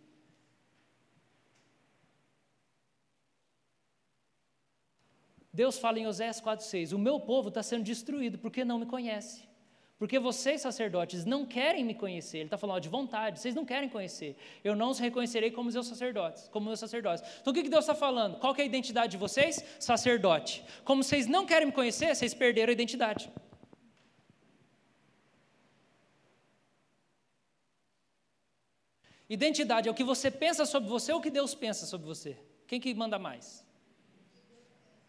Deus 5.51 5.77
fala 5.77 5.99
em 5.99 6.07
Oséias 6.07 6.39
4,6: 6.39 6.93
O 6.93 6.97
meu 6.97 7.19
povo 7.19 7.49
está 7.49 7.61
sendo 7.61 7.83
destruído 7.83 8.39
porque 8.39 8.63
não 8.63 8.79
me 8.79 8.85
conhece. 8.85 9.48
Porque 9.99 10.17
vocês, 10.17 10.61
sacerdotes, 10.61 11.25
não 11.25 11.45
querem 11.45 11.83
me 11.83 11.93
conhecer. 11.93 12.37
Ele 12.37 12.45
está 12.45 12.57
falando 12.57 12.77
ó, 12.77 12.79
de 12.79 12.87
vontade, 12.87 13.37
vocês 13.37 13.53
não 13.53 13.65
querem 13.65 13.89
conhecer. 13.89 14.37
Eu 14.63 14.73
não 14.73 14.91
os 14.91 14.97
reconhecerei 14.97 15.51
como 15.51 15.69
meus 15.69 15.87
sacerdotes, 15.87 16.47
como 16.47 16.67
meus 16.67 16.79
sacerdotes. 16.79 17.21
Então 17.41 17.51
o 17.51 17.53
que, 17.53 17.63
que 17.63 17.69
Deus 17.69 17.83
está 17.83 17.93
falando? 17.93 18.39
Qual 18.39 18.55
é 18.55 18.61
a 18.61 18.65
identidade 18.65 19.11
de 19.11 19.17
vocês? 19.17 19.61
Sacerdote. 19.77 20.63
Como 20.85 21.03
vocês 21.03 21.27
não 21.27 21.45
querem 21.45 21.67
me 21.67 21.73
conhecer, 21.73 22.15
vocês 22.15 22.33
perderam 22.33 22.69
a 22.69 22.73
identidade. 22.73 23.29
Identidade 29.29 29.89
é 29.89 29.91
o 29.91 29.93
que 29.93 30.03
você 30.05 30.31
pensa 30.31 30.65
sobre 30.65 30.87
você 30.87 31.11
ou 31.11 31.19
o 31.19 31.21
que 31.21 31.29
Deus 31.29 31.53
pensa 31.53 31.85
sobre 31.85 32.07
você. 32.07 32.37
Quem 32.65 32.79
que 32.79 32.93
manda 32.93 33.19
mais? 33.19 33.65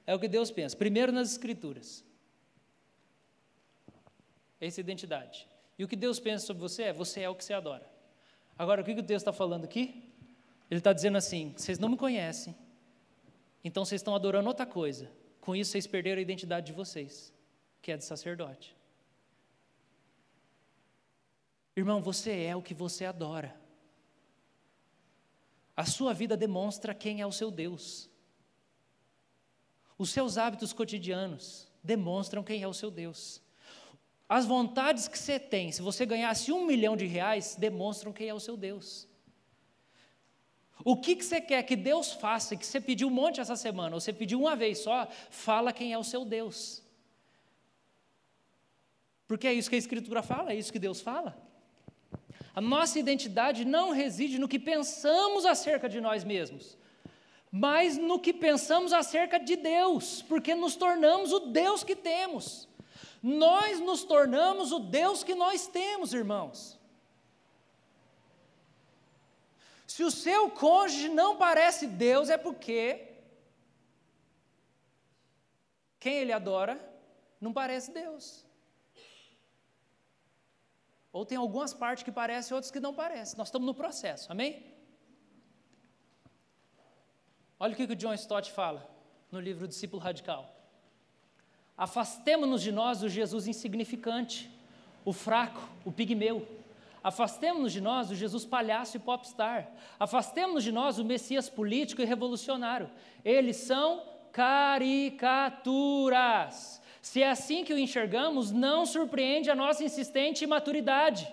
É 0.04 0.16
o 0.16 0.18
que 0.18 0.26
Deus 0.26 0.50
pensa. 0.50 0.76
Primeiro 0.76 1.12
nas 1.12 1.30
Escrituras. 1.30 2.04
Essa 4.60 4.80
identidade. 4.80 5.48
E 5.78 5.84
o 5.84 5.88
que 5.88 5.96
Deus 5.96 6.20
pensa 6.20 6.46
sobre 6.46 6.60
você 6.60 6.84
é: 6.84 6.92
você 6.92 7.22
é 7.22 7.28
o 7.28 7.34
que 7.34 7.44
você 7.44 7.54
adora. 7.54 7.88
Agora, 8.58 8.82
o 8.82 8.84
que 8.84 8.92
o 8.92 9.02
Deus 9.02 9.22
está 9.22 9.32
falando 9.32 9.64
aqui? 9.64 10.12
Ele 10.70 10.78
está 10.78 10.92
dizendo 10.92 11.16
assim: 11.16 11.54
vocês 11.56 11.78
não 11.78 11.88
me 11.88 11.96
conhecem, 11.96 12.54
então 13.64 13.84
vocês 13.84 14.00
estão 14.00 14.14
adorando 14.14 14.48
outra 14.48 14.66
coisa. 14.66 15.10
Com 15.40 15.56
isso, 15.56 15.70
vocês 15.70 15.86
perderam 15.86 16.18
a 16.18 16.22
identidade 16.22 16.66
de 16.66 16.72
vocês, 16.72 17.32
que 17.80 17.90
é 17.90 17.96
de 17.96 18.04
sacerdote. 18.04 18.76
Irmão, 21.74 22.02
você 22.02 22.42
é 22.42 22.54
o 22.54 22.62
que 22.62 22.74
você 22.74 23.06
adora. 23.06 23.58
A 25.74 25.86
sua 25.86 26.12
vida 26.12 26.36
demonstra 26.36 26.94
quem 26.94 27.22
é 27.22 27.26
o 27.26 27.32
seu 27.32 27.50
Deus. 27.50 28.10
Os 29.96 30.10
seus 30.10 30.36
hábitos 30.36 30.74
cotidianos 30.74 31.66
demonstram 31.82 32.44
quem 32.44 32.62
é 32.62 32.68
o 32.68 32.74
seu 32.74 32.90
Deus. 32.90 33.40
As 34.30 34.46
vontades 34.46 35.08
que 35.08 35.18
você 35.18 35.40
tem, 35.40 35.72
se 35.72 35.82
você 35.82 36.06
ganhasse 36.06 36.52
um 36.52 36.64
milhão 36.64 36.96
de 36.96 37.04
reais, 37.04 37.56
demonstram 37.56 38.12
quem 38.12 38.28
é 38.28 38.32
o 38.32 38.38
seu 38.38 38.56
Deus. 38.56 39.08
O 40.84 40.96
que, 40.96 41.16
que 41.16 41.24
você 41.24 41.40
quer 41.40 41.64
que 41.64 41.74
Deus 41.74 42.12
faça, 42.12 42.54
que 42.54 42.64
você 42.64 42.80
pediu 42.80 43.08
um 43.08 43.10
monte 43.10 43.40
essa 43.40 43.56
semana, 43.56 43.96
ou 43.96 44.00
você 44.00 44.12
pediu 44.12 44.38
uma 44.38 44.54
vez 44.54 44.78
só, 44.78 45.08
fala 45.30 45.72
quem 45.72 45.92
é 45.92 45.98
o 45.98 46.04
seu 46.04 46.24
Deus. 46.24 46.80
Porque 49.26 49.48
é 49.48 49.52
isso 49.52 49.68
que 49.68 49.74
a 49.74 49.80
Escritura 49.80 50.22
fala, 50.22 50.52
é 50.52 50.54
isso 50.54 50.72
que 50.72 50.78
Deus 50.78 51.00
fala. 51.00 51.36
A 52.54 52.60
nossa 52.60 53.00
identidade 53.00 53.64
não 53.64 53.90
reside 53.90 54.38
no 54.38 54.46
que 54.46 54.60
pensamos 54.60 55.44
acerca 55.44 55.88
de 55.88 56.00
nós 56.00 56.22
mesmos, 56.22 56.78
mas 57.50 57.98
no 57.98 58.20
que 58.20 58.32
pensamos 58.32 58.92
acerca 58.92 59.40
de 59.40 59.56
Deus, 59.56 60.22
porque 60.22 60.54
nos 60.54 60.76
tornamos 60.76 61.32
o 61.32 61.40
Deus 61.40 61.82
que 61.82 61.96
temos. 61.96 62.69
Nós 63.22 63.80
nos 63.80 64.02
tornamos 64.04 64.72
o 64.72 64.78
Deus 64.78 65.22
que 65.22 65.34
nós 65.34 65.66
temos, 65.66 66.14
irmãos. 66.14 66.78
Se 69.86 70.02
o 70.04 70.10
seu 70.10 70.50
cônjuge 70.50 71.08
não 71.08 71.36
parece 71.36 71.86
Deus, 71.86 72.30
é 72.30 72.38
porque 72.38 73.08
quem 75.98 76.14
ele 76.14 76.32
adora 76.32 76.80
não 77.40 77.52
parece 77.52 77.92
Deus. 77.92 78.46
Ou 81.12 81.26
tem 81.26 81.36
algumas 81.36 81.74
partes 81.74 82.04
que 82.04 82.12
parecem, 82.12 82.54
outras 82.54 82.70
que 82.70 82.80
não 82.80 82.94
parecem. 82.94 83.36
Nós 83.36 83.48
estamos 83.48 83.66
no 83.66 83.74
processo, 83.74 84.30
amém? 84.30 84.74
Olha 87.58 87.74
o 87.74 87.76
que 87.76 87.82
o 87.82 87.96
John 87.96 88.14
Stott 88.14 88.50
fala 88.52 88.88
no 89.30 89.40
livro 89.40 89.68
Discípulo 89.68 90.00
Radical. 90.00 90.59
Afastemo-nos 91.80 92.60
de 92.60 92.70
nós 92.70 93.02
o 93.02 93.08
Jesus 93.08 93.48
insignificante, 93.48 94.50
o 95.02 95.14
fraco, 95.14 95.66
o 95.82 95.90
pigmeu. 95.90 96.46
Afastemos-nos 97.02 97.72
de 97.72 97.80
nós 97.80 98.10
o 98.10 98.14
Jesus 98.14 98.44
palhaço 98.44 98.98
e 98.98 99.00
popstar. 99.00 99.66
Afastemos-nos 99.98 100.62
de 100.62 100.70
nós 100.72 100.98
o 100.98 101.04
Messias 101.06 101.48
político 101.48 102.02
e 102.02 102.04
revolucionário. 102.04 102.90
Eles 103.24 103.56
são 103.56 104.02
caricaturas. 104.30 105.62
Se 107.00 107.22
é 107.22 107.30
assim 107.30 107.64
que 107.64 107.72
o 107.72 107.78
enxergamos, 107.78 108.50
não 108.50 108.84
surpreende 108.84 109.50
a 109.50 109.54
nossa 109.54 109.82
insistente 109.82 110.44
imaturidade. 110.44 111.26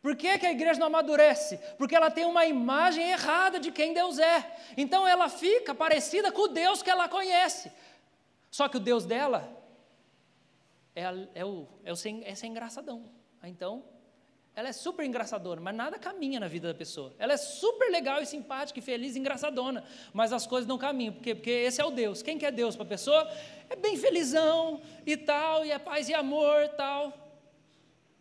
Por 0.00 0.14
que, 0.14 0.38
que, 0.38 0.46
a 0.46 0.52
igreja 0.52 0.78
não 0.78 0.86
amadurece? 0.86 1.58
Porque 1.76 1.96
ela 1.96 2.08
tem 2.08 2.24
uma 2.24 2.46
imagem 2.46 3.10
errada 3.10 3.58
de 3.58 3.72
quem 3.72 3.92
Deus 3.92 4.20
é. 4.20 4.48
Então 4.76 5.08
ela 5.08 5.28
fica 5.28 5.74
parecida 5.74 6.30
com 6.30 6.42
o 6.42 6.48
Deus 6.48 6.82
que 6.82 6.90
ela 6.90 7.08
conhece. 7.08 7.70
Só 8.50 8.68
que 8.68 8.76
o 8.76 8.80
Deus 8.80 9.04
dela 9.04 9.56
é, 10.94 11.04
é, 11.34 11.44
o, 11.44 11.66
é, 11.84 11.92
o 11.92 11.96
sem, 11.96 12.22
é 12.24 12.34
sem 12.34 12.50
engraçadão. 12.50 13.04
Então, 13.44 13.84
ela 14.54 14.68
é 14.68 14.72
super 14.72 15.06
engraçadona, 15.06 15.60
mas 15.60 15.74
nada 15.74 15.98
caminha 15.98 16.40
na 16.40 16.48
vida 16.48 16.68
da 16.68 16.74
pessoa. 16.74 17.14
Ela 17.18 17.32
é 17.34 17.36
super 17.36 17.90
legal 17.90 18.20
e 18.20 18.26
simpática 18.26 18.78
e 18.78 18.82
feliz 18.82 19.14
e 19.14 19.18
engraçadona, 19.18 19.84
mas 20.12 20.32
as 20.32 20.46
coisas 20.46 20.68
não 20.68 20.76
caminham. 20.76 21.14
Por 21.14 21.22
quê? 21.22 21.34
Porque 21.34 21.50
esse 21.50 21.80
é 21.80 21.84
o 21.84 21.90
Deus. 21.90 22.20
Quem 22.22 22.36
que 22.36 22.44
é 22.44 22.50
Deus 22.50 22.74
para 22.74 22.84
a 22.84 22.88
pessoa? 22.88 23.30
É 23.68 23.76
bem 23.76 23.96
felizão 23.96 24.82
e 25.06 25.16
tal, 25.16 25.64
e 25.64 25.70
é 25.70 25.78
paz 25.78 26.08
e 26.08 26.14
amor 26.14 26.64
e 26.64 26.68
tal. 26.70 27.29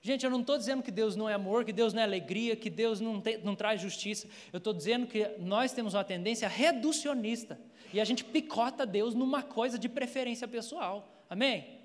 Gente, 0.01 0.23
eu 0.23 0.31
não 0.31 0.41
estou 0.41 0.57
dizendo 0.57 0.81
que 0.81 0.91
Deus 0.91 1.15
não 1.15 1.27
é 1.27 1.33
amor, 1.33 1.65
que 1.65 1.73
Deus 1.73 1.93
não 1.93 2.01
é 2.01 2.05
alegria, 2.05 2.55
que 2.55 2.69
Deus 2.69 3.01
não, 3.01 3.19
te, 3.19 3.37
não 3.39 3.55
traz 3.55 3.81
justiça. 3.81 4.27
Eu 4.53 4.59
estou 4.59 4.73
dizendo 4.73 5.05
que 5.05 5.27
nós 5.39 5.73
temos 5.73 5.93
uma 5.93 6.03
tendência 6.03 6.47
reducionista. 6.47 7.59
E 7.93 7.99
a 7.99 8.05
gente 8.05 8.23
picota 8.23 8.85
Deus 8.85 9.13
numa 9.13 9.43
coisa 9.43 9.77
de 9.77 9.89
preferência 9.89 10.47
pessoal. 10.47 11.25
Amém? 11.29 11.79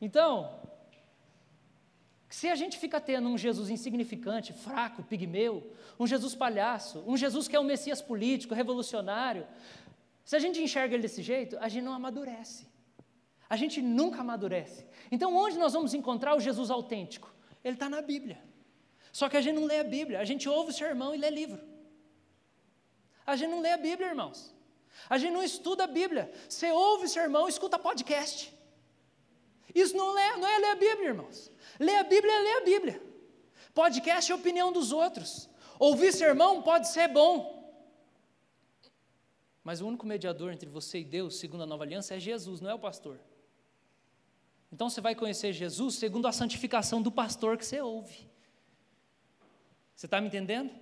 Então, 0.00 0.60
se 2.28 2.48
a 2.48 2.54
gente 2.54 2.78
fica 2.78 3.00
tendo 3.00 3.28
um 3.28 3.36
Jesus 3.36 3.70
insignificante, 3.70 4.52
fraco, 4.52 5.02
pigmeu, 5.02 5.72
um 5.98 6.06
Jesus 6.06 6.34
palhaço, 6.34 7.02
um 7.06 7.16
Jesus 7.16 7.48
que 7.48 7.56
é 7.56 7.60
um 7.60 7.64
Messias 7.64 8.00
político, 8.00 8.54
revolucionário, 8.54 9.46
se 10.24 10.36
a 10.36 10.38
gente 10.38 10.62
enxerga 10.62 10.94
ele 10.94 11.02
desse 11.02 11.22
jeito, 11.22 11.58
a 11.58 11.68
gente 11.68 11.82
não 11.82 11.92
amadurece. 11.92 12.69
A 13.50 13.56
gente 13.56 13.82
nunca 13.82 14.20
amadurece. 14.20 14.86
Então, 15.10 15.36
onde 15.36 15.58
nós 15.58 15.72
vamos 15.72 15.92
encontrar 15.92 16.36
o 16.36 16.40
Jesus 16.40 16.70
autêntico? 16.70 17.34
Ele 17.64 17.74
está 17.74 17.88
na 17.88 18.00
Bíblia. 18.00 18.40
Só 19.12 19.28
que 19.28 19.36
a 19.36 19.40
gente 19.40 19.56
não 19.56 19.64
lê 19.64 19.80
a 19.80 19.84
Bíblia, 19.84 20.20
a 20.20 20.24
gente 20.24 20.48
ouve 20.48 20.70
o 20.70 20.74
sermão 20.74 21.12
e 21.12 21.18
lê 21.18 21.28
livro. 21.30 21.60
A 23.26 23.34
gente 23.34 23.50
não 23.50 23.60
lê 23.60 23.72
a 23.72 23.76
Bíblia, 23.76 24.10
irmãos. 24.10 24.54
A 25.08 25.18
gente 25.18 25.32
não 25.32 25.42
estuda 25.42 25.82
a 25.84 25.86
Bíblia. 25.88 26.32
Você 26.48 26.70
ouve 26.70 27.06
o 27.06 27.08
sermão, 27.08 27.48
escuta 27.48 27.76
podcast. 27.76 28.56
Isso 29.74 29.96
não 29.96 30.16
é, 30.16 30.36
não 30.36 30.48
é 30.48 30.58
ler 30.58 30.70
a 30.70 30.76
Bíblia, 30.76 31.08
irmãos. 31.08 31.50
Ler 31.78 31.96
a 31.96 32.04
Bíblia 32.04 32.32
é 32.32 32.38
ler 32.38 32.56
a 32.56 32.64
Bíblia. 32.64 33.02
Podcast 33.74 34.30
é 34.30 34.34
opinião 34.34 34.72
dos 34.72 34.92
outros. 34.92 35.48
Ouvir 35.78 36.12
sermão 36.12 36.62
pode 36.62 36.88
ser 36.88 37.08
bom. 37.08 37.58
Mas 39.64 39.80
o 39.80 39.88
único 39.88 40.06
mediador 40.06 40.52
entre 40.52 40.68
você 40.68 41.00
e 41.00 41.04
Deus, 41.04 41.38
segundo 41.38 41.64
a 41.64 41.66
nova 41.66 41.82
aliança, 41.82 42.14
é 42.14 42.20
Jesus, 42.20 42.60
não 42.60 42.70
é 42.70 42.74
o 42.74 42.78
pastor. 42.78 43.18
Então 44.72 44.88
você 44.88 45.00
vai 45.00 45.14
conhecer 45.14 45.52
Jesus 45.52 45.96
segundo 45.96 46.26
a 46.26 46.32
santificação 46.32 47.02
do 47.02 47.10
pastor 47.10 47.56
que 47.58 47.66
você 47.66 47.80
ouve. 47.80 48.28
Você 49.94 50.06
está 50.06 50.20
me 50.20 50.28
entendendo? 50.28 50.72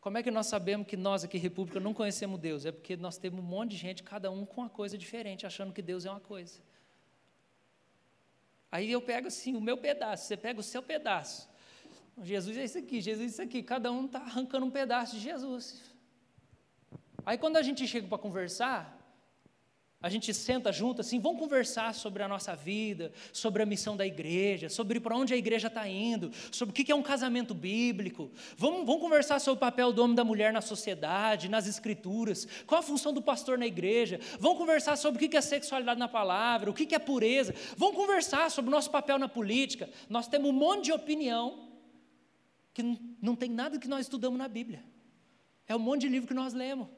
Como 0.00 0.18
é 0.18 0.22
que 0.22 0.32
nós 0.32 0.46
sabemos 0.46 0.88
que 0.88 0.96
nós 0.96 1.22
aqui, 1.22 1.38
República, 1.38 1.78
não 1.78 1.94
conhecemos 1.94 2.40
Deus? 2.40 2.66
É 2.66 2.72
porque 2.72 2.96
nós 2.96 3.18
temos 3.18 3.38
um 3.38 3.46
monte 3.46 3.70
de 3.70 3.76
gente, 3.76 4.02
cada 4.02 4.32
um 4.32 4.44
com 4.44 4.62
uma 4.62 4.68
coisa 4.68 4.98
diferente, 4.98 5.46
achando 5.46 5.72
que 5.72 5.80
Deus 5.80 6.04
é 6.04 6.10
uma 6.10 6.18
coisa. 6.18 6.58
Aí 8.72 8.90
eu 8.90 9.00
pego 9.00 9.28
assim 9.28 9.54
o 9.54 9.60
meu 9.60 9.76
pedaço, 9.76 10.26
você 10.26 10.36
pega 10.36 10.58
o 10.58 10.62
seu 10.62 10.82
pedaço. 10.82 11.48
Jesus 12.20 12.56
é 12.56 12.64
isso 12.64 12.78
aqui, 12.78 13.00
Jesus 13.00 13.24
é 13.24 13.30
isso 13.30 13.42
aqui, 13.42 13.62
cada 13.62 13.92
um 13.92 14.06
está 14.06 14.18
arrancando 14.18 14.66
um 14.66 14.70
pedaço 14.70 15.14
de 15.14 15.22
Jesus. 15.22 15.80
Aí 17.24 17.38
quando 17.38 17.56
a 17.58 17.62
gente 17.62 17.86
chega 17.86 18.08
para 18.08 18.18
conversar, 18.18 19.01
a 20.02 20.08
gente 20.08 20.34
senta 20.34 20.72
junto 20.72 21.00
assim, 21.00 21.20
vamos 21.20 21.38
conversar 21.38 21.94
sobre 21.94 22.24
a 22.24 22.28
nossa 22.28 22.56
vida, 22.56 23.12
sobre 23.32 23.62
a 23.62 23.66
missão 23.66 23.96
da 23.96 24.04
igreja, 24.04 24.68
sobre 24.68 24.98
para 24.98 25.16
onde 25.16 25.32
a 25.32 25.36
igreja 25.36 25.68
está 25.68 25.88
indo, 25.88 26.32
sobre 26.50 26.72
o 26.72 26.74
que 26.74 26.90
é 26.90 26.94
um 26.94 27.02
casamento 27.02 27.54
bíblico. 27.54 28.30
Vamos, 28.56 28.84
vamos 28.84 29.00
conversar 29.00 29.38
sobre 29.38 29.58
o 29.58 29.60
papel 29.60 29.92
do 29.92 30.02
homem 30.02 30.14
e 30.14 30.16
da 30.16 30.24
mulher 30.24 30.52
na 30.52 30.60
sociedade, 30.60 31.48
nas 31.48 31.68
escrituras, 31.68 32.48
qual 32.66 32.80
a 32.80 32.82
função 32.82 33.12
do 33.12 33.22
pastor 33.22 33.56
na 33.56 33.66
igreja. 33.66 34.18
Vamos 34.40 34.58
conversar 34.58 34.96
sobre 34.96 35.24
o 35.24 35.28
que 35.28 35.36
é 35.36 35.40
sexualidade 35.40 36.00
na 36.00 36.08
palavra, 36.08 36.68
o 36.68 36.74
que 36.74 36.92
é 36.94 36.98
pureza. 36.98 37.54
Vamos 37.76 37.94
conversar 37.94 38.50
sobre 38.50 38.68
o 38.68 38.72
nosso 38.72 38.90
papel 38.90 39.20
na 39.20 39.28
política. 39.28 39.88
Nós 40.08 40.26
temos 40.26 40.50
um 40.50 40.52
monte 40.52 40.86
de 40.86 40.92
opinião 40.92 41.68
que 42.74 42.82
não 43.20 43.36
tem 43.36 43.50
nada 43.50 43.78
que 43.78 43.86
nós 43.86 44.00
estudamos 44.00 44.36
na 44.36 44.48
Bíblia. 44.48 44.82
É 45.68 45.76
um 45.76 45.78
monte 45.78 46.02
de 46.02 46.08
livro 46.08 46.26
que 46.26 46.34
nós 46.34 46.52
lemos. 46.52 46.88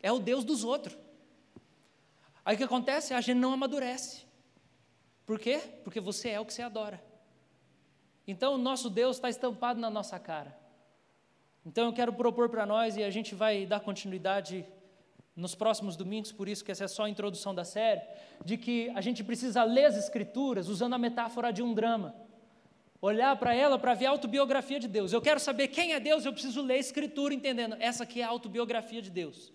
É 0.00 0.10
o 0.12 0.18
Deus 0.18 0.44
dos 0.44 0.64
outros. 0.64 1.03
Aí 2.44 2.54
o 2.54 2.58
que 2.58 2.64
acontece? 2.64 3.14
A 3.14 3.20
gente 3.20 3.38
não 3.38 3.52
amadurece. 3.52 4.24
Por 5.24 5.38
quê? 5.38 5.58
Porque 5.82 6.00
você 6.00 6.30
é 6.30 6.40
o 6.40 6.44
que 6.44 6.52
você 6.52 6.62
adora. 6.62 7.02
Então 8.26 8.54
o 8.54 8.58
nosso 8.58 8.90
Deus 8.90 9.16
está 9.16 9.30
estampado 9.30 9.80
na 9.80 9.90
nossa 9.90 10.18
cara. 10.18 10.56
Então 11.64 11.86
eu 11.86 11.92
quero 11.92 12.12
propor 12.12 12.50
para 12.50 12.66
nós, 12.66 12.96
e 12.96 13.02
a 13.02 13.10
gente 13.10 13.34
vai 13.34 13.64
dar 13.64 13.80
continuidade 13.80 14.66
nos 15.34 15.54
próximos 15.54 15.96
domingos, 15.96 16.30
por 16.30 16.46
isso 16.46 16.62
que 16.62 16.70
essa 16.70 16.84
é 16.84 16.88
só 16.88 17.04
a 17.04 17.08
introdução 17.08 17.54
da 17.54 17.64
série, 17.64 18.02
de 18.44 18.58
que 18.58 18.90
a 18.90 19.00
gente 19.00 19.24
precisa 19.24 19.64
ler 19.64 19.86
as 19.86 19.96
Escrituras 19.96 20.68
usando 20.68 20.92
a 20.92 20.98
metáfora 20.98 21.50
de 21.50 21.62
um 21.62 21.72
drama. 21.72 22.14
Olhar 23.00 23.34
para 23.36 23.54
ela 23.54 23.78
para 23.78 23.94
ver 23.94 24.06
a 24.06 24.10
autobiografia 24.10 24.78
de 24.78 24.86
Deus. 24.86 25.12
Eu 25.12 25.22
quero 25.22 25.40
saber 25.40 25.68
quem 25.68 25.94
é 25.94 26.00
Deus, 26.00 26.24
eu 26.24 26.32
preciso 26.32 26.60
ler 26.60 26.74
a 26.74 26.78
Escritura 26.78 27.32
entendendo. 27.32 27.76
Essa 27.80 28.04
aqui 28.04 28.20
é 28.20 28.24
a 28.24 28.28
autobiografia 28.28 29.00
de 29.00 29.10
Deus. 29.10 29.52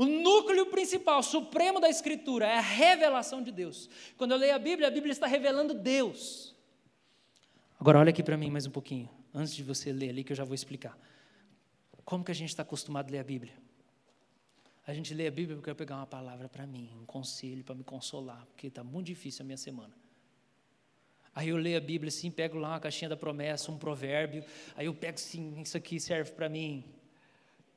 O 0.00 0.06
núcleo 0.06 0.64
principal, 0.64 1.22
supremo 1.22 1.78
da 1.78 1.86
Escritura 1.86 2.46
é 2.46 2.56
a 2.56 2.62
revelação 2.62 3.42
de 3.42 3.52
Deus. 3.52 3.86
Quando 4.16 4.30
eu 4.30 4.38
leio 4.38 4.54
a 4.54 4.58
Bíblia, 4.58 4.88
a 4.88 4.90
Bíblia 4.90 5.12
está 5.12 5.26
revelando 5.26 5.74
Deus. 5.74 6.56
Agora, 7.78 7.98
olha 7.98 8.08
aqui 8.08 8.22
para 8.22 8.34
mim 8.34 8.48
mais 8.48 8.64
um 8.64 8.70
pouquinho, 8.70 9.10
antes 9.34 9.54
de 9.54 9.62
você 9.62 9.92
ler 9.92 10.08
ali, 10.08 10.24
que 10.24 10.32
eu 10.32 10.36
já 10.36 10.42
vou 10.42 10.54
explicar. 10.54 10.98
Como 12.02 12.24
que 12.24 12.30
a 12.30 12.34
gente 12.34 12.48
está 12.48 12.62
acostumado 12.62 13.08
a 13.08 13.12
ler 13.12 13.18
a 13.18 13.22
Bíblia? 13.22 13.52
A 14.86 14.94
gente 14.94 15.12
lê 15.12 15.26
a 15.26 15.30
Bíblia 15.30 15.54
porque 15.56 15.68
eu 15.68 15.76
pegar 15.76 15.96
uma 15.96 16.06
palavra 16.06 16.48
para 16.48 16.66
mim, 16.66 16.88
um 16.98 17.04
conselho 17.04 17.62
para 17.62 17.74
me 17.74 17.84
consolar, 17.84 18.46
porque 18.46 18.68
está 18.68 18.82
muito 18.82 19.08
difícil 19.08 19.42
a 19.42 19.44
minha 19.44 19.58
semana. 19.58 19.92
Aí 21.34 21.50
eu 21.50 21.58
leio 21.58 21.76
a 21.76 21.80
Bíblia 21.82 22.08
assim, 22.08 22.30
pego 22.30 22.56
lá 22.56 22.70
uma 22.70 22.80
caixinha 22.80 23.10
da 23.10 23.18
promessa, 23.18 23.70
um 23.70 23.76
provérbio, 23.76 24.42
aí 24.74 24.86
eu 24.86 24.94
pego 24.94 25.16
assim, 25.16 25.60
isso 25.60 25.76
aqui 25.76 26.00
serve 26.00 26.30
para 26.30 26.48
mim, 26.48 26.86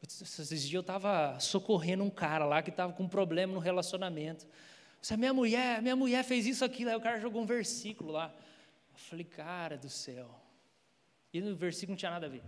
esses 0.06 0.62
dias 0.62 0.74
eu 0.74 0.82
estava 0.82 1.40
socorrendo 1.40 2.04
um 2.04 2.10
cara 2.10 2.46
lá 2.46 2.62
que 2.62 2.70
estava 2.70 2.92
com 2.94 3.04
um 3.04 3.08
problema 3.08 3.54
no 3.54 3.60
relacionamento. 3.60 4.46
Você, 5.02 5.16
minha 5.16 5.34
mulher, 5.34 5.82
minha 5.82 5.96
mulher 5.96 6.24
fez 6.24 6.46
isso 6.46 6.64
aqui, 6.64 6.88
aí 6.88 6.96
o 6.96 7.02
cara 7.02 7.20
jogou 7.20 7.42
um 7.42 7.46
versículo 7.46 8.12
lá. 8.12 8.34
Eu 8.94 9.00
falei, 9.00 9.26
cara 9.26 9.78
do 9.78 9.90
céu. 9.90 10.30
E 11.34 11.42
no 11.42 11.56
versículo 11.56 11.94
não 11.94 11.98
tinha 11.98 12.12
nada 12.12 12.26
a 12.26 12.30
ver. 12.30 12.44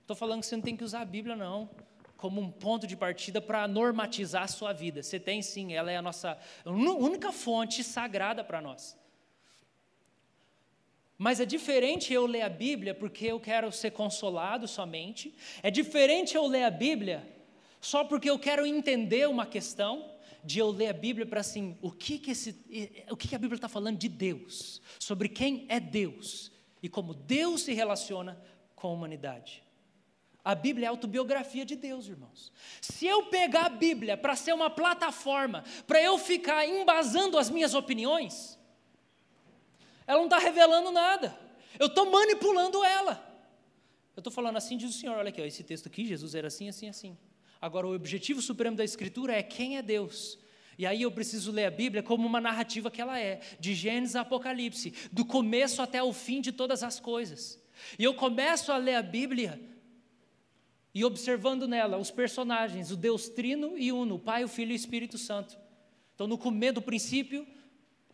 Estou 0.00 0.16
falando 0.16 0.40
que 0.40 0.46
você 0.46 0.56
não 0.56 0.62
tem 0.62 0.76
que 0.76 0.84
usar 0.84 1.00
a 1.00 1.04
Bíblia, 1.04 1.36
não, 1.36 1.68
como 2.16 2.40
um 2.40 2.50
ponto 2.50 2.86
de 2.86 2.96
partida 2.96 3.40
para 3.40 3.66
normatizar 3.66 4.44
a 4.44 4.48
sua 4.48 4.72
vida. 4.72 5.02
Você 5.02 5.18
tem 5.18 5.42
sim, 5.42 5.74
ela 5.74 5.90
é 5.90 5.96
a 5.96 6.02
nossa 6.02 6.38
única 6.64 7.32
fonte 7.32 7.82
sagrada 7.82 8.44
para 8.44 8.60
nós. 8.60 8.96
Mas 11.22 11.38
é 11.38 11.46
diferente 11.46 12.12
eu 12.12 12.26
ler 12.26 12.42
a 12.42 12.48
Bíblia 12.48 12.92
porque 12.92 13.26
eu 13.26 13.38
quero 13.38 13.70
ser 13.70 13.92
consolado 13.92 14.66
somente. 14.66 15.32
É 15.62 15.70
diferente 15.70 16.34
eu 16.34 16.44
ler 16.48 16.64
a 16.64 16.70
Bíblia 16.70 17.24
só 17.80 18.02
porque 18.02 18.28
eu 18.28 18.36
quero 18.40 18.66
entender 18.66 19.28
uma 19.28 19.46
questão. 19.46 20.10
De 20.42 20.58
eu 20.58 20.72
ler 20.72 20.88
a 20.88 20.92
Bíblia 20.92 21.24
para 21.24 21.38
assim, 21.38 21.78
o 21.80 21.92
que 21.92 22.18
que, 22.18 22.32
esse, 22.32 22.50
o 23.08 23.16
que, 23.16 23.28
que 23.28 23.36
a 23.36 23.38
Bíblia 23.38 23.54
está 23.54 23.68
falando 23.68 23.96
de 23.96 24.08
Deus, 24.08 24.82
sobre 24.98 25.28
quem 25.28 25.64
é 25.68 25.78
Deus 25.78 26.50
e 26.82 26.88
como 26.88 27.14
Deus 27.14 27.62
se 27.62 27.72
relaciona 27.72 28.36
com 28.74 28.88
a 28.88 28.90
humanidade. 28.90 29.62
A 30.44 30.56
Bíblia 30.56 30.86
é 30.86 30.88
a 30.88 30.90
autobiografia 30.90 31.64
de 31.64 31.76
Deus, 31.76 32.08
irmãos. 32.08 32.50
Se 32.80 33.06
eu 33.06 33.26
pegar 33.26 33.66
a 33.66 33.68
Bíblia 33.68 34.16
para 34.16 34.34
ser 34.34 34.52
uma 34.52 34.68
plataforma, 34.68 35.62
para 35.86 36.02
eu 36.02 36.18
ficar 36.18 36.66
embasando 36.66 37.38
as 37.38 37.48
minhas 37.48 37.74
opiniões, 37.74 38.58
ela 40.12 40.20
não 40.20 40.26
está 40.26 40.38
revelando 40.38 40.90
nada. 40.90 41.38
Eu 41.78 41.86
estou 41.86 42.10
manipulando 42.10 42.84
ela. 42.84 43.30
Eu 44.14 44.20
estou 44.20 44.32
falando 44.32 44.56
assim, 44.56 44.76
diz 44.76 44.94
o 44.94 44.98
Senhor, 44.98 45.16
olha 45.16 45.30
aqui, 45.30 45.40
ó, 45.40 45.44
esse 45.44 45.64
texto 45.64 45.86
aqui, 45.86 46.04
Jesus 46.04 46.34
era 46.34 46.48
assim, 46.48 46.68
assim, 46.68 46.88
assim. 46.88 47.16
Agora, 47.60 47.86
o 47.86 47.94
objetivo 47.94 48.42
supremo 48.42 48.76
da 48.76 48.84
Escritura 48.84 49.32
é 49.32 49.42
quem 49.42 49.78
é 49.78 49.82
Deus. 49.82 50.38
E 50.76 50.84
aí 50.84 51.02
eu 51.02 51.10
preciso 51.10 51.50
ler 51.50 51.66
a 51.66 51.70
Bíblia 51.70 52.02
como 52.02 52.26
uma 52.26 52.40
narrativa 52.40 52.90
que 52.90 53.00
ela 53.00 53.18
é, 53.18 53.40
de 53.58 53.74
Gênesis 53.74 54.16
a 54.16 54.20
Apocalipse, 54.20 54.92
do 55.10 55.24
começo 55.24 55.80
até 55.80 56.02
o 56.02 56.12
fim 56.12 56.40
de 56.40 56.52
todas 56.52 56.82
as 56.82 57.00
coisas. 57.00 57.62
E 57.98 58.04
eu 58.04 58.14
começo 58.14 58.70
a 58.70 58.76
ler 58.76 58.96
a 58.96 59.02
Bíblia 59.02 59.60
e 60.94 61.04
observando 61.04 61.66
nela 61.66 61.96
os 61.96 62.10
personagens, 62.10 62.90
o 62.90 62.96
Deus 62.96 63.28
Trino 63.28 63.78
e 63.78 63.90
Uno, 63.92 64.16
o 64.16 64.18
Pai, 64.18 64.44
o 64.44 64.48
Filho 64.48 64.72
e 64.72 64.74
o 64.74 64.76
Espírito 64.76 65.16
Santo. 65.16 65.58
Então, 66.14 66.26
no 66.26 66.36
começo 66.36 66.74
do 66.74 66.82
princípio, 66.82 67.46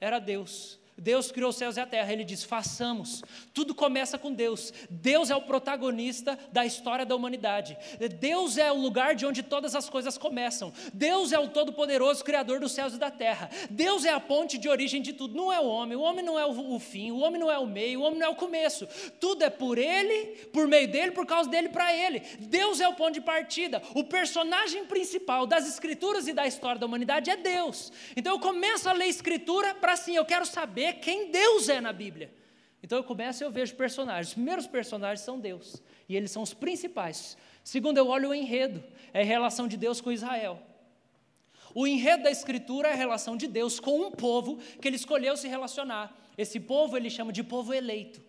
era 0.00 0.18
Deus. 0.18 0.78
Deus 0.98 1.30
criou 1.30 1.50
os 1.50 1.56
céus 1.56 1.76
e 1.76 1.80
a 1.80 1.86
terra, 1.86 2.12
ele 2.12 2.24
diz: 2.24 2.42
façamos. 2.42 3.22
Tudo 3.54 3.74
começa 3.74 4.18
com 4.18 4.32
Deus. 4.32 4.72
Deus 4.90 5.30
é 5.30 5.36
o 5.36 5.42
protagonista 5.42 6.38
da 6.52 6.66
história 6.66 7.06
da 7.06 7.14
humanidade. 7.14 7.78
Deus 8.18 8.58
é 8.58 8.70
o 8.72 8.76
lugar 8.76 9.14
de 9.14 9.24
onde 9.24 9.42
todas 9.42 9.74
as 9.74 9.88
coisas 9.88 10.18
começam. 10.18 10.72
Deus 10.92 11.32
é 11.32 11.38
o 11.38 11.48
Todo-Poderoso, 11.48 12.24
Criador 12.24 12.58
dos 12.60 12.72
céus 12.72 12.94
e 12.94 12.98
da 12.98 13.10
terra. 13.10 13.48
Deus 13.70 14.04
é 14.04 14.10
a 14.10 14.20
ponte 14.20 14.58
de 14.58 14.68
origem 14.68 15.00
de 15.00 15.12
tudo. 15.12 15.36
Não 15.36 15.52
é 15.52 15.60
o 15.60 15.66
homem, 15.66 15.96
o 15.96 16.00
homem 16.00 16.24
não 16.24 16.38
é 16.38 16.44
o 16.44 16.78
fim, 16.80 17.10
o 17.10 17.18
homem 17.18 17.40
não 17.40 17.50
é 17.50 17.58
o 17.58 17.66
meio, 17.66 18.00
o 18.00 18.02
homem 18.02 18.18
não 18.18 18.26
é 18.26 18.30
o 18.30 18.34
começo. 18.34 18.86
Tudo 19.20 19.44
é 19.44 19.50
por 19.50 19.78
ele, 19.78 20.46
por 20.52 20.66
meio 20.66 20.88
dele, 20.88 21.12
por 21.12 21.26
causa 21.26 21.48
dele, 21.48 21.68
para 21.68 21.94
ele. 21.94 22.20
Deus 22.40 22.80
é 22.80 22.88
o 22.88 22.94
ponto 22.94 23.12
de 23.12 23.20
partida. 23.20 23.80
O 23.94 24.04
personagem 24.04 24.84
principal 24.84 25.46
das 25.46 25.66
Escrituras 25.68 26.26
e 26.26 26.32
da 26.32 26.46
história 26.46 26.78
da 26.78 26.86
humanidade 26.86 27.30
é 27.30 27.36
Deus. 27.36 27.92
Então 28.16 28.34
eu 28.34 28.40
começo 28.40 28.88
a 28.88 28.92
ler 28.92 29.06
Escritura 29.06 29.74
para 29.74 29.92
assim, 29.92 30.16
eu 30.16 30.24
quero 30.24 30.44
saber 30.44 30.87
saber 30.88 30.94
quem 30.94 31.30
Deus 31.30 31.68
é 31.68 31.80
na 31.80 31.92
Bíblia. 31.92 32.32
Então 32.82 32.98
eu 32.98 33.04
começo 33.04 33.42
e 33.42 33.44
eu 33.44 33.50
vejo 33.50 33.74
personagens. 33.74 34.28
Os 34.28 34.34
primeiros 34.34 34.66
personagens 34.66 35.20
são 35.20 35.38
Deus. 35.38 35.82
E 36.08 36.16
eles 36.16 36.30
são 36.30 36.42
os 36.42 36.54
principais. 36.54 37.36
Segundo, 37.62 37.98
eu 37.98 38.08
olho 38.08 38.30
o 38.30 38.34
enredo. 38.34 38.82
É 39.12 39.20
a 39.20 39.24
relação 39.24 39.68
de 39.68 39.76
Deus 39.76 40.00
com 40.00 40.12
Israel. 40.12 40.62
O 41.74 41.86
enredo 41.86 42.24
da 42.24 42.30
Escritura 42.30 42.88
é 42.88 42.92
a 42.92 42.96
relação 42.96 43.36
de 43.36 43.46
Deus 43.46 43.78
com 43.78 44.00
um 44.00 44.10
povo 44.10 44.58
que 44.80 44.88
ele 44.88 44.96
escolheu 44.96 45.36
se 45.36 45.48
relacionar. 45.48 46.16
Esse 46.36 46.58
povo 46.58 46.96
ele 46.96 47.10
chama 47.10 47.32
de 47.32 47.42
povo 47.42 47.74
eleito. 47.74 48.22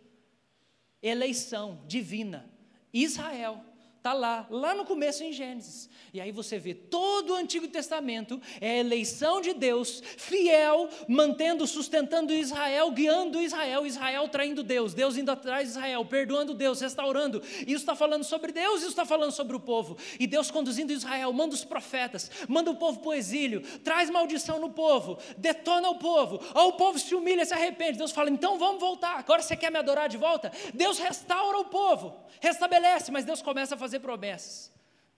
Eleição 1.02 1.82
divina. 1.88 2.50
Israel. 2.92 3.64
Está 4.00 4.14
lá, 4.14 4.48
lá 4.50 4.74
no 4.74 4.86
começo 4.86 5.26
em 5.26 5.34
Gênesis. 5.34 5.90
E 6.14 6.22
aí 6.22 6.32
você 6.32 6.58
vê 6.58 6.74
todo 6.74 7.34
o 7.34 7.36
Antigo 7.36 7.68
Testamento 7.68 8.42
é 8.62 8.72
a 8.72 8.78
eleição 8.78 9.42
de 9.42 9.54
Deus, 9.54 10.02
fiel, 10.18 10.88
mantendo, 11.06 11.68
sustentando 11.68 12.32
Israel, 12.32 12.90
guiando 12.92 13.42
Israel, 13.42 13.86
Israel 13.86 14.30
traindo 14.30 14.64
Deus, 14.64 14.94
Deus 14.94 15.18
indo 15.18 15.30
atrás 15.30 15.66
de 15.66 15.72
Israel, 15.72 16.06
perdoando 16.06 16.54
Deus, 16.54 16.80
restaurando. 16.80 17.42
Isso 17.68 17.76
está 17.76 17.94
falando 17.94 18.24
sobre 18.24 18.54
Deus, 18.54 18.80
isso 18.80 18.92
está 18.92 19.06
falando 19.06 19.34
sobre 19.34 19.58
o 19.58 19.60
povo. 19.60 19.98
E 20.18 20.26
Deus 20.26 20.50
conduzindo 20.50 20.94
Israel, 20.94 21.34
manda 21.34 21.54
os 21.54 21.66
profetas, 21.66 22.32
manda 22.48 22.72
o 22.72 22.78
povo 22.78 23.02
para 23.02 23.10
o 23.10 23.14
exílio, 23.14 23.62
traz 23.84 24.10
maldição 24.10 24.62
no 24.62 24.70
povo, 24.70 25.20
detona 25.38 25.90
o 25.90 26.00
povo. 26.00 26.40
Ou 26.56 26.70
o 26.70 26.74
povo 26.78 26.98
se 26.98 27.14
humilha, 27.14 27.44
se 27.46 27.54
arrepende. 27.54 27.98
Deus 27.98 28.14
fala: 28.14 28.30
então 28.30 28.58
vamos 28.58 28.80
voltar. 28.80 29.20
Agora 29.20 29.42
você 29.42 29.58
quer 29.58 29.70
me 29.70 29.78
adorar 29.78 30.08
de 30.08 30.16
volta? 30.16 30.54
Deus 30.74 30.98
restaura 30.98 31.58
o 31.58 31.66
povo, 31.66 32.16
restabelece, 32.40 33.12
mas 33.12 33.26
Deus 33.26 33.42
começa 33.42 33.76
a 33.76 33.78
fazer 33.78 33.89
fazer 33.90 34.00
promessas. 34.00 34.72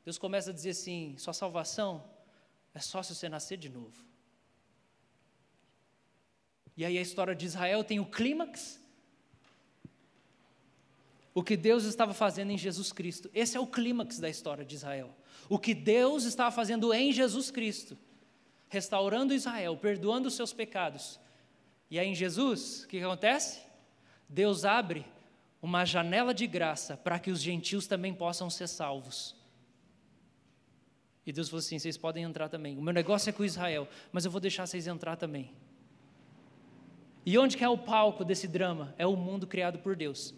Deus 0.06 0.18
começa 0.18 0.50
a 0.50 0.54
dizer 0.54 0.70
assim: 0.70 1.16
sua 1.18 1.34
salvação 1.34 2.04
é 2.74 2.80
só 2.80 3.04
se 3.04 3.14
você 3.14 3.28
nascer 3.28 3.58
de 3.58 3.70
novo. 3.70 4.06
E 6.78 6.86
aí 6.86 6.98
a 6.98 7.02
história 7.02 7.36
de 7.36 7.46
Israel 7.46 7.84
tem 7.84 8.00
o 8.00 8.06
clímax. 8.06 8.80
O 11.34 11.44
que 11.44 11.56
Deus 11.56 11.84
estava 11.84 12.14
fazendo 12.14 12.52
em 12.52 12.58
Jesus 12.58 12.92
Cristo. 12.92 13.30
Esse 13.34 13.56
é 13.56 13.60
o 13.60 13.68
clímax 13.68 14.20
da 14.20 14.30
história 14.30 14.66
de 14.66 14.76
Israel. 14.76 15.14
O 15.50 15.60
que 15.60 15.74
Deus 15.74 16.24
estava 16.24 16.52
fazendo 16.52 16.94
em 16.94 17.12
Jesus 17.12 17.52
Cristo. 17.52 17.98
Restaurando 18.70 19.34
Israel, 19.34 19.78
perdoando 19.78 20.30
os 20.30 20.34
seus 20.34 20.54
pecados. 20.54 21.20
E 21.90 22.00
aí 22.00 22.08
em 22.08 22.16
Jesus, 22.16 22.84
o 22.84 22.88
que 22.88 23.00
acontece? 23.00 23.62
Deus 24.28 24.64
abre 24.64 25.06
uma 25.62 25.86
janela 25.86 26.34
de 26.34 26.48
graça 26.48 26.98
para 26.98 27.20
que 27.20 27.30
os 27.30 27.40
gentios 27.40 27.86
também 27.86 28.14
possam 28.14 28.50
ser 28.50 28.68
salvos. 28.68 29.36
E 31.26 31.32
Deus 31.32 31.50
falou 31.50 31.60
assim: 31.60 31.78
vocês 31.78 31.98
podem 31.98 32.24
entrar 32.24 32.50
também. 32.50 32.78
O 32.78 32.82
meu 32.82 32.94
negócio 32.94 33.30
é 33.30 33.34
com 33.34 33.46
Israel, 33.46 33.88
mas 34.12 34.26
eu 34.26 34.32
vou 34.32 34.42
deixar 34.42 34.66
vocês 34.66 34.88
entrar 34.88 35.16
também. 35.16 35.52
E 37.24 37.38
onde 37.38 37.56
que 37.56 37.64
é 37.64 37.70
o 37.70 37.78
palco 37.78 38.26
desse 38.26 38.48
drama? 38.48 38.96
É 38.98 39.06
o 39.06 39.16
mundo 39.16 39.46
criado 39.46 39.78
por 39.80 39.96
Deus. 39.96 40.34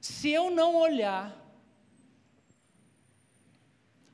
Se 0.00 0.30
eu 0.30 0.50
não 0.50 0.74
olhar 0.74 1.38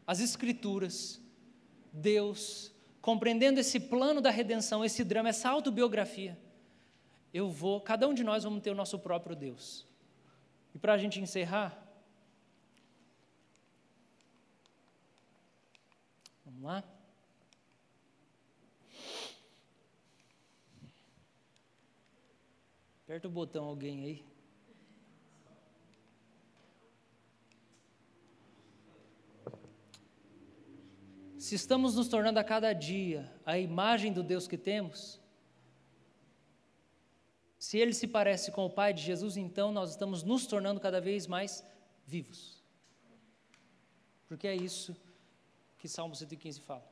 as 0.06 0.20
Escrituras, 0.20 1.18
Deus, 1.90 2.70
compreendendo 3.00 3.58
esse 3.58 3.80
plano 3.80 4.20
da 4.20 4.30
redenção, 4.30 4.84
esse 4.84 5.02
drama, 5.02 5.30
essa 5.30 5.48
autobiografia, 5.48 6.38
eu 7.32 7.50
vou, 7.50 7.80
cada 7.80 8.08
um 8.08 8.14
de 8.14 8.24
nós 8.24 8.44
vamos 8.44 8.62
ter 8.62 8.70
o 8.70 8.74
nosso 8.74 8.98
próprio 8.98 9.36
Deus. 9.36 9.86
E 10.74 10.78
para 10.78 10.94
a 10.94 10.98
gente 10.98 11.20
encerrar, 11.20 11.86
vamos 16.44 16.62
lá? 16.62 16.84
Aperta 23.04 23.26
o 23.26 23.30
botão 23.30 23.64
alguém 23.64 24.04
aí. 24.04 24.24
Se 31.38 31.54
estamos 31.54 31.96
nos 31.96 32.08
tornando 32.08 32.38
a 32.38 32.44
cada 32.44 32.72
dia 32.74 33.32
a 33.46 33.58
imagem 33.58 34.12
do 34.12 34.22
Deus 34.22 34.46
que 34.46 34.58
temos, 34.58 35.18
se 37.68 37.76
ele 37.76 37.92
se 37.92 38.08
parece 38.08 38.50
com 38.50 38.64
o 38.64 38.70
Pai 38.70 38.94
de 38.94 39.02
Jesus, 39.02 39.36
então 39.36 39.70
nós 39.70 39.90
estamos 39.90 40.22
nos 40.22 40.46
tornando 40.46 40.80
cada 40.80 41.02
vez 41.02 41.26
mais 41.26 41.62
vivos. 42.06 42.64
Porque 44.26 44.48
é 44.48 44.56
isso 44.56 44.96
que 45.76 45.86
Salmo 45.86 46.16
115 46.16 46.62
fala. 46.62 46.90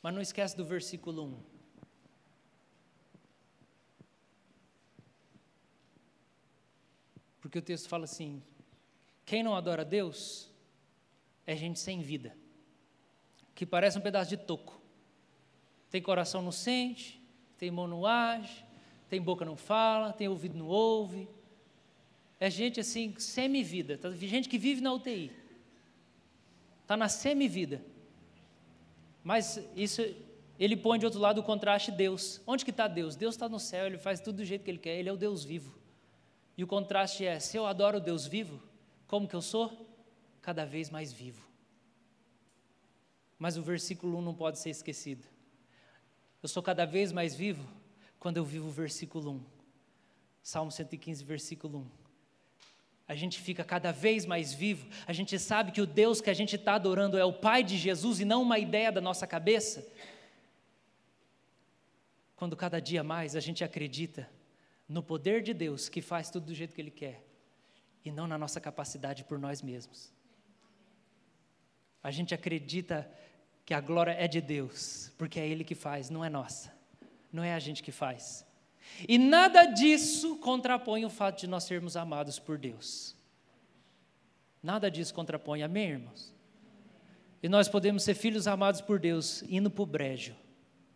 Mas 0.00 0.14
não 0.14 0.22
esquece 0.22 0.56
do 0.56 0.64
versículo 0.64 1.24
1. 1.24 1.42
Porque 7.40 7.58
o 7.58 7.62
texto 7.62 7.88
fala 7.88 8.04
assim: 8.04 8.40
quem 9.26 9.42
não 9.42 9.56
adora 9.56 9.84
Deus 9.84 10.48
é 11.44 11.56
gente 11.56 11.80
sem 11.80 12.00
vida 12.00 12.37
que 13.58 13.66
parece 13.66 13.98
um 13.98 14.00
pedaço 14.00 14.30
de 14.30 14.36
toco. 14.36 14.80
Tem 15.90 16.00
coração 16.00 16.40
não 16.40 16.52
sente, 16.52 17.20
tem 17.58 17.72
mão 17.72 17.88
não 17.88 18.06
age, 18.06 18.64
tem 19.08 19.20
boca 19.20 19.44
não 19.44 19.56
fala, 19.56 20.12
tem 20.12 20.28
ouvido 20.28 20.56
não 20.56 20.68
ouve. 20.68 21.28
É 22.38 22.48
gente 22.48 22.78
assim, 22.78 23.16
semi-vida. 23.18 23.98
Tá? 23.98 24.12
Gente 24.12 24.48
que 24.48 24.56
vive 24.56 24.80
na 24.80 24.92
UTI. 24.92 25.32
Está 26.82 26.96
na 26.96 27.08
semi-vida. 27.08 27.82
Mas 29.24 29.60
isso, 29.74 30.02
ele 30.56 30.76
põe 30.76 30.96
de 30.96 31.04
outro 31.04 31.18
lado 31.18 31.40
o 31.40 31.42
contraste 31.42 31.90
Deus. 31.90 32.40
Onde 32.46 32.64
que 32.64 32.70
está 32.70 32.86
Deus? 32.86 33.16
Deus 33.16 33.34
está 33.34 33.48
no 33.48 33.58
céu, 33.58 33.86
Ele 33.86 33.98
faz 33.98 34.20
tudo 34.20 34.36
do 34.36 34.44
jeito 34.44 34.62
que 34.62 34.70
Ele 34.70 34.78
quer, 34.78 34.96
Ele 34.96 35.08
é 35.08 35.12
o 35.12 35.16
Deus 35.16 35.44
vivo. 35.44 35.76
E 36.56 36.62
o 36.62 36.66
contraste 36.68 37.26
é, 37.26 37.40
se 37.40 37.56
eu 37.56 37.66
adoro 37.66 37.98
o 37.98 38.00
Deus 38.00 38.24
vivo, 38.24 38.62
como 39.08 39.26
que 39.26 39.34
eu 39.34 39.42
sou? 39.42 39.84
Cada 40.40 40.64
vez 40.64 40.90
mais 40.90 41.12
vivo. 41.12 41.47
Mas 43.38 43.56
o 43.56 43.62
versículo 43.62 44.18
1 44.18 44.22
não 44.22 44.34
pode 44.34 44.58
ser 44.58 44.70
esquecido. 44.70 45.26
Eu 46.42 46.48
sou 46.48 46.62
cada 46.62 46.84
vez 46.84 47.12
mais 47.12 47.34
vivo 47.34 47.66
quando 48.18 48.36
eu 48.36 48.44
vivo 48.44 48.68
o 48.68 48.70
versículo 48.70 49.30
1. 49.32 49.44
Salmo 50.42 50.72
115, 50.72 51.24
versículo 51.24 51.78
1. 51.78 52.08
A 53.06 53.14
gente 53.14 53.40
fica 53.40 53.64
cada 53.64 53.90
vez 53.90 54.26
mais 54.26 54.52
vivo, 54.52 54.86
a 55.06 55.14
gente 55.14 55.38
sabe 55.38 55.72
que 55.72 55.80
o 55.80 55.86
Deus 55.86 56.20
que 56.20 56.28
a 56.28 56.34
gente 56.34 56.56
está 56.56 56.74
adorando 56.74 57.16
é 57.16 57.24
o 57.24 57.32
Pai 57.32 57.64
de 57.64 57.78
Jesus 57.78 58.20
e 58.20 58.24
não 58.24 58.42
uma 58.42 58.58
ideia 58.58 58.92
da 58.92 59.00
nossa 59.00 59.26
cabeça. 59.26 59.86
Quando 62.36 62.56
cada 62.56 62.80
dia 62.80 63.02
mais 63.02 63.34
a 63.34 63.40
gente 63.40 63.64
acredita 63.64 64.28
no 64.86 65.02
poder 65.02 65.42
de 65.42 65.54
Deus 65.54 65.88
que 65.88 66.02
faz 66.02 66.30
tudo 66.30 66.46
do 66.46 66.54
jeito 66.54 66.74
que 66.74 66.80
Ele 66.80 66.90
quer 66.90 67.24
e 68.04 68.12
não 68.12 68.26
na 68.26 68.38
nossa 68.38 68.60
capacidade 68.60 69.24
por 69.24 69.38
nós 69.38 69.62
mesmos. 69.62 70.12
A 72.02 72.10
gente 72.10 72.34
acredita 72.34 73.10
que 73.68 73.74
a 73.74 73.82
glória 73.82 74.12
é 74.12 74.26
de 74.26 74.40
Deus, 74.40 75.12
porque 75.18 75.38
é 75.38 75.46
Ele 75.46 75.62
que 75.62 75.74
faz, 75.74 76.08
não 76.08 76.24
é 76.24 76.30
nossa, 76.30 76.72
não 77.30 77.44
é 77.44 77.52
a 77.52 77.58
gente 77.58 77.82
que 77.82 77.92
faz. 77.92 78.42
E 79.06 79.18
nada 79.18 79.66
disso 79.66 80.38
contrapõe 80.38 81.04
o 81.04 81.10
fato 81.10 81.40
de 81.40 81.46
nós 81.46 81.64
sermos 81.64 81.94
amados 81.94 82.38
por 82.38 82.56
Deus. 82.56 83.14
Nada 84.62 84.90
disso 84.90 85.12
contrapõe, 85.12 85.62
amém, 85.62 85.90
irmãos? 85.90 86.32
E 87.42 87.48
nós 87.50 87.68
podemos 87.68 88.04
ser 88.04 88.14
filhos 88.14 88.46
amados 88.46 88.80
por 88.80 88.98
Deus 88.98 89.42
indo 89.42 89.70
para 89.70 89.82
o 89.82 89.86
brejo, 89.86 90.34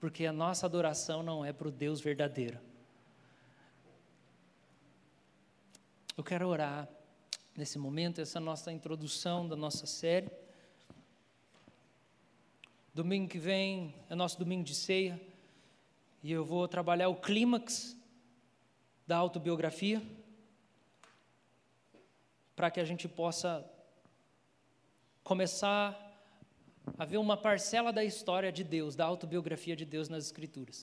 porque 0.01 0.25
a 0.25 0.33
nossa 0.33 0.64
adoração 0.64 1.23
não 1.23 1.45
é 1.45 1.53
para 1.53 1.68
o 1.68 1.70
Deus 1.70 2.01
verdadeiro. 2.01 2.59
Eu 6.16 6.25
quero 6.25 6.49
orar 6.49 6.89
nesse 7.55 7.79
momento, 7.79 8.18
essa 8.18 8.41
nossa 8.41 8.73
introdução 8.73 9.47
da 9.47 9.57
nossa 9.57 9.85
série. 9.85 10.31
Domingo 12.95 13.26
que 13.26 13.38
vem 13.38 13.95
é 14.11 14.14
nosso 14.14 14.38
domingo 14.38 14.62
de 14.62 14.74
ceia 14.74 15.18
e 16.22 16.30
eu 16.30 16.45
vou 16.45 16.68
trabalhar 16.68 17.09
o 17.09 17.16
clímax 17.16 17.97
da 19.07 19.16
autobiografia 19.16 20.03
para 22.55 22.70
que 22.70 22.78
a 22.78 22.84
gente 22.84 23.09
possa 23.09 23.66
começar 25.24 25.99
a 26.99 27.07
ver 27.07 27.16
uma 27.16 27.34
parcela 27.34 27.90
da 27.95 28.05
história 28.05 28.53
de 28.53 28.62
Deus, 28.62 28.95
da 28.95 29.07
autobiografia 29.07 29.74
de 29.74 29.86
Deus 29.86 30.11
nas 30.11 30.26
Escrituras. 30.26 30.80